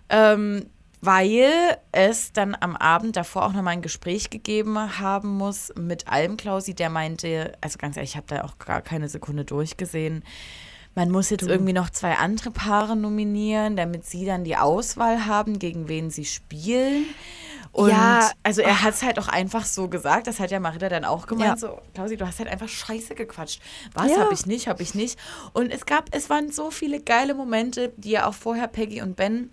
ähm, 0.10 0.68
weil 1.02 1.50
es 1.92 2.34
dann 2.34 2.56
am 2.60 2.76
Abend 2.76 3.16
davor 3.16 3.48
auch 3.48 3.54
nochmal 3.54 3.74
ein 3.74 3.82
Gespräch 3.82 4.30
gegeben 4.30 5.00
haben 5.00 5.38
muss 5.38 5.74
mit 5.76 6.08
Almklausi, 6.08 6.76
der 6.76 6.92
meinte, 6.92 7.54
also 7.60 7.80
ganz 7.80 7.98
ehrlich, 7.98 8.12
ich 8.12 8.18
habe 8.18 8.28
da 8.28 8.44
auch 8.44 8.60
gar 8.60 8.82
keine 8.82 9.10
Sekunde 9.10 9.44
durchgesehen, 9.44 10.24
man 10.94 11.10
muss 11.10 11.32
jetzt 11.32 11.48
irgendwie 11.48 11.74
noch 11.74 11.90
zwei 11.90 12.16
andere 12.16 12.52
Paare 12.52 12.96
nominieren, 12.96 13.76
damit 13.76 14.06
sie 14.06 14.26
dann 14.26 14.44
die 14.44 14.56
Auswahl 14.58 15.26
haben, 15.26 15.58
gegen 15.60 15.88
wen 15.88 16.10
sie 16.12 16.26
spielen. 16.26 17.06
Und 17.78 17.90
Ja. 17.92 18.32
also 18.42 18.62
er 18.64 18.82
hat 18.82 18.96
es 18.96 19.04
halt 19.04 19.20
auch 19.20 19.28
einfach 19.28 19.64
so 19.64 19.88
gesagt, 19.88 20.26
das 20.26 20.40
hat 20.40 20.50
ja 20.50 20.60
Marita 20.60 20.90
dann 20.90 21.06
auch 21.06 21.28
gemeint, 21.28 21.50
Ja. 21.52 21.58
so, 21.58 21.80
Klausi, 21.94 22.18
du 22.18 22.26
hast 22.26 22.40
halt 22.40 22.50
einfach 22.50 22.68
scheiße 22.68 23.14
gequatscht. 23.14 23.62
Was 23.94 24.10
Ja. 24.12 24.22
habe 24.22 24.34
ich 24.34 24.48
nicht, 24.48 24.68
habe 24.68 24.82
ich 24.82 24.96
nicht. 24.96 25.20
Und 25.54 25.72
es 25.72 25.86
gab, 25.86 26.06
es 26.12 26.28
waren 26.32 26.52
so 26.52 26.72
viele 26.72 27.00
geile 27.00 27.36
Momente, 27.36 27.94
die 27.98 28.10
ja 28.12 28.26
auch 28.26 28.34
vorher 28.34 28.68
Peggy 28.68 29.04
und 29.04 29.16
Ben 29.16 29.52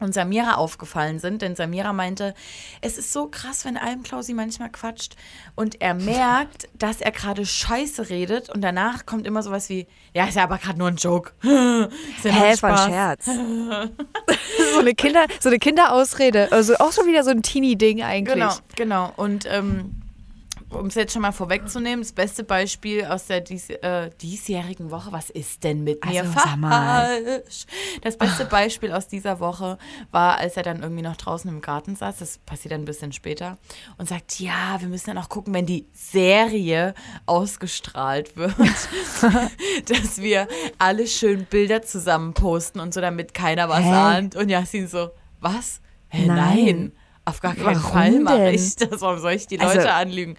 und 0.00 0.12
Samira 0.12 0.56
aufgefallen 0.56 1.20
sind, 1.20 1.40
denn 1.40 1.54
Samira 1.56 1.92
meinte, 1.94 2.34
es 2.82 2.98
ist 2.98 3.12
so 3.12 3.28
krass, 3.28 3.64
wenn 3.64 3.76
Almklausi 3.78 4.34
manchmal 4.34 4.68
quatscht 4.70 5.14
und 5.54 5.80
er 5.80 5.94
merkt, 5.94 6.68
dass 6.74 7.00
er 7.00 7.12
gerade 7.12 7.46
Scheiße 7.46 8.10
redet 8.10 8.50
und 8.50 8.60
danach 8.60 9.06
kommt 9.06 9.24
immer 9.26 9.42
sowas 9.42 9.68
wie, 9.70 9.86
ja, 10.12 10.26
ist 10.26 10.34
ja 10.34 10.42
aber 10.42 10.58
gerade 10.58 10.78
nur 10.80 10.88
ein 10.88 10.96
Joke. 10.96 11.32
ist 11.42 12.24
ja 12.24 12.32
Hä, 12.32 12.54
war 12.60 12.82
ein. 12.84 12.90
Scherz. 12.90 13.26
so, 14.72 14.80
eine 14.80 14.94
Kinder, 14.94 15.26
so 15.40 15.48
eine 15.48 15.58
Kinderausrede. 15.58 16.52
Also 16.52 16.74
auch 16.76 16.92
schon 16.92 17.06
wieder 17.06 17.24
so 17.24 17.30
ein 17.30 17.42
Teenie-Ding 17.42 18.02
eigentlich. 18.02 18.34
Genau, 18.34 18.54
genau. 18.76 19.12
Und 19.16 19.46
ähm, 19.50 20.03
um 20.74 20.86
es 20.86 20.94
jetzt 20.94 21.12
schon 21.12 21.22
mal 21.22 21.32
vorwegzunehmen, 21.32 22.00
das 22.02 22.12
beste 22.12 22.44
Beispiel 22.44 23.04
aus 23.04 23.26
der 23.26 23.40
dies, 23.40 23.70
äh, 23.70 24.10
diesjährigen 24.20 24.90
Woche, 24.90 25.12
was 25.12 25.30
ist 25.30 25.64
denn 25.64 25.84
mit 25.84 26.04
mir 26.04 26.22
Also, 26.22 26.32
falsch? 26.32 27.66
Das 28.02 28.16
beste 28.16 28.44
Beispiel 28.44 28.92
aus 28.92 29.08
dieser 29.08 29.40
Woche 29.40 29.78
war, 30.10 30.38
als 30.38 30.56
er 30.56 30.62
dann 30.62 30.82
irgendwie 30.82 31.02
noch 31.02 31.16
draußen 31.16 31.48
im 31.50 31.60
Garten 31.60 31.96
saß, 31.96 32.18
das 32.18 32.38
passiert 32.38 32.72
dann 32.72 32.82
ein 32.82 32.84
bisschen 32.86 33.12
später, 33.12 33.58
und 33.98 34.08
sagt, 34.08 34.40
ja, 34.40 34.76
wir 34.80 34.88
müssen 34.88 35.06
dann 35.06 35.18
auch 35.18 35.28
gucken, 35.28 35.54
wenn 35.54 35.66
die 35.66 35.86
Serie 35.92 36.94
ausgestrahlt 37.26 38.36
wird, 38.36 38.54
dass 39.88 40.18
wir 40.20 40.48
alle 40.78 41.06
schön 41.06 41.44
Bilder 41.46 41.82
zusammen 41.82 42.34
posten 42.34 42.80
und 42.80 42.94
so, 42.94 43.00
damit 43.00 43.34
keiner 43.34 43.68
was 43.68 43.84
Hä? 43.84 43.90
ahnt. 43.90 44.36
Und 44.36 44.48
Yasin 44.48 44.88
so, 44.88 45.10
was? 45.40 45.80
Hä, 46.08 46.26
Nein. 46.26 46.36
nein. 46.36 46.92
Auf 47.26 47.40
gar 47.40 47.54
keinen 47.54 47.64
Warum 47.66 47.80
Fall 47.80 48.20
mache 48.20 48.50
ich 48.50 48.76
das. 48.76 49.00
Warum 49.00 49.18
soll 49.18 49.32
ich 49.32 49.46
die 49.46 49.58
Also- 49.58 49.76
Leute 49.78 49.92
anlügen? 49.92 50.36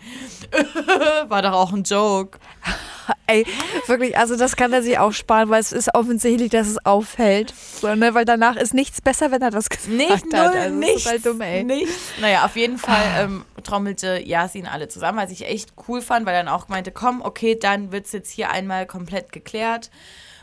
War 1.28 1.42
doch 1.42 1.54
auch 1.54 1.74
ein 1.74 1.84
Joke. 1.84 2.38
Ey, 3.28 3.46
wirklich, 3.88 4.18
also 4.18 4.36
das 4.38 4.56
kann 4.56 4.72
er 4.74 4.82
sich 4.84 4.98
auch 5.00 5.12
sparen, 5.12 5.50
weil 5.50 5.60
es 5.62 5.72
ist 5.72 5.94
offensichtlich, 5.96 6.50
dass 6.52 6.68
es 6.68 6.84
auffällt. 6.86 7.54
So, 7.82 7.94
ne? 7.96 8.14
Weil 8.14 8.26
danach 8.26 8.56
ist 8.56 8.74
nichts 8.74 9.02
besser, 9.02 9.32
wenn 9.32 9.42
er 9.42 9.50
das 9.52 9.70
gesagt 9.70 9.90
Nicht 9.90 10.12
hat. 10.12 10.26
null, 10.26 10.40
Also, 10.60 10.76
nichts, 10.76 11.06
halt 11.08 11.26
dumm, 11.26 11.42
ey. 11.42 11.64
nichts. 11.64 11.94
Naja, 12.22 12.46
auf 12.46 12.56
jeden 12.56 12.78
Fall 12.78 13.04
ähm, 13.18 13.46
trommelte 13.64 14.22
Yasin 14.24 14.68
alle 14.68 14.88
zusammen, 14.88 15.18
was 15.20 15.32
ich 15.32 15.46
echt 15.48 15.74
cool 15.88 16.02
fand, 16.02 16.26
weil 16.26 16.36
er 16.36 16.44
dann 16.44 16.54
auch 16.54 16.68
meinte, 16.68 16.92
komm, 16.92 17.22
okay, 17.24 17.56
dann 17.60 17.92
wird 17.92 18.06
es 18.06 18.12
jetzt 18.12 18.30
hier 18.32 18.52
einmal 18.52 18.86
komplett 18.86 19.32
geklärt. 19.32 19.90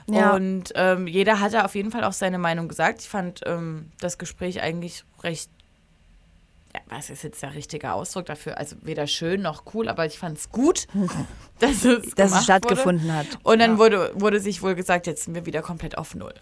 Ja. 0.09 0.33
Und 0.35 0.73
ähm, 0.75 1.07
jeder 1.07 1.39
hatte 1.41 1.65
auf 1.65 1.75
jeden 1.77 1.93
Fall 1.93 2.03
auch 2.05 2.13
seine 2.13 2.39
Meinung 2.39 2.67
gesagt. 2.69 3.01
Ich 3.03 3.09
fand 3.09 3.41
ähm, 3.47 3.91
das 4.01 4.19
Gespräch 4.19 4.61
eigentlich 4.61 5.05
recht, 5.23 5.51
ja, 6.75 6.81
was 6.89 7.11
ist 7.11 7.23
jetzt 7.23 7.43
der 7.43 7.55
richtige 7.55 7.93
Ausdruck 7.93 8.27
dafür? 8.27 8.57
Also 8.59 8.77
weder 8.83 9.07
schön 9.07 9.43
noch 9.43 9.65
cool, 9.75 9.89
aber 9.89 10.07
ich 10.07 10.19
fand 10.19 10.39
es 10.39 10.51
gut, 10.51 10.87
dass 11.59 11.85
es, 11.85 12.15
Dass 12.15 12.33
es 12.33 12.45
stattgefunden 12.45 13.05
wurde. 13.07 13.15
hat. 13.15 13.27
Und 13.43 13.59
dann 13.59 13.73
Ja. 13.73 13.79
wurde, 13.79 14.11
wurde 14.15 14.41
sich 14.41 14.63
wohl 14.63 14.75
gesagt, 14.75 15.07
jetzt 15.07 15.25
sind 15.25 15.35
wir 15.35 15.45
wieder 15.47 15.61
komplett 15.63 15.99
auf 15.99 16.15
Null. 16.15 16.35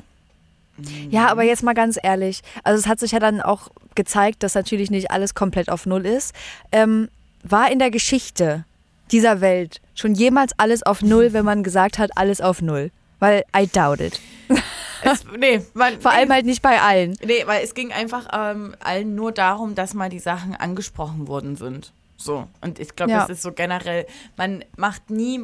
Ja, 1.10 1.26
aber 1.28 1.42
jetzt 1.42 1.62
mal 1.62 1.74
ganz 1.74 1.98
ehrlich. 2.02 2.42
Also 2.64 2.78
es 2.80 2.86
hat 2.86 3.00
sich 3.00 3.10
ja 3.12 3.18
dann 3.18 3.42
auch 3.42 3.68
gezeigt, 3.96 4.42
dass 4.42 4.54
natürlich 4.54 4.90
nicht 4.90 5.10
alles 5.10 5.34
komplett 5.34 5.68
auf 5.68 5.84
Null 5.84 6.06
ist. 6.06 6.32
Ähm, 6.72 7.08
war 7.42 7.70
in 7.70 7.78
der 7.78 7.90
Geschichte 7.90 8.64
dieser 9.12 9.40
Welt 9.42 9.80
schon 9.94 10.14
jemals 10.14 10.52
alles 10.58 10.82
auf 10.82 11.02
Null, 11.02 11.32
wenn 11.34 11.44
man 11.44 11.62
gesagt 11.64 11.98
hat, 11.98 12.10
alles 12.16 12.40
auf 12.40 12.62
Null? 12.62 12.92
Weil 13.18 13.44
I 13.54 13.66
doubt 13.66 14.00
it. 14.00 14.20
Es, 15.02 15.24
nee, 15.38 15.62
man, 15.74 16.00
Vor 16.00 16.10
allem 16.12 16.30
halt 16.32 16.46
nicht 16.46 16.62
bei 16.62 16.80
allen. 16.80 17.16
Nee, 17.24 17.42
weil 17.46 17.62
es 17.64 17.74
ging 17.74 17.92
einfach 17.92 18.28
ähm, 18.32 18.74
allen 18.80 19.14
nur 19.14 19.32
darum, 19.32 19.74
dass 19.74 19.94
mal 19.94 20.08
die 20.10 20.18
Sachen 20.18 20.54
angesprochen 20.54 21.28
worden 21.28 21.56
sind. 21.56 21.92
So. 22.16 22.46
Und 22.60 22.78
ich 22.78 22.96
glaube, 22.96 23.12
Ja. 23.12 23.20
das 23.20 23.30
ist 23.30 23.42
so 23.42 23.52
generell, 23.52 24.06
man 24.36 24.64
macht 24.76 25.08
nie, 25.10 25.40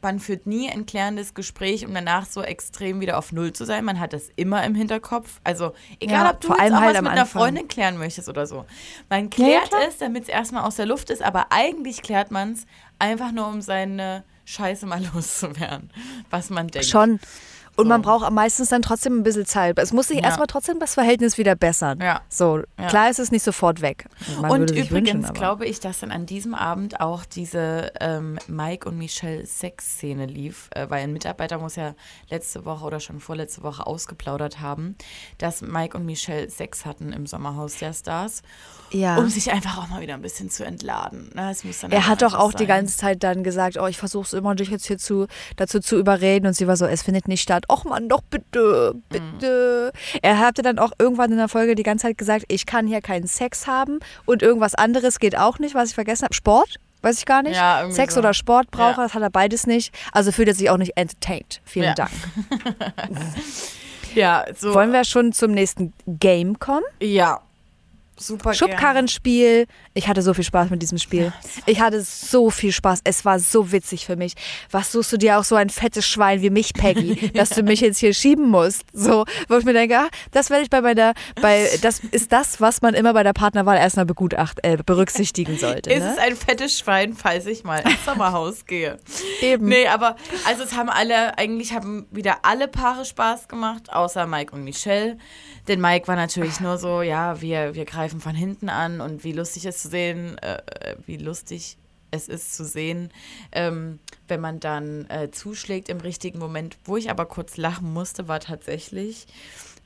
man 0.00 0.18
führt 0.20 0.46
nie 0.46 0.68
ein 0.70 0.86
klärendes 0.86 1.34
Gespräch, 1.34 1.86
um 1.86 1.94
danach 1.94 2.26
so 2.26 2.42
extrem 2.42 3.00
wieder 3.00 3.18
auf 3.18 3.32
Null 3.32 3.52
zu 3.52 3.64
sein. 3.64 3.84
Man 3.84 3.98
hat 4.00 4.12
das 4.12 4.30
immer 4.36 4.64
im 4.64 4.74
Hinterkopf. 4.74 5.40
Also, 5.44 5.74
egal 6.00 6.24
Ja, 6.24 6.30
ob 6.30 6.40
du 6.40 6.48
vor 6.48 6.56
jetzt 6.56 6.62
allem 6.64 6.74
auch 6.74 6.80
halt 6.80 6.94
was 6.96 7.02
mit 7.02 7.10
einer. 7.12 7.26
Freundin 7.26 7.68
klären 7.68 7.98
möchtest 7.98 8.28
oder 8.28 8.46
so. 8.46 8.64
Man 9.10 9.24
Ja, 9.24 9.28
klärt 9.30 9.68
klar. 9.70 9.80
es, 9.88 9.98
damit 9.98 10.24
es 10.24 10.28
erstmal 10.28 10.64
aus 10.64 10.76
der 10.76 10.86
Luft 10.86 11.10
ist, 11.10 11.22
aber 11.22 11.46
eigentlich 11.50 12.02
klärt 12.02 12.30
man 12.30 12.52
es 12.52 12.66
einfach 12.98 13.32
nur, 13.32 13.46
um 13.48 13.60
seine 13.60 14.24
Scheiße 14.44 14.86
mal 14.86 15.02
loszuwerden, 15.14 15.90
was 16.30 16.50
man 16.50 16.66
denkt. 16.68 16.88
Schon. 16.88 17.20
Und 17.76 17.84
So. 17.86 17.88
man 17.88 18.02
braucht 18.02 18.26
am 18.26 18.34
meistens 18.34 18.68
dann 18.68 18.82
trotzdem 18.82 19.18
ein 19.18 19.22
bisschen 19.22 19.46
Zeit. 19.46 19.78
Es 19.78 19.92
muss 19.94 20.08
sich 20.08 20.18
Ja. 20.18 20.24
erstmal 20.24 20.46
trotzdem 20.46 20.78
das 20.78 20.92
Verhältnis 20.94 21.38
wieder 21.38 21.54
bessern. 21.54 21.98
Ja. 22.02 22.20
So, 22.28 22.58
Ja. 22.78 22.86
klar 22.88 23.08
ist 23.08 23.18
es 23.18 23.30
nicht 23.30 23.42
sofort 23.42 23.80
weg. 23.80 24.06
Man 24.40 24.50
und 24.50 24.70
übrigens 24.72 24.90
wünschen, 24.90 25.32
glaube 25.32 25.64
ich, 25.66 25.80
dass 25.80 26.00
dann 26.00 26.10
an 26.10 26.26
diesem 26.26 26.54
Abend 26.54 27.00
auch 27.00 27.24
diese 27.24 27.90
ähm, 28.00 28.38
Mike 28.46 28.86
und 28.88 28.98
Michelle 28.98 29.46
Sex-Szene 29.46 30.26
lief, 30.26 30.68
äh, 30.74 30.90
weil 30.90 31.02
ein 31.04 31.12
Mitarbeiter 31.14 31.56
muss 31.58 31.76
ja 31.76 31.94
letzte 32.28 32.64
Woche 32.66 32.84
oder 32.84 33.00
schon 33.00 33.20
vorletzte 33.20 33.62
Woche 33.62 33.86
ausgeplaudert 33.86 34.60
haben, 34.60 34.96
dass 35.38 35.62
Mike 35.62 35.96
und 35.96 36.04
Michelle 36.04 36.50
Sex 36.50 36.84
hatten 36.84 37.12
im 37.14 37.26
Sommerhaus 37.26 37.78
der 37.78 37.94
Stars, 37.94 38.42
ja. 38.90 39.16
um 39.16 39.28
sich 39.28 39.50
einfach 39.50 39.78
auch 39.78 39.88
mal 39.88 40.02
wieder 40.02 40.14
ein 40.14 40.22
bisschen 40.22 40.50
zu 40.50 40.64
entladen. 40.66 41.30
Ne? 41.34 41.54
Muss 41.62 41.80
dann 41.80 41.90
Er 41.92 42.06
hat 42.06 42.20
doch 42.20 42.34
auch 42.34 42.52
die 42.52 42.58
sein. 42.64 42.66
ganze 42.68 42.96
Zeit 42.98 43.22
dann 43.22 43.42
gesagt, 43.44 43.78
oh, 43.78 43.86
ich 43.86 43.96
versuche 43.96 44.24
es 44.26 44.32
immer, 44.34 44.54
dich 44.54 44.68
jetzt 44.68 44.86
hier 44.86 44.98
zu, 44.98 45.26
dazu 45.56 45.80
zu 45.80 45.96
überreden. 45.96 46.46
Und 46.46 46.52
sie 46.54 46.66
war 46.66 46.76
so, 46.76 46.84
es 46.86 47.02
findet 47.02 47.28
nicht 47.28 47.40
statt. 47.40 47.61
Hat, 47.62 47.78
ach 47.78 47.84
man, 47.84 48.08
doch 48.08 48.22
bitte, 48.22 48.94
bitte. 49.08 49.92
Mhm. 49.92 50.18
Er 50.22 50.38
hatte 50.38 50.62
dann 50.62 50.78
auch 50.78 50.92
irgendwann 50.98 51.30
in 51.30 51.38
der 51.38 51.48
Folge 51.48 51.74
die 51.74 51.82
ganze 51.82 52.06
Zeit 52.06 52.18
gesagt, 52.18 52.44
ich 52.48 52.66
kann 52.66 52.86
hier 52.86 53.00
keinen 53.00 53.26
Sex 53.26 53.66
haben 53.66 54.00
und 54.24 54.42
irgendwas 54.42 54.74
anderes 54.74 55.18
geht 55.18 55.36
auch 55.36 55.58
nicht, 55.58 55.74
was 55.74 55.90
ich 55.90 55.94
vergessen 55.94 56.24
habe. 56.24 56.34
Sport? 56.34 56.76
Weiß 57.02 57.18
ich 57.18 57.26
gar 57.26 57.42
nicht. 57.42 57.56
Ja, 57.56 57.90
Sex 57.90 58.14
so. 58.14 58.20
oder 58.20 58.32
Sport 58.32 58.70
braucht 58.70 58.98
er, 58.98 59.02
ja. 59.02 59.02
das 59.04 59.14
hat 59.14 59.22
er 59.22 59.30
beides 59.30 59.66
nicht. 59.66 59.92
Also 60.12 60.30
fühlt 60.30 60.48
er 60.48 60.54
sich 60.54 60.70
auch 60.70 60.76
nicht 60.76 60.96
entertained. 60.96 61.60
Vielen 61.64 61.86
ja. 61.86 61.94
Dank. 61.94 62.10
ja, 64.14 64.44
so. 64.56 64.72
Wollen 64.72 64.92
wir 64.92 65.04
schon 65.04 65.32
zum 65.32 65.50
nächsten 65.50 65.92
Game 66.06 66.60
kommen? 66.60 66.84
Ja, 67.00 67.40
Super 68.16 68.52
Schubkarrenspiel. 68.54 69.66
Ich 69.94 70.06
hatte 70.06 70.22
so 70.22 70.34
viel 70.34 70.44
Spaß 70.44 70.70
mit 70.70 70.82
diesem 70.82 70.98
Spiel. 70.98 71.32
Ich 71.66 71.80
hatte 71.80 72.02
so 72.02 72.50
viel 72.50 72.70
Spaß. 72.70 73.00
Es 73.04 73.24
war 73.24 73.38
so 73.38 73.72
witzig 73.72 74.06
für 74.06 74.16
mich. 74.16 74.34
Was 74.70 74.92
suchst 74.92 75.12
du 75.12 75.16
dir 75.16 75.38
auch 75.38 75.44
so 75.44 75.56
ein 75.56 75.70
fettes 75.70 76.06
Schwein 76.06 76.42
wie 76.42 76.50
mich, 76.50 76.74
Peggy, 76.74 77.30
dass 77.34 77.50
du 77.50 77.62
mich 77.62 77.80
jetzt 77.80 77.98
hier 77.98 78.12
schieben 78.12 78.48
musst? 78.48 78.84
So, 78.92 79.24
wo 79.48 79.56
ich 79.56 79.64
mir 79.64 79.72
denke, 79.72 79.98
ah, 79.98 80.08
das 80.30 80.50
werde 80.50 80.62
ich 80.62 80.70
bei 80.70 80.82
meiner, 80.82 81.14
bei, 81.40 81.68
das 81.80 82.00
ist 82.00 82.32
das, 82.32 82.60
was 82.60 82.82
man 82.82 82.94
immer 82.94 83.14
bei 83.14 83.22
der 83.22 83.32
Partnerwahl 83.32 83.78
erstmal 83.78 84.06
begutacht, 84.06 84.58
äh, 84.62 84.76
berücksichtigen 84.76 85.56
sollte. 85.58 85.90
Ne? 85.90 85.96
Ist 85.96 86.04
es 86.04 86.18
ein 86.18 86.36
fettes 86.36 86.78
Schwein, 86.78 87.14
falls 87.14 87.46
ich 87.46 87.64
mal 87.64 87.78
ins 87.78 88.04
Sommerhaus 88.04 88.66
gehe? 88.66 88.98
Eben. 89.40 89.66
Nee, 89.66 89.88
aber 89.88 90.16
also 90.46 90.62
es 90.62 90.74
haben 90.74 90.90
alle, 90.90 91.38
eigentlich 91.38 91.72
haben 91.72 92.06
wieder 92.10 92.38
alle 92.42 92.68
Paare 92.68 93.04
Spaß 93.04 93.48
gemacht, 93.48 93.92
außer 93.92 94.26
Mike 94.26 94.54
und 94.54 94.64
Michelle. 94.64 95.18
Denn 95.68 95.80
Mike 95.80 96.08
war 96.08 96.16
natürlich 96.16 96.60
nur 96.60 96.76
so, 96.76 97.02
ja, 97.02 97.40
wir, 97.40 97.74
wir 97.74 97.84
greifen 97.84 98.01
von 98.08 98.34
hinten 98.34 98.68
an 98.68 99.00
und 99.00 99.24
wie 99.24 99.32
lustig 99.32 99.64
es 99.66 99.82
zu 99.82 99.88
sehen, 99.88 100.38
äh, 100.38 100.60
wie 101.06 101.16
lustig 101.16 101.76
es 102.12 102.28
ist 102.28 102.54
zu 102.54 102.64
sehen, 102.64 103.10
ähm, 103.52 103.98
wenn 104.28 104.40
man 104.40 104.60
dann 104.60 105.08
äh, 105.10 105.30
zuschlägt 105.30 105.88
im 105.88 105.98
richtigen 105.98 106.38
Moment. 106.38 106.78
Wo 106.84 106.96
ich 106.96 107.10
aber 107.10 107.26
kurz 107.26 107.56
lachen 107.56 107.92
musste, 107.92 108.28
war 108.28 108.38
tatsächlich, 108.38 109.26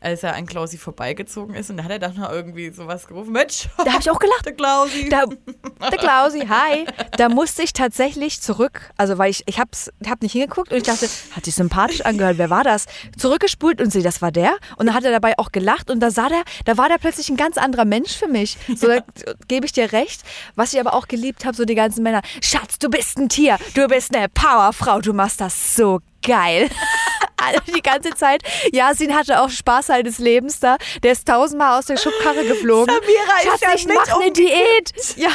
als 0.01 0.23
er 0.23 0.35
an 0.35 0.47
Klausi 0.47 0.79
vorbeigezogen 0.79 1.55
ist 1.55 1.71
und 1.71 1.79
da 1.79 1.85
hat 1.85 1.91
er 1.91 1.99
dann 1.99 2.15
noch 2.17 2.31
irgendwie 2.31 2.71
sowas 2.71 3.07
gerufen. 3.07 3.33
Mensch, 3.33 3.69
da 3.79 3.93
habe 3.93 4.01
ich 4.01 4.11
auch 4.11 4.19
gelacht. 4.19 4.37
Der 4.47 4.53
Klausi. 4.53 5.09
Da, 5.09 5.25
der 5.81 5.99
Klausi, 5.99 6.47
hi. 6.47 6.87
Da 7.17 7.29
musste 7.31 7.63
ich 7.63 7.73
tatsächlich 7.73 8.41
zurück, 8.41 8.93
also 8.97 9.19
weil 9.19 9.31
ich, 9.31 9.43
ich 9.47 9.59
hab's, 9.59 9.91
hab 10.07 10.23
nicht 10.23 10.33
hingeguckt 10.33 10.71
und 10.71 10.77
ich 10.77 10.85
dachte, 10.85 11.09
hat 11.33 11.45
sich 11.45 11.55
sympathisch 11.55 12.03
angehört, 12.03 12.39
wer 12.39 12.49
war 12.49 12.63
das? 12.63 12.87
Zurückgespult 13.19 13.81
und 13.81 13.91
sie, 13.91 14.03
das 14.03 14.23
war 14.23 14.31
der. 14.31 14.57
Und 14.77 14.87
dann 14.87 14.95
hat 14.95 15.05
er 15.05 15.11
dabei 15.11 15.37
auch 15.39 15.51
gelacht 15.51 15.91
und 15.91 16.01
da 16.01 16.11
sah 16.11 16.29
der, 16.29 16.43
da 16.65 16.77
war 16.77 16.89
der 16.89 16.99
plötzlich 16.99 17.29
ein 17.29 17.37
ganz 17.37 17.59
anderer 17.59 17.85
Mensch 17.85 18.17
für 18.17 18.29
mich. 18.29 18.57
So, 18.77 18.87
da 18.87 19.01
gebe 19.49 19.67
ich 19.67 19.73
dir 19.73 19.93
recht. 19.93 20.23
Was 20.55 20.73
ich 20.73 20.81
aber 20.81 20.95
auch 20.95 21.09
geliebt 21.09 21.45
habe, 21.45 21.57
so 21.57 21.65
die 21.65 21.75
ganzen 21.75 22.03
Männer, 22.03 22.23
Schatz, 22.41 22.79
du 22.79 22.89
bist 22.89 23.19
ein 23.19 23.29
Tier, 23.29 23.59
du 23.75 23.89
bist 23.89 24.15
eine 24.15 24.29
Powerfrau, 24.29 25.01
du 25.01 25.13
machst 25.13 25.41
das 25.41 25.75
so 25.75 26.01
geil. 26.23 26.69
die 27.67 27.83
ganze 27.83 28.11
Zeit. 28.11 28.43
Yasin 28.73 29.15
hatte 29.15 29.41
auch 29.41 29.51
Spaß 29.51 29.87
seines 29.87 30.19
Lebens 30.19 30.61
da. 30.61 30.77
Der 31.03 31.13
ist 31.13 31.27
tausendmal 31.27 31.79
aus 31.79 31.87
der 31.87 31.97
Schubkarre 31.97 32.45
geflogen. 32.45 32.95
Samira 32.95 33.55
ist 33.55 33.63
Schatz, 33.63 33.75
ich 33.75 33.89
mach 33.89 34.21
eine 34.21 34.33
Diät. 34.33 34.93
Ja, 35.17 35.31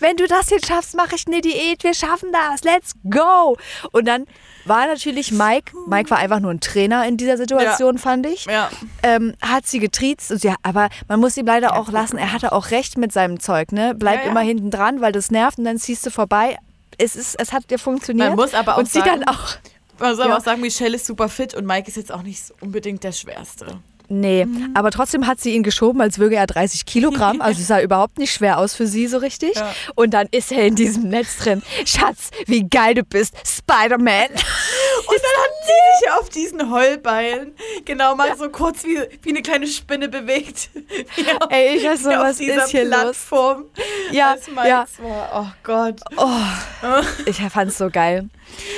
wenn 0.00 0.16
du 0.16 0.26
das 0.26 0.50
jetzt 0.50 0.66
schaffst, 0.66 0.96
mache 0.96 1.16
ich 1.16 1.26
eine 1.26 1.40
Diät. 1.40 1.82
Wir 1.84 1.94
schaffen 1.94 2.30
das. 2.32 2.62
Let's 2.64 2.94
go. 3.08 3.56
Und 3.92 4.06
dann 4.06 4.26
war 4.64 4.86
natürlich 4.86 5.30
Mike, 5.30 5.72
Mike 5.86 6.10
war 6.10 6.18
einfach 6.18 6.40
nur 6.40 6.50
ein 6.50 6.60
Trainer 6.60 7.06
in 7.06 7.16
dieser 7.16 7.36
Situation, 7.36 7.96
ja. 7.96 8.00
fand 8.00 8.26
ich. 8.26 8.46
Ja. 8.46 8.70
Ähm, 9.02 9.34
hat 9.42 9.66
sie 9.66 9.78
getriezt. 9.78 10.30
Und 10.30 10.42
ja, 10.42 10.54
aber 10.62 10.88
man 11.08 11.20
muss 11.20 11.36
ihm 11.36 11.46
leider 11.46 11.76
auch 11.76 11.90
lassen, 11.90 12.16
er 12.16 12.32
hatte 12.32 12.52
auch 12.52 12.70
recht 12.70 12.96
mit 12.96 13.12
seinem 13.12 13.40
Zeug. 13.40 13.72
Ne? 13.72 13.94
Bleib 13.94 14.24
immer 14.26 14.40
hinten 14.40 14.70
dran, 14.70 15.00
weil 15.00 15.12
das 15.12 15.30
nervt 15.30 15.58
und 15.58 15.64
dann 15.64 15.78
ziehst 15.78 16.06
du 16.06 16.10
vorbei. 16.10 16.58
Es, 16.96 17.16
ist, 17.16 17.38
es 17.40 17.52
hat 17.52 17.70
dir 17.70 17.78
funktioniert. 17.78 18.28
Man 18.28 18.36
muss 18.36 18.54
aber 18.54 18.74
auch 18.74 18.78
und 18.78 18.88
sie 18.88 19.00
dann 19.00 19.24
auch 19.24 19.56
man 19.98 20.16
soll 20.16 20.28
ja. 20.28 20.36
auch 20.36 20.42
sagen, 20.42 20.60
Michelle 20.60 20.96
ist 20.96 21.06
super 21.06 21.28
fit 21.28 21.54
und 21.54 21.66
Mike 21.66 21.88
ist 21.88 21.96
jetzt 21.96 22.12
auch 22.12 22.22
nicht 22.22 22.52
unbedingt 22.60 23.04
der 23.04 23.12
Schwerste. 23.12 23.80
Nee, 24.08 24.44
mhm. 24.44 24.70
aber 24.74 24.90
trotzdem 24.90 25.26
hat 25.26 25.40
sie 25.40 25.54
ihn 25.54 25.62
geschoben, 25.62 26.00
als 26.00 26.18
würge 26.18 26.36
er 26.36 26.46
30 26.46 26.84
Kilogramm. 26.84 27.40
Also 27.40 27.60
es 27.60 27.68
sah 27.68 27.80
überhaupt 27.82 28.18
nicht 28.18 28.32
schwer 28.32 28.58
aus 28.58 28.74
für 28.74 28.86
sie 28.86 29.06
so 29.06 29.18
richtig. 29.18 29.56
Ja. 29.56 29.74
Und 29.94 30.12
dann 30.12 30.28
ist 30.30 30.52
er 30.52 30.66
in 30.66 30.74
diesem 30.74 31.08
Netz 31.08 31.38
drin. 31.38 31.62
Schatz, 31.86 32.30
wie 32.46 32.68
geil 32.68 32.94
du 32.94 33.02
bist, 33.02 33.34
Spider-Man. 33.46 34.28
Und 35.06 35.16
dann 35.16 35.42
hat 35.42 35.50
sie 35.64 35.98
sich 35.98 36.12
auf 36.12 36.28
diesen 36.28 36.70
Heulbeilen 36.70 37.52
genau 37.84 38.14
mal 38.14 38.28
ja. 38.28 38.36
so 38.36 38.48
kurz 38.48 38.84
wie, 38.84 38.98
wie 39.22 39.30
eine 39.30 39.42
kleine 39.42 39.66
Spinne 39.66 40.08
bewegt. 40.08 40.70
Auf, 41.40 41.50
Ey, 41.50 41.76
ich 41.76 41.84
weiß 41.84 42.02
so, 42.02 42.10
was 42.10 42.40
ist 42.40 42.68
hier 42.68 42.86
Plattform. 42.86 43.62
los? 43.62 43.66
Ja, 44.12 44.36
ja. 44.66 44.86
War. 44.98 45.30
Oh 45.34 45.52
Gott. 45.62 46.00
Oh, 46.16 46.28
ich 47.26 47.36
fand's 47.36 47.78
so 47.78 47.90
geil. 47.90 48.28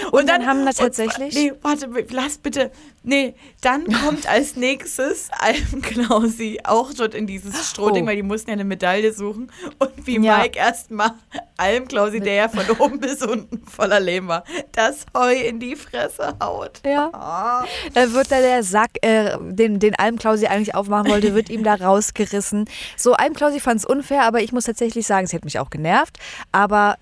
Und, 0.06 0.20
und 0.20 0.28
dann, 0.28 0.40
dann, 0.40 0.48
haben 0.48 0.64
wir 0.64 0.72
tatsächlich. 0.72 1.34
nee, 1.34 1.52
warte, 1.62 1.88
lass 2.10 2.38
bitte. 2.38 2.70
Nee, 3.08 3.36
dann 3.60 3.84
kommt 3.84 4.28
als 4.28 4.56
nächstes 4.56 5.28
Almklausi 5.38 6.58
auch 6.64 6.92
dort 6.92 7.14
in 7.14 7.28
dieses 7.28 7.70
Strohding, 7.70 8.02
oh. 8.02 8.08
weil 8.08 8.16
die 8.16 8.24
mussten 8.24 8.50
ja 8.50 8.54
eine 8.54 8.64
Medaille 8.64 9.12
suchen. 9.12 9.52
Und 9.78 9.92
wie 10.08 10.18
ja. 10.18 10.38
Mike 10.38 10.58
erstmal 10.58 11.12
Almklausi, 11.56 12.18
der 12.18 12.34
ja 12.34 12.48
von 12.48 12.68
oben 12.80 12.98
bis 12.98 13.22
unten 13.22 13.64
voller 13.64 14.00
Lehm 14.00 14.26
war, 14.26 14.42
das 14.72 15.06
Heu 15.16 15.32
in 15.32 15.60
die 15.60 15.76
Fresse 15.76 16.34
haut. 16.42 16.80
Ja. 16.84 17.62
Oh. 17.64 17.90
Dann 17.94 18.12
wird 18.12 18.32
da 18.32 18.40
der 18.40 18.64
Sack, 18.64 18.90
äh, 19.02 19.36
den, 19.40 19.78
den 19.78 19.94
Almklausi 19.94 20.46
eigentlich 20.46 20.74
aufmachen 20.74 21.08
wollte, 21.08 21.32
wird 21.32 21.48
ihm 21.48 21.62
da 21.62 21.74
rausgerissen. 21.80 22.68
So, 22.96 23.12
Almklausi 23.12 23.60
fand 23.60 23.78
es 23.78 23.86
unfair, 23.86 24.24
aber 24.24 24.40
ich 24.40 24.50
muss 24.50 24.64
tatsächlich 24.64 25.06
sagen, 25.06 25.26
es 25.26 25.32
hätte 25.32 25.44
mich 25.44 25.60
auch 25.60 25.70
genervt. 25.70 26.18
Aber 26.50 26.96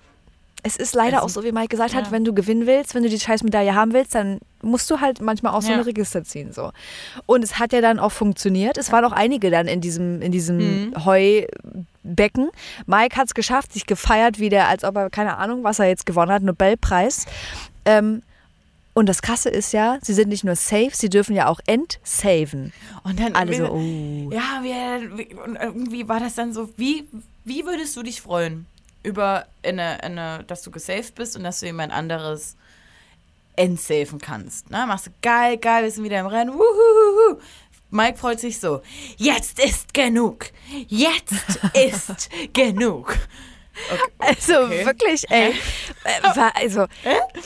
es 0.65 0.77
ist 0.77 0.95
leider 0.95 1.17
also, 1.17 1.25
auch 1.25 1.29
so, 1.29 1.43
wie 1.43 1.51
Mike 1.51 1.67
gesagt 1.67 1.91
ja. 1.91 1.97
hat, 1.97 2.11
wenn 2.11 2.25
du 2.25 2.33
gewinnen 2.33 2.65
willst, 2.65 2.95
wenn 2.95 3.03
du 3.03 3.09
die 3.09 3.19
scheiß 3.19 3.43
Medaille 3.43 3.75
haben 3.75 3.93
willst, 3.93 4.15
dann 4.15 4.39
musst 4.63 4.89
du 4.89 4.99
halt 4.99 5.21
manchmal 5.21 5.53
auch 5.53 5.61
so 5.61 5.69
ja. 5.69 5.75
eine 5.75 5.85
Register 5.85 6.23
ziehen. 6.23 6.53
So. 6.53 6.71
Und 7.27 7.43
es 7.43 7.59
hat 7.59 7.71
ja 7.71 7.81
dann 7.81 7.99
auch 7.99 8.11
funktioniert. 8.11 8.75
Es 8.79 8.91
waren 8.91 9.05
auch 9.05 9.11
einige 9.11 9.51
dann 9.51 9.67
in 9.67 9.79
diesem, 9.79 10.23
in 10.23 10.31
diesem 10.31 10.87
mhm. 10.87 11.05
Heubecken. 11.05 12.49
Mike 12.87 13.15
hat 13.15 13.27
es 13.27 13.35
geschafft, 13.35 13.73
sich 13.73 13.85
gefeiert, 13.85 14.39
wie 14.39 14.49
der, 14.49 14.67
als 14.67 14.83
ob 14.83 14.95
er, 14.95 15.11
keine 15.11 15.37
Ahnung, 15.37 15.63
was 15.63 15.77
er 15.77 15.85
jetzt 15.85 16.07
gewonnen 16.07 16.31
hat, 16.31 16.41
Nobelpreis. 16.41 17.27
Ähm, 17.85 18.23
und 18.95 19.07
das 19.07 19.21
Krasse 19.21 19.49
ist 19.49 19.71
ja, 19.71 19.99
sie 20.01 20.15
sind 20.15 20.29
nicht 20.29 20.43
nur 20.43 20.55
safe, 20.55 20.91
sie 20.93 21.11
dürfen 21.11 21.35
ja 21.35 21.47
auch 21.47 21.59
entsaven. 21.67 22.73
Und 23.03 23.19
dann 23.19 23.35
alle 23.35 23.53
so, 23.53 23.69
oh. 23.69 24.31
Ja, 24.31 24.63
wie, 24.63 25.35
und 25.35 25.57
irgendwie 25.57 26.07
war 26.07 26.19
das 26.19 26.33
dann 26.33 26.53
so, 26.53 26.69
wie, 26.75 27.07
wie 27.43 27.65
würdest 27.67 27.95
du 27.95 28.01
dich 28.01 28.19
freuen? 28.21 28.65
Über 29.05 29.45
eine, 29.63 30.03
eine, 30.03 30.43
dass 30.45 30.63
du 30.63 30.71
gesaved 30.71 31.15
bist 31.15 31.37
und 31.37 31.43
dass 31.43 31.59
du 31.59 31.67
jemand 31.67 31.93
anderes 31.93 32.57
entsafen 33.55 34.19
kannst. 34.19 34.69
Ne? 34.69 34.85
Machst 34.87 35.07
du 35.07 35.11
geil, 35.21 35.57
geil, 35.57 35.83
wir 35.83 35.91
sind 35.91 36.03
wieder 36.03 36.19
im 36.19 36.25
Rennen. 36.25 36.53
Wuhuhuhu. 36.53 37.39
Mike 37.91 38.17
freut 38.17 38.39
sich 38.39 38.59
so. 38.59 38.81
Jetzt 39.17 39.63
ist 39.63 39.93
genug. 39.93 40.47
Jetzt 40.87 41.33
ist 41.73 42.29
genug. 42.53 43.15
Okay. 43.91 44.01
Also 44.17 44.63
okay. 44.63 44.85
wirklich, 44.85 45.29
ey. 45.29 45.51
Äh, 46.03 46.39
also 46.53 46.87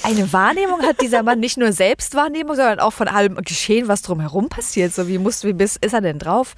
eine 0.04 0.32
Wahrnehmung 0.32 0.82
hat 0.84 1.02
dieser 1.02 1.24
Mann 1.24 1.40
nicht 1.40 1.58
nur 1.58 1.72
Selbstwahrnehmung, 1.72 2.56
sondern 2.56 2.80
auch 2.80 2.94
von 2.94 3.08
allem 3.08 3.36
Geschehen, 3.36 3.88
was 3.88 4.02
drumherum 4.02 4.48
passiert. 4.50 4.94
So 4.94 5.08
wie 5.08 5.18
muss, 5.18 5.44
wie 5.44 5.56
ist, 5.64 5.84
ist 5.84 5.94
er 5.94 6.02
denn 6.02 6.20
drauf? 6.20 6.56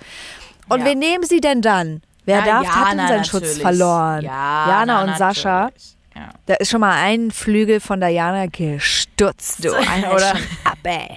Und 0.69 0.81
ja. 0.81 0.85
wen 0.85 0.99
nehmen 0.99 1.23
sie 1.25 1.41
denn 1.41 1.61
dann? 1.61 2.01
Wer 2.25 2.39
ja, 2.39 2.45
darf, 2.45 2.63
Jana 2.63 2.75
hat 2.75 2.91
denn 2.91 2.97
seinen 2.97 3.07
natürlich. 3.07 3.29
Schutz 3.29 3.57
verloren? 3.59 4.21
Jana, 4.21 4.67
Jana 4.69 5.03
und 5.03 5.17
Sascha. 5.17 5.71
Ja. 6.15 6.29
Da 6.45 6.55
ist 6.55 6.69
schon 6.69 6.81
mal 6.81 7.01
ein 7.01 7.31
Flügel 7.31 7.79
von 7.79 8.01
Diana 8.01 8.47
gestutzt, 8.47 9.63
du. 9.63 9.69
Oder, 10.13 10.35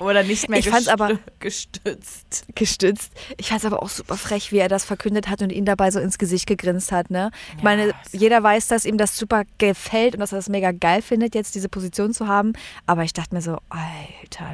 oder 0.01 0.23
nicht 0.23 0.49
mehr 0.49 0.59
ich 0.59 0.69
fand's 0.69 0.89
aber, 0.89 1.19
gestützt. 1.41 2.45
Gestützt. 2.55 3.13
Ich 3.39 3.49
fand 3.49 3.61
es 3.61 3.65
aber 3.65 3.83
auch 3.83 3.89
super 3.89 4.17
frech, 4.17 4.53
wie 4.53 4.59
er 4.59 4.69
das 4.69 4.85
verkündet 4.85 5.29
hat 5.29 5.41
und 5.41 5.51
ihn 5.51 5.65
dabei 5.65 5.91
so 5.91 5.99
ins 5.99 6.19
Gesicht 6.19 6.47
gegrinst 6.47 6.93
hat. 6.93 7.11
Ne? 7.11 7.31
Ich 7.53 7.59
ja, 7.59 7.65
meine, 7.65 7.95
jeder 8.13 8.43
weiß, 8.43 8.69
dass 8.69 8.85
ihm 8.85 8.99
das 8.99 9.17
super 9.17 9.45
gefällt 9.59 10.15
und 10.15 10.21
dass 10.21 10.33
er 10.33 10.37
das 10.37 10.49
mega 10.49 10.71
geil 10.71 11.01
findet, 11.01 11.35
jetzt 11.35 11.55
diese 11.55 11.71
Position 11.71 12.13
zu 12.13 12.29
haben. 12.29 12.53
Aber 12.87 13.05
ich 13.05 13.15
dachte 13.15 13.35
mir 13.35 13.41
so, 13.41 13.59
Alter, 13.71 14.51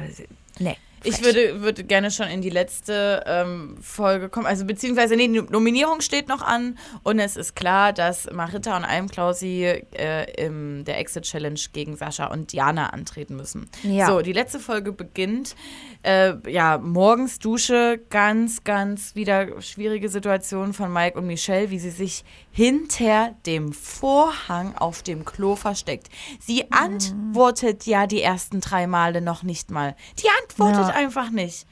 nee. 0.59 0.77
Ich 1.03 1.23
würde, 1.23 1.61
würde 1.61 1.83
gerne 1.83 2.11
schon 2.11 2.27
in 2.27 2.41
die 2.41 2.49
letzte 2.49 3.23
ähm, 3.25 3.77
Folge 3.81 4.29
kommen. 4.29 4.45
Also 4.45 4.65
beziehungsweise, 4.65 5.15
nee, 5.15 5.27
die 5.27 5.41
Nominierung 5.41 6.01
steht 6.01 6.27
noch 6.27 6.41
an 6.41 6.77
und 7.03 7.19
es 7.19 7.37
ist 7.37 7.55
klar, 7.55 7.93
dass 7.93 8.29
Marita 8.31 8.75
und 8.77 8.85
Almklausi 8.85 9.63
äh, 9.63 10.45
in 10.45 10.85
der 10.85 10.99
Exit 10.99 11.23
Challenge 11.23 11.59
gegen 11.73 11.95
Sascha 11.95 12.27
und 12.27 12.51
Diana 12.53 12.89
antreten 12.89 13.35
müssen. 13.35 13.69
Ja. 13.83 14.07
So, 14.07 14.21
die 14.21 14.33
letzte 14.33 14.59
Folge 14.59 14.91
beginnt. 14.91 15.55
Äh, 16.03 16.33
ja, 16.49 16.77
morgens 16.79 17.39
Dusche, 17.39 17.99
ganz, 18.09 18.63
ganz 18.63 19.15
wieder 19.15 19.61
schwierige 19.61 20.09
Situation 20.09 20.73
von 20.73 20.91
Mike 20.91 21.17
und 21.17 21.27
Michelle, 21.27 21.69
wie 21.69 21.79
sie 21.79 21.91
sich 21.91 22.23
hinter 22.51 23.35
dem 23.45 23.71
Vorhang 23.71 24.75
auf 24.75 25.03
dem 25.03 25.25
Klo 25.25 25.55
versteckt. 25.55 26.09
Sie 26.39 26.63
mhm. 26.63 26.69
antwortet 26.71 27.85
ja 27.85 28.07
die 28.07 28.21
ersten 28.21 28.61
drei 28.61 28.87
Male 28.87 29.21
noch 29.21 29.43
nicht 29.43 29.71
mal. 29.71 29.95
Die 30.19 30.27
antwortet 30.41 30.87
ja. 30.87 30.90
Einfach 30.91 31.29
nicht. 31.31 31.65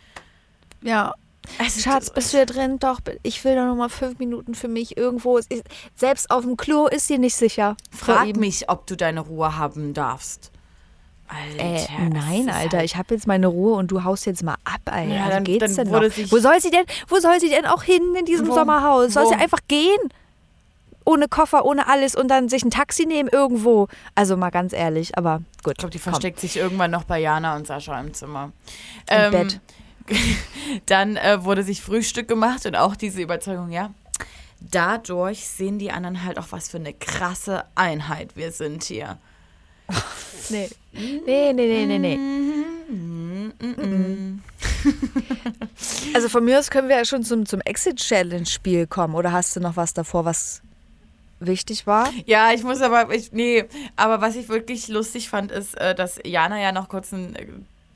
Ja. 0.82 1.14
Also, 1.58 1.82
Schatz, 1.82 2.10
bist 2.12 2.34
du 2.34 2.38
da 2.38 2.46
drin? 2.46 2.78
Doch, 2.80 3.00
ich 3.24 3.44
will 3.44 3.56
doch 3.56 3.66
noch 3.66 3.76
mal 3.76 3.90
fünf 3.90 4.20
Minuten 4.20 4.54
für 4.54 4.68
mich 4.68 4.98
irgendwo. 4.98 5.40
Selbst 5.96 6.30
auf 6.30 6.44
dem 6.44 6.58
Klo 6.58 6.88
ist 6.88 7.08
sie 7.08 7.18
nicht 7.18 7.36
sicher. 7.36 7.76
Frag 7.92 8.36
mich, 8.36 8.70
ob 8.70 8.86
du 8.88 8.96
deine 8.96 9.22
Ruhe 9.22 9.58
haben 9.58 9.94
darfst. 9.94 10.52
Alter, 11.28 11.64
Äh, 11.64 12.10
nein, 12.10 12.50
Alter, 12.50 12.78
halt- 12.78 12.86
ich 12.86 12.96
habe 12.96 13.14
jetzt 13.14 13.28
meine 13.28 13.48
Ruhe 13.48 13.76
und 13.76 13.92
du 13.92 14.04
haust 14.04 14.26
jetzt 14.26 14.42
mal 14.44 14.56
ab, 14.64 14.82
Alter. 14.86 15.14
Ja, 15.14 15.30
dann- 15.30 15.44
geht's 15.44 15.76
dann 15.76 15.86
denn 15.88 15.94
noch? 15.94 16.02
Wo 16.32 16.40
soll 16.40 16.60
sie 16.60 16.72
denn, 16.72 16.86
wo 17.08 17.20
soll 17.20 17.40
sie 17.40 17.50
denn 17.50 17.66
auch 17.68 17.84
hin 17.84 18.02
in 18.18 18.26
diesem 18.26 18.48
Wo? 18.48 18.54
Sommerhaus? 18.56 19.14
Soll 19.14 19.26
Wo? 19.26 19.30
sie 19.30 19.36
einfach 19.36 19.60
gehen? 19.68 20.00
Ohne 21.10 21.28
Koffer, 21.28 21.66
ohne 21.66 21.88
alles 21.88 22.16
und 22.16 22.28
dann 22.28 22.50
sich 22.50 22.64
ein 22.64 22.70
Taxi 22.70 23.08
nehmen 23.08 23.30
irgendwo. 23.30 23.88
Also 24.14 24.38
mal 24.38 24.52
ganz 24.52 24.74
ehrlich, 24.74 25.18
aber 25.18 25.42
gut. 25.64 25.74
Ich 25.74 25.78
glaube, 25.80 25.92
die 25.92 25.98
komm. 25.98 26.14
versteckt 26.14 26.40
sich 26.40 26.56
irgendwann 26.56 26.92
noch 26.92 27.04
bei 27.04 27.20
Jana 27.20 27.56
und 27.56 27.66
Sascha 27.66 28.00
im 28.00 28.14
Zimmer. 28.14 28.52
Im 29.10 29.32
Bett. 29.32 29.60
Dann 30.86 31.18
äh, 31.18 31.44
wurde 31.44 31.64
sich 31.64 31.82
Frühstück 31.82 32.28
gemacht 32.28 32.68
und 32.68 32.76
auch 32.76 32.96
diese 32.96 33.22
Überzeugung, 33.22 33.72
ja. 33.72 33.90
Dadurch 34.60 35.48
sehen 35.48 35.80
die 35.80 35.92
anderen 35.92 36.24
halt 36.24 36.38
auch, 36.38 36.52
was 36.52 36.70
für 36.70 36.78
eine 36.78 36.94
krasse 36.94 37.64
Einheit 37.74 38.36
wir 38.36 38.52
sind 38.52 38.84
hier. 38.84 39.18
Nee. 40.52 40.70
Nee, 40.94 41.54
nee, 41.54 41.54
nee, 41.54 41.86
nee, 41.86 42.00
nee. 42.00 42.18
Mm, 42.18 43.54
Also 46.14 46.30
von 46.30 46.44
mir 46.44 46.58
aus 46.58 46.72
können 46.72 46.90
wir 46.90 46.98
ja 46.98 47.06
schon 47.06 47.24
zum, 47.24 47.46
zum 47.46 47.62
Exit-Challenge-Spiel 47.62 48.88
kommen. 48.88 49.14
Oder 49.14 49.32
hast 49.32 49.56
du 49.56 49.60
noch 49.60 49.76
was 49.76 49.94
davor, 49.94 50.26
was 50.26 50.64
wichtig 51.40 51.88
war? 51.88 52.12
Ja, 52.26 52.52
ich 52.54 52.64
muss 52.64 52.82
aber, 52.82 53.14
ich, 53.14 53.32
nee, 53.32 53.66
aber 53.96 54.22
was 54.22 54.36
ich 54.36 54.50
wirklich 54.50 54.88
lustig 54.88 55.30
fand, 55.30 55.52
ist, 55.52 55.76
äh, 55.78 55.96
dass 55.96 56.20
Jana 56.26 56.60
ja 56.62 56.72
noch 56.72 56.90
kurz 56.90 57.14
einen 57.14 57.36
äh, 57.36 57.48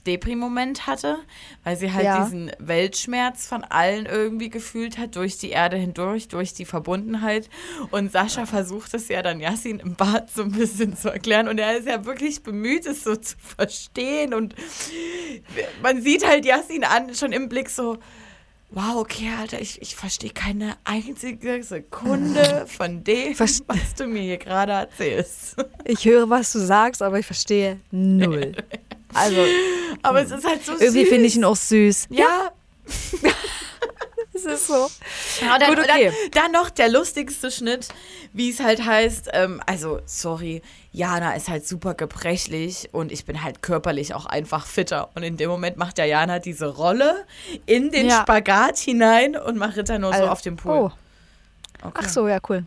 Depri-Moment 0.05 0.85
hatte, 0.85 1.17
weil 1.63 1.77
sie 1.77 1.93
halt 1.93 2.03
Ja. 2.05 2.23
diesen 2.23 2.51
Weltschmerz 2.59 3.47
von 3.47 3.63
allen 3.63 4.05
irgendwie 4.05 4.49
gefühlt 4.49 4.97
hat, 4.97 5.15
durch 5.15 5.37
die 5.37 5.51
Erde 5.51 5.77
hindurch, 5.77 6.27
durch 6.27 6.53
die 6.53 6.65
Verbundenheit. 6.65 7.49
Und 7.89 8.11
Sascha 8.11 8.45
versucht 8.45 8.93
es 8.93 9.07
ja 9.07 9.21
dann 9.21 9.39
Yassin 9.39 9.79
im 9.79 9.95
Bad 9.95 10.29
so 10.29 10.43
ein 10.43 10.51
bisschen 10.51 10.97
zu 10.97 11.09
erklären. 11.09 11.47
Und 11.47 11.57
er 11.57 11.77
ist 11.77 11.87
ja 11.87 12.03
wirklich 12.03 12.43
bemüht, 12.43 12.85
es 12.85 13.05
so 13.05 13.15
zu 13.15 13.37
verstehen. 13.37 14.33
Und 14.33 14.55
man 15.81 16.01
sieht 16.01 16.27
halt 16.27 16.45
Yassin 16.45 16.83
an, 16.83 17.15
schon 17.15 17.31
im 17.31 17.47
Blick 17.47 17.69
so, 17.69 17.97
wow, 18.74 18.95
okay, 18.97 19.30
Alter, 19.39 19.61
ich, 19.61 19.82
ich 19.82 19.95
verstehe 19.95 20.32
keine 20.32 20.76
einzige 20.84 21.63
Sekunde 21.63 22.65
von 22.67 23.03
dem, 23.03 23.34
Verste- 23.34 23.63
was 23.67 23.93
du 23.97 24.07
mir 24.07 24.21
hier 24.21 24.38
gerade 24.38 24.71
erzählst. 24.74 25.55
Ich 25.86 26.05
höre, 26.05 26.30
was 26.30 26.51
du 26.51 26.59
sagst, 26.59 27.01
aber 27.01 27.19
ich 27.19 27.26
verstehe 27.26 27.80
null. 27.91 28.53
Also 29.15 29.38
Aber 30.01 30.24
es 30.24 30.32
ist 30.32 30.43
halt 30.43 30.65
so 30.65 30.71
irgendwie 30.71 31.05
finde 31.05 31.26
ich 31.28 31.36
ihn 31.36 31.43
auch 31.43 31.55
süß. 31.55 32.07
Ja, 32.09 32.51
Es 34.45 34.61
ist 34.61 34.67
so. 34.67 34.89
Ja, 35.41 35.57
dann, 35.59 35.75
Gut, 35.75 35.79
okay. 35.85 36.11
dann, 36.31 36.43
dann 36.43 36.51
noch 36.51 36.69
der 36.69 36.89
lustigste 36.89 37.51
Schnitt, 37.51 37.87
wie 38.33 38.49
es 38.49 38.59
halt 38.59 38.85
heißt, 38.85 39.29
ähm, 39.33 39.61
also 39.65 39.99
sorry, 40.05 40.61
Jana 40.91 41.33
ist 41.33 41.49
halt 41.49 41.67
super 41.67 41.93
gebrechlich 41.93 42.89
und 42.91 43.11
ich 43.11 43.25
bin 43.25 43.43
halt 43.43 43.61
körperlich 43.61 44.13
auch 44.13 44.25
einfach 44.25 44.65
fitter. 44.67 45.09
Und 45.15 45.23
in 45.23 45.37
dem 45.37 45.49
Moment 45.49 45.77
macht 45.77 45.97
ja 45.97 46.05
Jana 46.05 46.39
diese 46.39 46.67
Rolle 46.67 47.25
in 47.65 47.91
den 47.91 48.07
Ja. 48.09 48.21
Spagat 48.21 48.77
hinein 48.77 49.35
und 49.35 49.57
macht 49.57 49.77
Ritter 49.77 49.97
nur 49.99 50.11
so 50.13 50.19
Also- 50.19 50.29
auf 50.31 50.41
dem 50.41 50.55
Pool. 50.57 50.73
Oh, 50.77 50.91
Okay. 51.85 52.01
ach 52.05 52.09
so, 52.09 52.27
ja, 52.27 52.37
cool. 52.49 52.65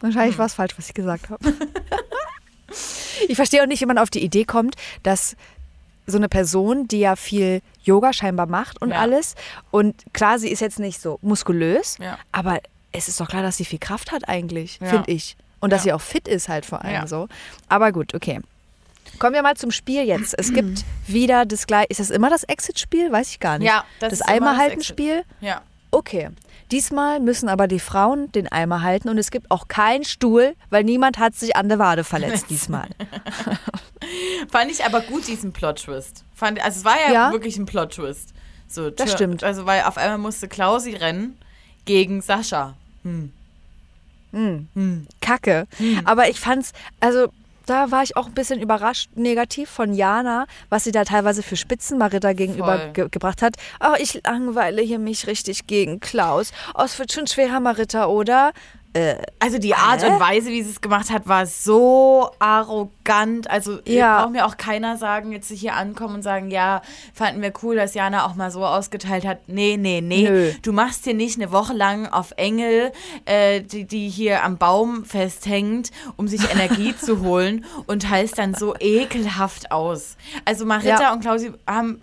Wahrscheinlich 0.00 0.36
war 0.38 0.46
es 0.46 0.54
falsch, 0.54 0.72
was 0.76 0.86
ich 0.88 0.94
gesagt 0.94 1.30
habe. 1.30 1.42
ich 3.28 3.36
verstehe 3.36 3.62
auch 3.62 3.66
nicht, 3.66 3.80
wie 3.80 3.86
man 3.86 3.98
auf 3.98 4.10
die 4.10 4.22
Idee 4.24 4.44
kommt, 4.44 4.74
dass 5.02 5.36
so 6.06 6.16
eine 6.16 6.28
Person, 6.28 6.88
die 6.88 7.00
ja 7.00 7.16
viel 7.16 7.60
Yoga 7.82 8.12
scheinbar 8.12 8.46
macht 8.46 8.80
und 8.82 8.90
Ja. 8.90 8.96
alles, 8.98 9.34
und 9.70 10.02
klar, 10.12 10.38
sie 10.38 10.48
ist 10.50 10.60
jetzt 10.60 10.78
nicht 10.78 11.00
so 11.00 11.18
muskulös, 11.22 11.96
Ja. 11.98 12.18
aber 12.32 12.60
es 12.92 13.08
ist 13.08 13.20
doch 13.20 13.28
klar, 13.28 13.42
dass 13.42 13.56
sie 13.56 13.64
viel 13.64 13.78
Kraft 13.78 14.10
hat 14.12 14.28
eigentlich, 14.28 14.78
Ja. 14.80 14.88
finde 14.88 15.10
ich. 15.12 15.36
Und 15.60 15.72
dass 15.72 15.82
sie 15.82 15.92
auch 15.92 16.00
fit 16.00 16.26
ist 16.26 16.48
halt 16.48 16.64
vor 16.64 16.82
allem 16.84 17.06
so. 17.06 17.28
Aber 17.68 17.92
gut, 17.92 18.14
okay. 18.14 18.40
Kommen 19.18 19.34
wir 19.34 19.42
mal 19.42 19.56
zum 19.56 19.70
Spiel 19.70 20.04
jetzt. 20.04 20.34
Es 20.38 20.52
gibt 20.54 20.84
wieder 21.06 21.44
das 21.44 21.66
gleiche. 21.66 21.88
Ist 21.90 22.00
das 22.00 22.10
immer 22.10 22.30
das 22.30 22.44
Exit-Spiel? 22.44 23.12
Weiß 23.12 23.28
ich 23.30 23.40
gar 23.40 23.58
nicht. 23.58 23.68
Ja, 23.68 23.84
das 23.98 24.10
das 24.18 24.22
Eimerhalten-Spiel? 24.22 25.22
Ja. 25.40 25.60
Okay. 25.90 26.30
Diesmal 26.70 27.18
müssen 27.18 27.48
aber 27.48 27.66
die 27.66 27.80
Frauen 27.80 28.30
den 28.32 28.46
Eimer 28.46 28.82
halten 28.82 29.08
und 29.08 29.18
es 29.18 29.30
gibt 29.32 29.50
auch 29.50 29.66
keinen 29.66 30.04
Stuhl, 30.04 30.54
weil 30.70 30.84
niemand 30.84 31.18
hat 31.18 31.34
sich 31.34 31.56
an 31.56 31.68
der 31.68 31.80
Wade 31.80 32.04
verletzt 32.04 32.46
diesmal. 32.48 32.88
Fand 34.50 34.70
ich 34.70 34.84
aber 34.84 35.00
gut, 35.00 35.26
diesen 35.26 35.52
Plot-Twist. 35.52 36.24
Fand, 36.34 36.62
also 36.62 36.78
es 36.78 36.84
war 36.84 36.96
ja, 37.06 37.12
Ja. 37.12 37.32
wirklich 37.32 37.56
ein 37.58 37.66
Plot-Twist. 37.66 38.32
So, 38.68 38.88
Das 38.90 39.10
stimmt. 39.12 39.42
Also, 39.42 39.66
weil 39.66 39.82
auf 39.82 39.96
einmal 39.96 40.18
musste 40.18 40.46
Klausi 40.46 40.94
rennen 40.94 41.36
gegen 41.86 42.22
Sascha. 42.22 42.76
Kacke. 45.20 45.66
Hm. 45.78 46.02
Aber 46.04 46.28
ich 46.28 46.38
fand's, 46.38 46.72
also 47.00 47.32
da 47.70 47.92
war 47.92 48.02
ich 48.02 48.16
auch 48.16 48.26
ein 48.26 48.34
bisschen 48.34 48.60
überrascht 48.60 49.10
negativ 49.14 49.70
von 49.70 49.94
Jana, 49.94 50.46
was 50.70 50.82
sie 50.82 50.90
da 50.90 51.04
teilweise 51.04 51.42
für 51.44 51.54
Spitzen 51.56 51.98
Marita 51.98 52.32
gegenüber 52.32 52.88
ge 52.92 53.08
gebracht 53.08 53.42
hat. 53.42 53.54
Oh, 53.80 53.94
ich 53.96 54.20
langweile 54.26 54.82
hier 54.82 54.98
mich 54.98 55.28
richtig 55.28 55.68
gegen 55.68 56.00
Klaus. 56.00 56.50
Oh, 56.74 56.82
es 56.82 56.98
wird 56.98 57.12
schon 57.12 57.28
schwerer, 57.28 57.60
Marita, 57.60 58.06
oder? 58.06 58.52
Also 59.38 59.58
die 59.58 59.74
Art 59.76 60.02
Hä? 60.02 60.08
und 60.10 60.18
Weise, 60.20 60.48
wie 60.48 60.62
sie 60.62 60.70
es 60.70 60.80
gemacht 60.80 61.10
hat, 61.10 61.28
war 61.28 61.46
so 61.46 62.30
arrogant. 62.40 63.48
Also 63.48 63.78
Ja. 63.84 64.22
braucht 64.22 64.32
mir 64.32 64.46
auch 64.46 64.56
keiner 64.56 64.96
sagen, 64.96 65.30
jetzt 65.30 65.48
hier 65.50 65.74
ankommen 65.74 66.16
und 66.16 66.22
sagen, 66.22 66.50
ja, 66.50 66.82
fanden 67.14 67.40
wir 67.40 67.52
cool, 67.62 67.76
dass 67.76 67.94
Jana 67.94 68.26
auch 68.26 68.34
mal 68.34 68.50
so 68.50 68.64
ausgeteilt 68.66 69.24
hat. 69.24 69.48
Nee, 69.48 69.76
nee, 69.78 70.00
nee. 70.00 70.28
Nö. 70.28 70.52
Du 70.62 70.72
machst 70.72 71.04
hier 71.04 71.14
nicht 71.14 71.36
eine 71.40 71.52
Woche 71.52 71.72
lang 71.72 72.06
auf 72.08 72.32
Engel, 72.36 72.90
äh, 73.26 73.60
die, 73.60 73.84
die 73.84 74.08
hier 74.08 74.42
am 74.42 74.58
Baum 74.58 75.04
festhängt, 75.04 75.90
um 76.16 76.26
sich 76.26 76.40
Energie 76.52 76.96
zu 76.96 77.20
holen 77.22 77.64
und 77.86 78.02
teilst 78.02 78.38
dann 78.38 78.54
so 78.54 78.74
ekelhaft 78.80 79.70
aus. 79.70 80.16
Also 80.44 80.66
Marita 80.66 81.00
Ja. 81.00 81.12
und 81.12 81.20
Klausi 81.20 81.52
haben 81.68 82.00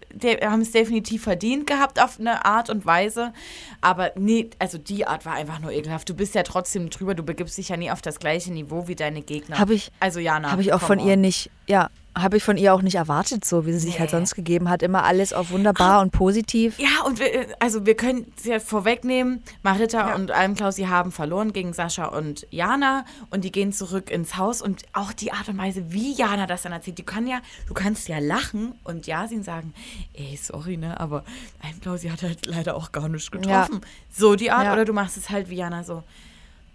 es 0.62 0.72
definitiv 0.72 1.24
verdient 1.24 1.68
gehabt 1.68 2.02
auf 2.02 2.18
eine 2.20 2.46
Art 2.46 2.70
und 2.70 2.86
Weise. 2.86 3.34
Aber 3.82 4.12
nee, 4.16 4.50
also 4.60 4.78
die 4.78 5.06
Art 5.06 5.26
war 5.26 5.34
einfach 5.34 5.60
nur 5.60 5.72
ekelhaft. 5.72 6.08
Du 6.10 6.14
bist 6.16 6.34
ja 6.34 6.44
trotzdem 6.44 6.77
drüber, 6.86 7.16
du 7.16 7.24
begibst 7.24 7.58
dich 7.58 7.70
ja 7.70 7.78
nie 7.78 7.92
auf 7.92 8.02
das 8.02 8.20
gleiche 8.20 8.52
Niveau 8.54 8.88
wie 8.88 8.96
deine 8.96 9.22
Gegner. 9.22 9.60
Hab 9.60 9.70
ich- 9.70 9.92
also 10.00 10.20
Jana. 10.20 10.52
Habe 10.52 10.62
ich 10.62 10.74
auch 10.74 10.82
von 10.82 11.00
ihr 11.00 11.14
on. 11.14 11.22
nicht, 11.22 11.50
ja, 11.68 11.90
habe 12.18 12.38
ich 12.38 12.44
von 12.44 12.58
ihr 12.58 12.74
auch 12.74 12.82
nicht 12.82 12.96
erwartet, 12.96 13.46
so 13.46 13.68
wie 13.68 13.74
sie 13.74 13.78
sich 13.78 14.00
halt 14.00 14.10
Nee. 14.12 14.18
sonst 14.18 14.34
gegeben 14.34 14.70
hat. 14.72 14.82
Immer 14.82 15.04
alles 15.04 15.34
auf 15.34 15.52
wunderbar 15.52 16.02
und 16.02 16.10
positiv. 16.12 16.80
Ja, 16.80 17.04
und 17.06 17.20
wir, 17.20 17.46
also 17.60 17.86
wir 17.86 17.96
können 17.96 18.32
es 18.36 18.46
ja 18.46 18.60
vorwegnehmen, 18.60 19.44
Marita 19.62 20.16
und 20.16 20.32
Almklaus, 20.32 20.78
sie 20.78 20.88
haben 20.88 21.12
verloren 21.12 21.54
gegen 21.54 21.74
Sascha 21.74 22.06
und 22.06 22.48
Jana 22.50 23.06
und 23.30 23.44
die 23.44 23.52
gehen 23.52 23.72
zurück 23.72 24.10
ins 24.10 24.36
Haus 24.36 24.64
und 24.64 24.82
auch 24.94 25.14
die 25.14 25.32
Art 25.32 25.48
und 25.50 25.60
Weise, 25.60 25.92
wie 25.94 26.12
Jana 26.12 26.48
das 26.48 26.64
dann 26.64 26.72
erzählt, 26.72 26.98
die 26.98 27.04
kann 27.06 27.28
ja, 27.28 27.38
du 27.68 27.76
kannst 27.76 28.08
ja 28.08 28.18
lachen 28.18 28.74
und 28.84 29.06
Yasin 29.06 29.44
sagen, 29.44 29.76
ey, 30.16 30.40
sorry, 30.42 30.78
ne, 30.78 31.00
aber 31.00 31.24
Almklaus, 31.62 32.02
sie 32.02 32.12
hat 32.12 32.24
halt 32.24 32.48
leider 32.48 32.76
auch 32.76 32.92
gar 32.92 33.10
nicht 33.10 33.32
getroffen. 33.32 33.82
So 34.10 34.36
die 34.36 34.50
Art, 34.50 34.66
Ja. 34.66 34.74
oder 34.74 34.86
du 34.86 34.94
machst 34.94 35.18
es 35.18 35.30
halt 35.30 35.52
wie 35.52 35.58
Jana 35.58 35.84
so, 35.84 36.02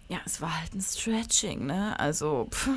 ja, 0.09 0.19
es 0.25 0.41
war 0.41 0.61
halt 0.61 0.75
ein 0.75 0.81
Stretching, 0.81 1.67
ne, 1.67 1.99
also, 1.99 2.49
pff, 2.51 2.69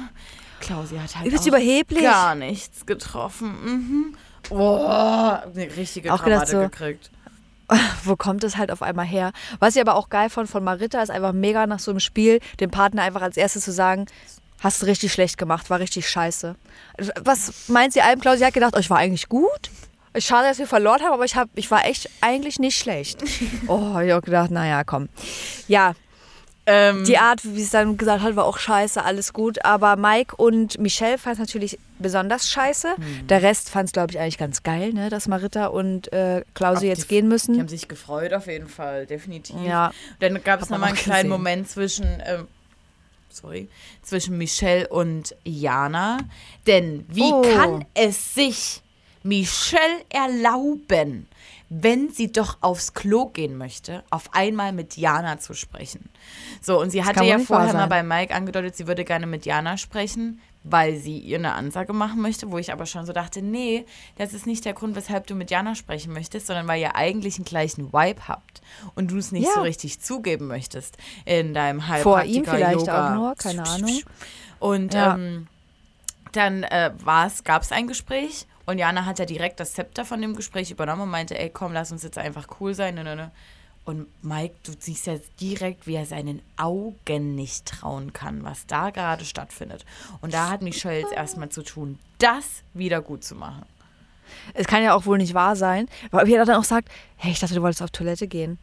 Klausi 0.59 0.97
hat 0.97 1.15
halt 1.15 1.27
Übelst 1.27 1.45
überheblich. 1.47 2.03
gar 2.03 2.35
nichts 2.35 2.85
getroffen. 2.85 3.55
Mhm. 3.63 4.17
Boah, 4.49 5.43
eine 5.45 5.75
richtige 5.75 6.13
Auch 6.13 6.23
Krawatte 6.23 6.51
so, 6.51 6.59
gekriegt. 6.59 7.11
Wo 8.03 8.15
kommt 8.15 8.43
es 8.43 8.57
halt 8.57 8.71
auf 8.71 8.81
einmal 8.81 9.05
her? 9.05 9.31
Was 9.59 9.75
ich 9.75 9.81
aber 9.81 9.95
auch 9.95 10.09
geil 10.09 10.29
fand 10.29 10.49
von 10.49 10.63
Marita, 10.63 11.01
ist 11.01 11.09
einfach 11.09 11.33
mega 11.33 11.65
nach 11.67 11.79
so 11.79 11.91
einem 11.91 11.99
Spiel, 11.99 12.39
dem 12.59 12.69
Partner 12.71 13.03
einfach 13.03 13.21
als 13.21 13.37
erstes 13.37 13.65
zu 13.65 13.71
sagen, 13.71 14.05
hast 14.59 14.81
du 14.81 14.85
richtig 14.85 15.11
schlecht 15.11 15.37
gemacht, 15.37 15.69
war 15.69 15.79
richtig 15.79 16.07
scheiße. 16.09 16.55
Was 17.21 17.67
meint 17.69 17.93
sie 17.93 18.01
allem, 18.01 18.21
Klaus? 18.21 18.37
Sie 18.37 18.45
hat 18.45 18.53
gedacht, 18.53 18.73
oh, 18.75 18.79
ich 18.79 18.89
war 18.89 18.97
eigentlich 18.97 19.29
gut. 19.29 19.71
Schade, 20.17 20.47
dass 20.47 20.59
wir 20.59 20.67
verloren 20.67 21.01
haben, 21.01 21.11
aber 21.11 21.25
ich, 21.25 21.35
hab, 21.35 21.49
ich 21.55 21.69
war 21.71 21.85
echt 21.85 22.09
eigentlich 22.21 22.59
nicht 22.59 22.77
schlecht. 22.77 23.21
Oh, 23.67 23.99
ich 23.99 24.11
habe 24.11 24.21
gedacht, 24.21 24.51
naja, 24.51 24.83
komm. 24.83 25.09
Ja, 25.67 25.93
Ähm, 26.67 27.03
die 27.05 27.17
Art, 27.19 27.41
wie 27.43 27.61
es 27.61 27.69
dann 27.69 27.95
gesagt 27.97 28.23
hat, 28.23 28.35
war 28.35 28.45
auch 28.45 28.57
scheiße, 28.57 29.03
alles 29.03 29.33
gut. 29.33 29.63
Aber 29.63 29.95
Mike 29.97 30.35
und 30.35 30.79
Michelle 30.79 31.17
fand 31.19 31.33
es 31.35 31.39
natürlich 31.39 31.77
besonders 31.99 32.49
scheiße. 32.49 32.95
Mhm. 32.97 33.27
Der 33.27 33.43
Rest 33.43 33.69
fand 33.69 33.89
es, 33.89 33.93
glaube 33.93 34.11
ich, 34.11 34.19
eigentlich 34.19 34.37
ganz 34.39 34.63
geil, 34.63 34.91
ne? 34.93 35.09
dass 35.09 35.27
Marita 35.27 35.67
und 35.67 36.11
äh, 36.11 36.43
Klausi 36.55 36.81
die- 36.81 36.87
jetzt 36.87 37.07
gehen 37.07 37.25
Die 37.25 37.29
müssen. 37.29 37.59
haben 37.59 37.67
sich 37.67 37.87
gefreut 37.87 38.33
auf 38.33 38.47
jeden 38.47 38.67
Fall, 38.67 39.05
definitiv. 39.05 39.55
Ja. 39.63 39.91
Dann 40.19 40.43
gab 40.43 40.61
es 40.61 40.69
nochmal 40.69 40.89
einen 40.89 40.97
kleinen 40.97 41.17
gesehen. 41.17 41.29
Moment 41.29 41.69
zwischen, 41.69 42.05
ähm, 42.25 42.47
sorry, 43.29 43.69
zwischen 44.01 44.37
Michelle 44.37 44.87
und 44.87 45.35
Jana. 45.43 46.17
Denn 46.65 47.05
wie 47.09 47.31
Oh. 47.31 47.41
kann 47.43 47.85
es 47.93 48.33
sich 48.33 48.81
Michelle 49.23 50.01
erlauben, 50.09 51.27
wenn 51.77 52.09
sie 52.09 52.31
doch 52.31 52.57
aufs 52.61 52.93
Klo 52.93 53.25
gehen 53.27 53.57
möchte, 53.57 54.03
auf 54.09 54.33
einmal 54.33 54.71
mit 54.71 54.95
Jana 54.97 55.39
zu 55.39 55.53
sprechen? 55.53 56.09
So, 56.61 56.79
und 56.79 56.89
sie 56.89 57.03
hatte 57.03 57.15
kann 57.15 57.23
wohl 57.23 57.29
ja 57.31 57.39
vorher 57.39 57.73
mal 57.73 57.87
bei 57.87 58.03
Mike 58.03 58.33
angedeutet, 58.33 58.75
sie 58.75 58.87
würde 58.87 59.03
gerne 59.03 59.27
mit 59.27 59.45
Jana 59.45 59.75
sprechen, 59.77 60.39
weil 60.63 60.97
sie 60.97 61.17
ihr 61.19 61.37
eine 61.37 61.53
Ansage 61.53 61.93
machen 61.93 62.21
möchte, 62.21 62.49
wo 62.51 62.57
ich 62.57 62.71
aber 62.71 62.85
schon 62.85 63.05
so 63.05 63.13
dachte, 63.13 63.41
nee, 63.41 63.85
das 64.17 64.33
ist 64.33 64.47
nicht 64.47 64.65
der 64.65 64.73
Grund, 64.73 64.95
weshalb 64.95 65.27
du 65.27 65.35
mit 65.35 65.51
Jana 65.51 65.75
sprechen 65.75 66.13
möchtest, 66.13 66.47
sondern 66.47 66.67
weil 66.67 66.81
ihr 66.81 66.95
eigentlich 66.95 67.35
einen 67.35 67.45
gleichen 67.45 67.91
Vibe 67.93 68.27
habt 68.27 68.61
und 68.95 69.11
du 69.11 69.17
es 69.17 69.31
nicht 69.31 69.45
Ja. 69.45 69.53
so 69.55 69.61
richtig 69.61 69.99
zugeben 70.01 70.47
möchtest 70.47 70.97
in 71.25 71.53
deinem 71.53 71.81
Vor 71.81 71.87
ihm 71.87 71.93
Heilpraktiker 71.93 72.51
vielleicht 72.55 72.79
Yoga. 72.79 73.09
auch 73.11 73.15
nur, 73.15 73.35
keine 73.35 73.63
Ahnung. 73.63 73.99
Und 74.59 74.93
Ja. 74.93 75.15
ähm, 75.15 75.47
dann 76.31 76.63
äh, 76.63 76.91
gab 77.43 77.61
es 77.61 77.71
ein 77.71 77.87
Gespräch 77.87 78.47
und 78.65 78.77
Jana 78.77 79.05
hat 79.05 79.19
ja 79.19 79.25
direkt 79.25 79.59
das 79.59 79.73
Zepter 79.73 80.05
von 80.05 80.21
dem 80.21 80.35
Gespräch 80.35 80.71
übernommen 80.71 81.03
und 81.03 81.09
meinte, 81.09 81.37
ey, 81.37 81.49
komm, 81.49 81.73
lass 81.73 81.91
uns 81.91 82.03
jetzt 82.03 82.17
einfach 82.17 82.47
cool 82.59 82.73
sein. 82.73 82.95
Ne, 82.95 83.03
ne, 83.03 83.15
ne. 83.15 83.31
Und 83.85 84.07
Mike, 84.23 84.55
du 84.63 84.73
siehst 84.77 85.05
ja 85.05 85.15
direkt, 85.39 85.85
wie 85.85 85.93
er 85.93 86.07
seinen 86.07 86.41
Augen 86.57 87.35
nicht 87.35 87.67
trauen 87.67 88.13
kann, 88.13 88.43
was 88.43 88.65
da 88.65 88.89
gerade 88.89 89.25
stattfindet. 89.25 89.85
Und 90.21 90.33
da 90.33 90.49
hat 90.49 90.63
Michelle 90.63 91.01
jetzt 91.01 91.13
erstmal 91.13 91.49
zu 91.49 91.61
tun, 91.61 91.99
das 92.17 92.63
wieder 92.73 93.01
gut 93.01 93.23
zu 93.23 93.35
machen. 93.35 93.63
Es 94.55 94.65
kann 94.65 94.81
ja 94.81 94.95
auch 94.95 95.05
wohl 95.05 95.19
nicht 95.19 95.35
wahr 95.35 95.55
sein, 95.55 95.87
weil 96.09 96.27
er 96.27 96.45
dann 96.45 96.55
auch 96.55 96.63
sagt, 96.63 96.89
hey, 97.17 97.31
ich 97.31 97.39
dachte, 97.39 97.53
du 97.53 97.61
wolltest 97.61 97.83
auf 97.83 97.91
Toilette 97.91 98.27
gehen 98.27 98.57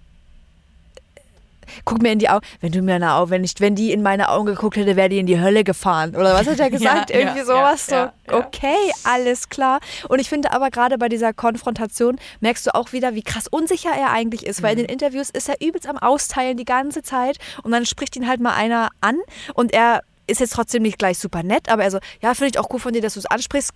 guck 1.85 2.03
mir 2.03 2.13
in 2.13 2.19
die 2.19 2.29
Augen, 2.29 2.45
wenn 2.61 2.73
du 2.73 2.83
mir 2.83 2.95
eine 2.95 3.15
Augen, 3.15 3.31
wenn 3.31 3.45
ich, 3.45 3.55
wenn 3.59 3.75
die 3.75 3.93
in 3.93 4.03
meine 4.03 4.29
Augen 4.29 4.47
geguckt 4.47 4.77
hätte, 4.77 4.97
wäre 4.97 5.09
die 5.09 5.19
in 5.19 5.27
die 5.27 5.41
Hölle 5.41 5.65
gefahren. 5.65 6.15
Oder 6.15 6.35
was 6.35 6.47
hat 6.47 6.61
er 6.61 6.71
gesagt? 6.71 7.11
ja, 7.11 7.17
Irgendwie 7.17 7.39
ja, 7.39 7.45
sowas. 7.45 7.87
Ja, 7.89 8.13
so, 8.29 8.37
okay, 8.37 8.77
alles 9.05 9.49
klar. 9.49 9.81
Und 10.09 10.21
ich 10.21 10.29
finde 10.29 10.53
aber 10.53 10.71
gerade 10.71 10.99
bei 10.99 11.09
dieser 11.09 11.33
Konfrontation 11.33 12.19
merkst 12.41 12.67
du 12.67 12.75
auch 12.75 12.93
wieder, 12.93 13.15
wie 13.15 13.23
krass 13.23 13.49
unsicher 13.49 13.91
er 13.91 14.11
eigentlich 14.11 14.47
ist, 14.47 14.63
weil 14.63 14.73
in 14.73 14.79
den 14.79 14.87
mhm. 14.87 14.93
Interviews 14.93 15.31
ist 15.31 15.49
er 15.49 15.61
übelst 15.61 15.89
am 15.89 15.99
Austeilen 15.99 16.57
die 16.57 16.65
ganze 16.65 17.03
Zeit 17.03 17.39
und 17.63 17.73
dann 17.73 17.87
spricht 17.87 18.17
ihn 18.17 18.29
halt 18.29 18.41
mal 18.41 18.55
einer 18.55 18.91
an 19.01 19.19
und 19.55 19.73
er 19.73 20.03
ist 20.27 20.41
jetzt 20.41 20.53
trotzdem 20.53 20.83
nicht 20.83 20.99
gleich 20.99 21.19
super 21.19 21.43
nett, 21.43 21.69
aber 21.69 21.83
er 21.83 21.91
so, 21.91 21.99
ja, 22.21 22.35
finde 22.35 22.53
ich 22.55 22.59
auch 22.59 22.69
gut 22.69 22.81
von 22.81 22.93
dir, 22.93 23.03
dass 23.03 23.15
du 23.15 23.21
es 23.21 23.27
ansprichst 23.27 23.73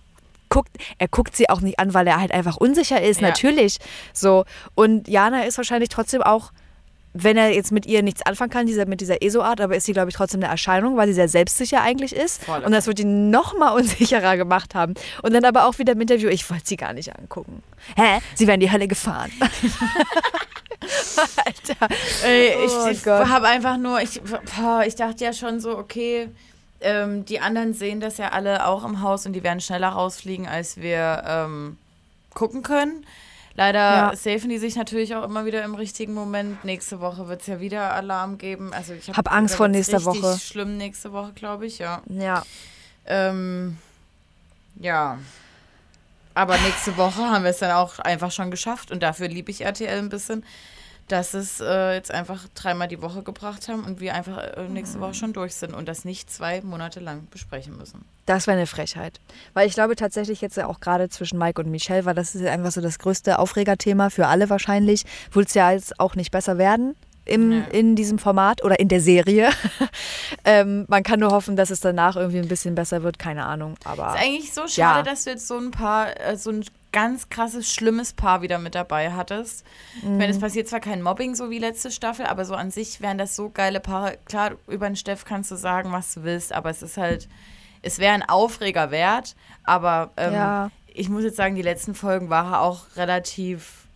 guckt, 0.49 0.77
er 0.97 1.07
guckt 1.07 1.35
sie 1.35 1.49
auch 1.49 1.61
nicht 1.61 1.79
an, 1.79 1.93
weil 1.93 2.07
er 2.07 2.19
halt 2.19 2.31
einfach 2.31 2.57
unsicher 2.57 3.01
ist, 3.01 3.21
ja. 3.21 3.27
natürlich. 3.27 3.77
So. 4.13 4.45
Und 4.75 5.07
Jana 5.07 5.43
ist 5.43 5.57
wahrscheinlich 5.57 5.89
trotzdem 5.89 6.23
auch 6.23 6.51
wenn 7.23 7.37
er 7.37 7.53
jetzt 7.53 7.71
mit 7.71 7.85
ihr 7.85 8.03
nichts 8.03 8.25
anfangen 8.25 8.49
kann, 8.49 8.65
dieser, 8.65 8.85
mit 8.85 9.01
dieser 9.01 9.21
ESO-Art, 9.21 9.61
aber 9.61 9.75
ist 9.75 9.85
sie, 9.85 9.93
glaube 9.93 10.09
ich, 10.09 10.15
trotzdem 10.15 10.41
eine 10.41 10.51
Erscheinung, 10.51 10.97
weil 10.97 11.07
sie 11.07 11.13
sehr 11.13 11.27
selbstsicher 11.27 11.81
eigentlich 11.81 12.15
ist. 12.15 12.43
Voll. 12.43 12.63
Und 12.63 12.71
das 12.71 12.87
wird 12.87 12.99
ihn 12.99 13.29
noch 13.29 13.57
mal 13.57 13.69
unsicherer 13.75 14.37
gemacht 14.37 14.75
haben. 14.75 14.93
Und 15.21 15.33
dann 15.33 15.45
aber 15.45 15.65
auch 15.67 15.77
wieder 15.79 15.93
im 15.93 16.01
Interview, 16.01 16.29
ich 16.29 16.49
wollte 16.49 16.67
sie 16.67 16.77
gar 16.77 16.93
nicht 16.93 17.17
angucken. 17.17 17.63
Hä? 17.95 18.19
Sie 18.35 18.47
wären 18.47 18.59
die 18.59 18.71
Hölle 18.71 18.87
gefahren. 18.87 19.31
Alter. 21.45 21.87
Ey, 22.23 22.65
ich, 22.65 22.71
oh 22.71 22.87
ich 22.89 23.05
habe 23.05 23.47
einfach 23.47 23.77
nur, 23.77 24.01
ich, 24.01 24.21
ich 24.85 24.95
dachte 24.95 25.23
ja 25.23 25.33
schon 25.33 25.59
so, 25.59 25.77
okay, 25.77 26.29
ähm, 26.81 27.25
die 27.25 27.39
anderen 27.39 27.73
sehen 27.73 27.99
das 27.99 28.17
ja 28.17 28.29
alle 28.29 28.65
auch 28.67 28.85
im 28.85 29.01
Haus 29.01 29.25
und 29.25 29.33
die 29.33 29.43
werden 29.43 29.59
schneller 29.59 29.89
rausfliegen, 29.89 30.47
als 30.47 30.77
wir 30.77 31.23
ähm, 31.25 31.77
gucken 32.33 32.61
können. 32.61 33.05
Leider 33.57 33.79
ja. 33.79 34.15
safen 34.15 34.51
die 34.51 34.59
sich 34.59 34.75
natürlich 34.75 35.15
auch 35.15 35.23
immer 35.23 35.45
wieder 35.45 35.63
im 35.63 35.73
richtigen 35.73 36.13
Moment. 36.13 36.63
Nächste 36.63 36.99
Woche 36.99 37.27
wird 37.27 37.41
es 37.41 37.47
ja 37.47 37.59
wieder 37.59 37.91
Alarm 37.95 38.37
geben. 38.37 38.71
Also 38.71 38.93
ich 38.93 39.07
habe 39.07 39.17
hab 39.17 39.33
Angst 39.33 39.55
vor 39.55 39.67
nächster 39.67 40.05
Woche. 40.05 40.37
Schlimm 40.37 40.77
nächste 40.77 41.11
Woche, 41.11 41.33
glaube 41.33 41.65
ich, 41.65 41.79
ja. 41.79 42.03
Ja. 42.07 42.43
Ähm, 43.07 43.79
ja. 44.79 45.17
Aber 46.35 46.55
nächste 46.59 46.97
Woche 46.97 47.23
haben 47.31 47.43
wir 47.43 47.49
es 47.49 47.57
dann 47.57 47.71
auch 47.71 47.97
einfach 47.97 48.29
schon 48.31 48.51
geschafft 48.51 48.91
und 48.91 49.01
dafür 49.01 49.27
liebe 49.27 49.49
ich 49.49 49.61
RTL 49.61 49.97
ein 49.97 50.09
bisschen 50.09 50.45
dass 51.07 51.33
es 51.33 51.61
äh, 51.61 51.93
jetzt 51.93 52.11
einfach 52.11 52.47
dreimal 52.53 52.87
die 52.87 53.01
Woche 53.01 53.23
gebracht 53.23 53.67
haben 53.67 53.83
und 53.85 53.99
wir 53.99 54.13
einfach 54.13 54.37
äh, 54.37 54.67
nächste 54.67 54.99
Woche 54.99 55.13
schon 55.13 55.33
durch 55.33 55.55
sind 55.55 55.73
und 55.73 55.87
das 55.87 56.05
nicht 56.05 56.29
zwei 56.29 56.61
Monate 56.61 56.99
lang 56.99 57.27
besprechen 57.31 57.77
müssen. 57.77 58.05
Das 58.25 58.45
wäre 58.45 58.57
eine 58.57 58.67
Frechheit. 58.67 59.19
Weil 59.53 59.67
ich 59.67 59.73
glaube 59.73 59.95
tatsächlich 59.95 60.41
jetzt 60.41 60.59
auch 60.59 60.79
gerade 60.79 61.07
zwischen 61.09 61.39
Mike 61.39 61.61
und 61.61 61.71
Michelle, 61.71 62.05
weil 62.05 62.15
das 62.15 62.35
ist 62.35 62.45
einfach 62.45 62.71
so 62.71 62.81
das 62.81 62.99
größte 62.99 63.39
Aufregerthema 63.39 64.09
für 64.09 64.27
alle 64.27 64.49
wahrscheinlich, 64.49 65.05
will 65.31 65.45
es 65.45 65.53
ja 65.53 65.71
jetzt 65.71 65.99
auch 65.99 66.15
nicht 66.15 66.31
besser 66.31 66.57
werden. 66.57 66.95
Im, 67.27 67.51
ja. 67.51 67.63
in 67.71 67.95
diesem 67.95 68.19
Format 68.19 68.63
oder 68.63 68.79
in 68.79 68.87
der 68.87 69.01
Serie. 69.01 69.49
ähm, 70.45 70.85
man 70.87 71.03
kann 71.03 71.19
nur 71.19 71.31
hoffen, 71.31 71.55
dass 71.55 71.69
es 71.69 71.79
danach 71.79 72.15
irgendwie 72.15 72.39
ein 72.39 72.47
bisschen 72.47 72.75
besser 72.75 73.03
wird, 73.03 73.19
keine 73.19 73.45
Ahnung. 73.45 73.75
Aber 73.83 74.15
ist 74.15 74.23
eigentlich 74.23 74.53
so 74.53 74.67
schade, 74.67 74.99
ja. 74.99 75.03
dass 75.03 75.25
du 75.25 75.31
jetzt 75.31 75.47
so 75.47 75.57
ein 75.57 75.71
paar, 75.71 76.19
äh, 76.19 76.37
so 76.37 76.51
ein 76.51 76.63
ganz 76.91 77.29
krasses, 77.29 77.71
schlimmes 77.71 78.13
Paar 78.13 78.41
wieder 78.41 78.59
mit 78.59 78.75
dabei 78.75 79.11
hattest. 79.11 79.65
Mhm. 79.95 80.13
Ich 80.13 80.17
meine, 80.17 80.29
es 80.29 80.37
mhm. 80.37 80.41
passiert 80.41 80.67
zwar 80.67 80.79
kein 80.79 81.01
Mobbing 81.01 81.35
so 81.35 81.49
wie 81.49 81.59
letzte 81.59 81.91
Staffel, 81.91 82.25
aber 82.25 82.45
so 82.45 82.55
an 82.55 82.71
sich 82.71 83.01
wären 83.01 83.17
das 83.17 83.35
so 83.35 83.49
geile 83.49 83.79
Paare. 83.79 84.17
Klar, 84.25 84.53
über 84.67 84.87
den 84.87 84.95
Steff 84.95 85.25
kannst 85.25 85.51
du 85.51 85.55
sagen, 85.55 85.91
was 85.91 86.13
du 86.13 86.23
willst, 86.23 86.53
aber 86.53 86.69
es 86.69 86.81
ist 86.81 86.97
halt, 86.97 87.27
es 87.81 87.99
wäre 87.99 88.13
ein 88.13 88.27
Aufreger 88.27 88.91
wert, 88.91 89.35
aber 89.63 90.11
ähm, 90.17 90.33
ja. 90.33 90.71
ich 90.87 91.09
muss 91.09 91.23
jetzt 91.23 91.37
sagen, 91.37 91.55
die 91.55 91.61
letzten 91.61 91.93
Folgen 91.93 92.29
waren 92.29 92.53
auch 92.53 92.85
relativ 92.95 93.86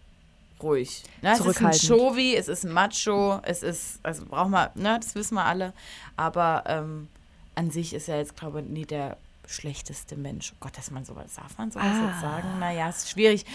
ruhig. 0.64 1.03
Ne? 1.22 1.34
Es 1.34 1.39
ist 1.39 1.62
ein 1.62 1.74
Showy, 1.74 2.36
es 2.36 2.47
ist 2.47 2.66
ein 2.66 2.72
Macho, 2.72 3.39
es 3.43 3.64
ist, 3.64 3.99
also 4.03 4.26
braucht 4.26 4.49
man, 4.49 4.70
ne, 4.76 4.99
das 5.01 5.16
wissen 5.16 5.36
wir 5.36 5.45
alle, 5.45 5.74
aber 6.18 6.64
ähm, 6.68 7.07
an 7.55 7.72
sich 7.72 7.93
ist 7.93 8.09
er 8.09 8.18
jetzt, 8.18 8.36
glaube 8.36 8.62
ich, 8.62 8.68
nie 8.68 8.86
der 8.86 9.18
schlechteste 9.47 10.16
Mensch. 10.16 10.53
Oh 10.53 10.57
Gott, 10.62 10.78
dass 10.78 10.91
man 10.91 11.05
sowas, 11.05 11.34
darf 11.36 11.57
man 11.57 11.72
sowas 11.72 11.88
ah. 11.88 12.07
jetzt 12.09 12.22
sagen? 12.22 12.59
Naja, 12.59 12.89
ist 12.89 13.09
schwierig. 13.09 13.45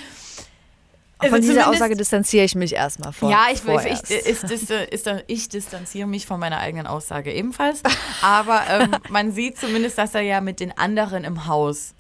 Also 1.19 1.35
von 1.35 1.41
dieser 1.41 1.71
Aussage 1.71 1.97
distanziere 1.97 2.45
ich 2.45 2.55
mich 2.55 2.75
erstmal 2.75 3.13
vor. 3.13 3.31
Ja, 3.31 3.47
ich, 3.51 3.65
ich, 3.65 4.11
ich, 4.11 4.27
ist, 4.27 4.71
ist, 4.71 5.11
ich, 5.27 5.49
distanziere 5.49 6.07
mich 6.07 6.27
von 6.27 6.39
meiner 6.39 6.59
eigenen 6.59 6.87
Aussage 6.87 7.33
ebenfalls. 7.33 7.83
Aber 8.21 8.63
ähm, 8.69 8.97
man 9.09 9.33
sieht 9.33 9.59
zumindest, 9.59 9.97
dass 9.97 10.15
er 10.15 10.21
ja 10.21 10.43
mit 10.43 10.61
den 10.61 10.77
anderen 10.77 11.25
im 11.25 11.47
Haus 11.47 11.95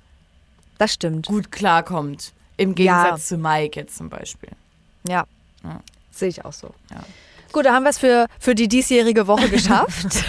das 0.76 0.92
stimmt. 0.92 1.26
gut 1.26 1.50
klarkommt. 1.50 2.34
Im 2.58 2.74
Gegensatz 2.74 3.30
ja. 3.30 3.36
zu 3.36 3.38
Mike 3.38 3.80
jetzt 3.80 3.96
zum 3.96 4.10
Beispiel. 4.10 4.50
Ja, 5.08 5.24
ja. 5.64 5.80
sehe 6.10 6.28
ich 6.28 6.44
auch 6.44 6.52
so. 6.52 6.74
Ja. 6.90 7.00
Gut, 7.52 7.64
da 7.64 7.72
haben 7.72 7.84
wir 7.84 7.90
es 7.90 7.98
für, 7.98 8.26
für 8.38 8.54
die 8.54 8.68
diesjährige 8.68 9.26
Woche 9.26 9.48
geschafft. 9.48 10.24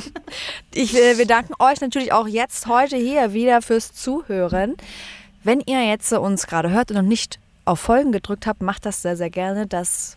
ich, 0.74 0.96
äh, 0.96 1.18
wir 1.18 1.26
danken 1.26 1.54
euch 1.58 1.80
natürlich 1.80 2.12
auch 2.12 2.26
jetzt 2.26 2.66
heute 2.68 2.96
hier 2.96 3.32
wieder 3.32 3.60
fürs 3.60 3.92
Zuhören. 3.92 4.76
Wenn 5.42 5.60
ihr 5.60 5.86
jetzt 5.86 6.12
uns 6.12 6.46
gerade 6.46 6.70
hört 6.70 6.90
und 6.90 6.96
noch 6.96 7.02
nicht 7.02 7.38
auf 7.64 7.80
Folgen 7.80 8.12
gedrückt 8.12 8.46
habt, 8.46 8.62
macht 8.62 8.86
das 8.86 9.02
sehr, 9.02 9.16
sehr 9.16 9.30
gerne. 9.30 9.66
Das 9.66 10.16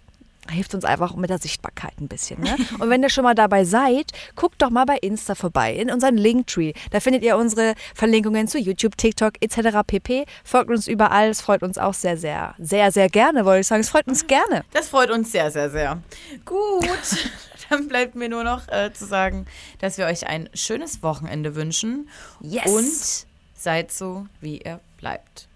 hilft 0.50 0.76
uns 0.76 0.86
einfach 0.86 1.16
mit 1.16 1.30
der 1.30 1.38
Sichtbarkeit 1.38 1.94
ein 2.00 2.08
bisschen. 2.08 2.42
Ne? 2.42 2.56
Und 2.80 2.90
wenn 2.90 3.02
ihr 3.04 3.10
schon 3.10 3.24
mal 3.24 3.36
dabei 3.36 3.64
seid, 3.64 4.12
guckt 4.36 4.62
doch 4.62 4.70
mal 4.70 4.86
bei 4.86 4.98
Insta 4.98 5.36
vorbei, 5.36 5.74
in 5.74 5.92
unseren 5.92 6.18
Linktree. 6.18 6.74
Da 6.92 7.00
findet 7.00 7.24
ihr 7.24 7.38
unsere 7.38 7.76
Verlinkungen 7.96 8.48
zu 8.48 8.58
YouTube, 8.60 8.98
TikTok 8.98 9.34
etc. 9.42 9.80
pp. 9.86 10.26
Folgt 10.44 10.70
uns 10.70 10.88
überall. 10.88 11.30
Es 11.30 11.42
freut 11.42 11.64
uns 11.64 11.78
auch 11.78 11.94
sehr, 11.94 12.18
sehr, 12.18 12.56
sehr, 12.58 12.92
sehr 12.92 13.10
gerne, 13.10 13.46
wollte 13.46 13.62
ich 13.62 13.68
sagen. 13.68 13.82
Es 13.82 13.90
freut 13.90 14.08
uns 14.08 14.28
gerne. 14.28 14.64
Das 14.72 14.90
freut 14.90 15.12
uns 15.12 15.32
sehr, 15.32 15.52
sehr, 15.52 15.70
sehr. 15.70 16.02
Gut. 16.46 16.90
Dann 17.70 17.88
bleibt 17.88 18.16
mir 18.16 18.30
nur 18.30 18.44
noch 18.44 18.68
äh, 18.68 18.92
zu 18.94 19.06
sagen, 19.06 19.46
dass 19.80 19.98
wir 19.98 20.06
euch 20.06 20.28
ein 20.28 20.50
schönes 20.54 21.02
Wochenende 21.02 21.56
wünschen. 21.56 22.10
Yes. 22.42 22.68
Und 22.68 23.28
seid 23.56 23.92
so, 23.92 24.28
wie 24.42 24.58
ihr 24.58 24.80
bleibt. 24.98 25.48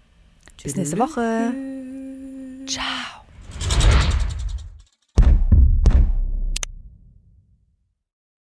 Bis 0.62 0.74
nächste 0.74 0.98
Woche. 0.98 1.52
Ciao. 2.66 4.07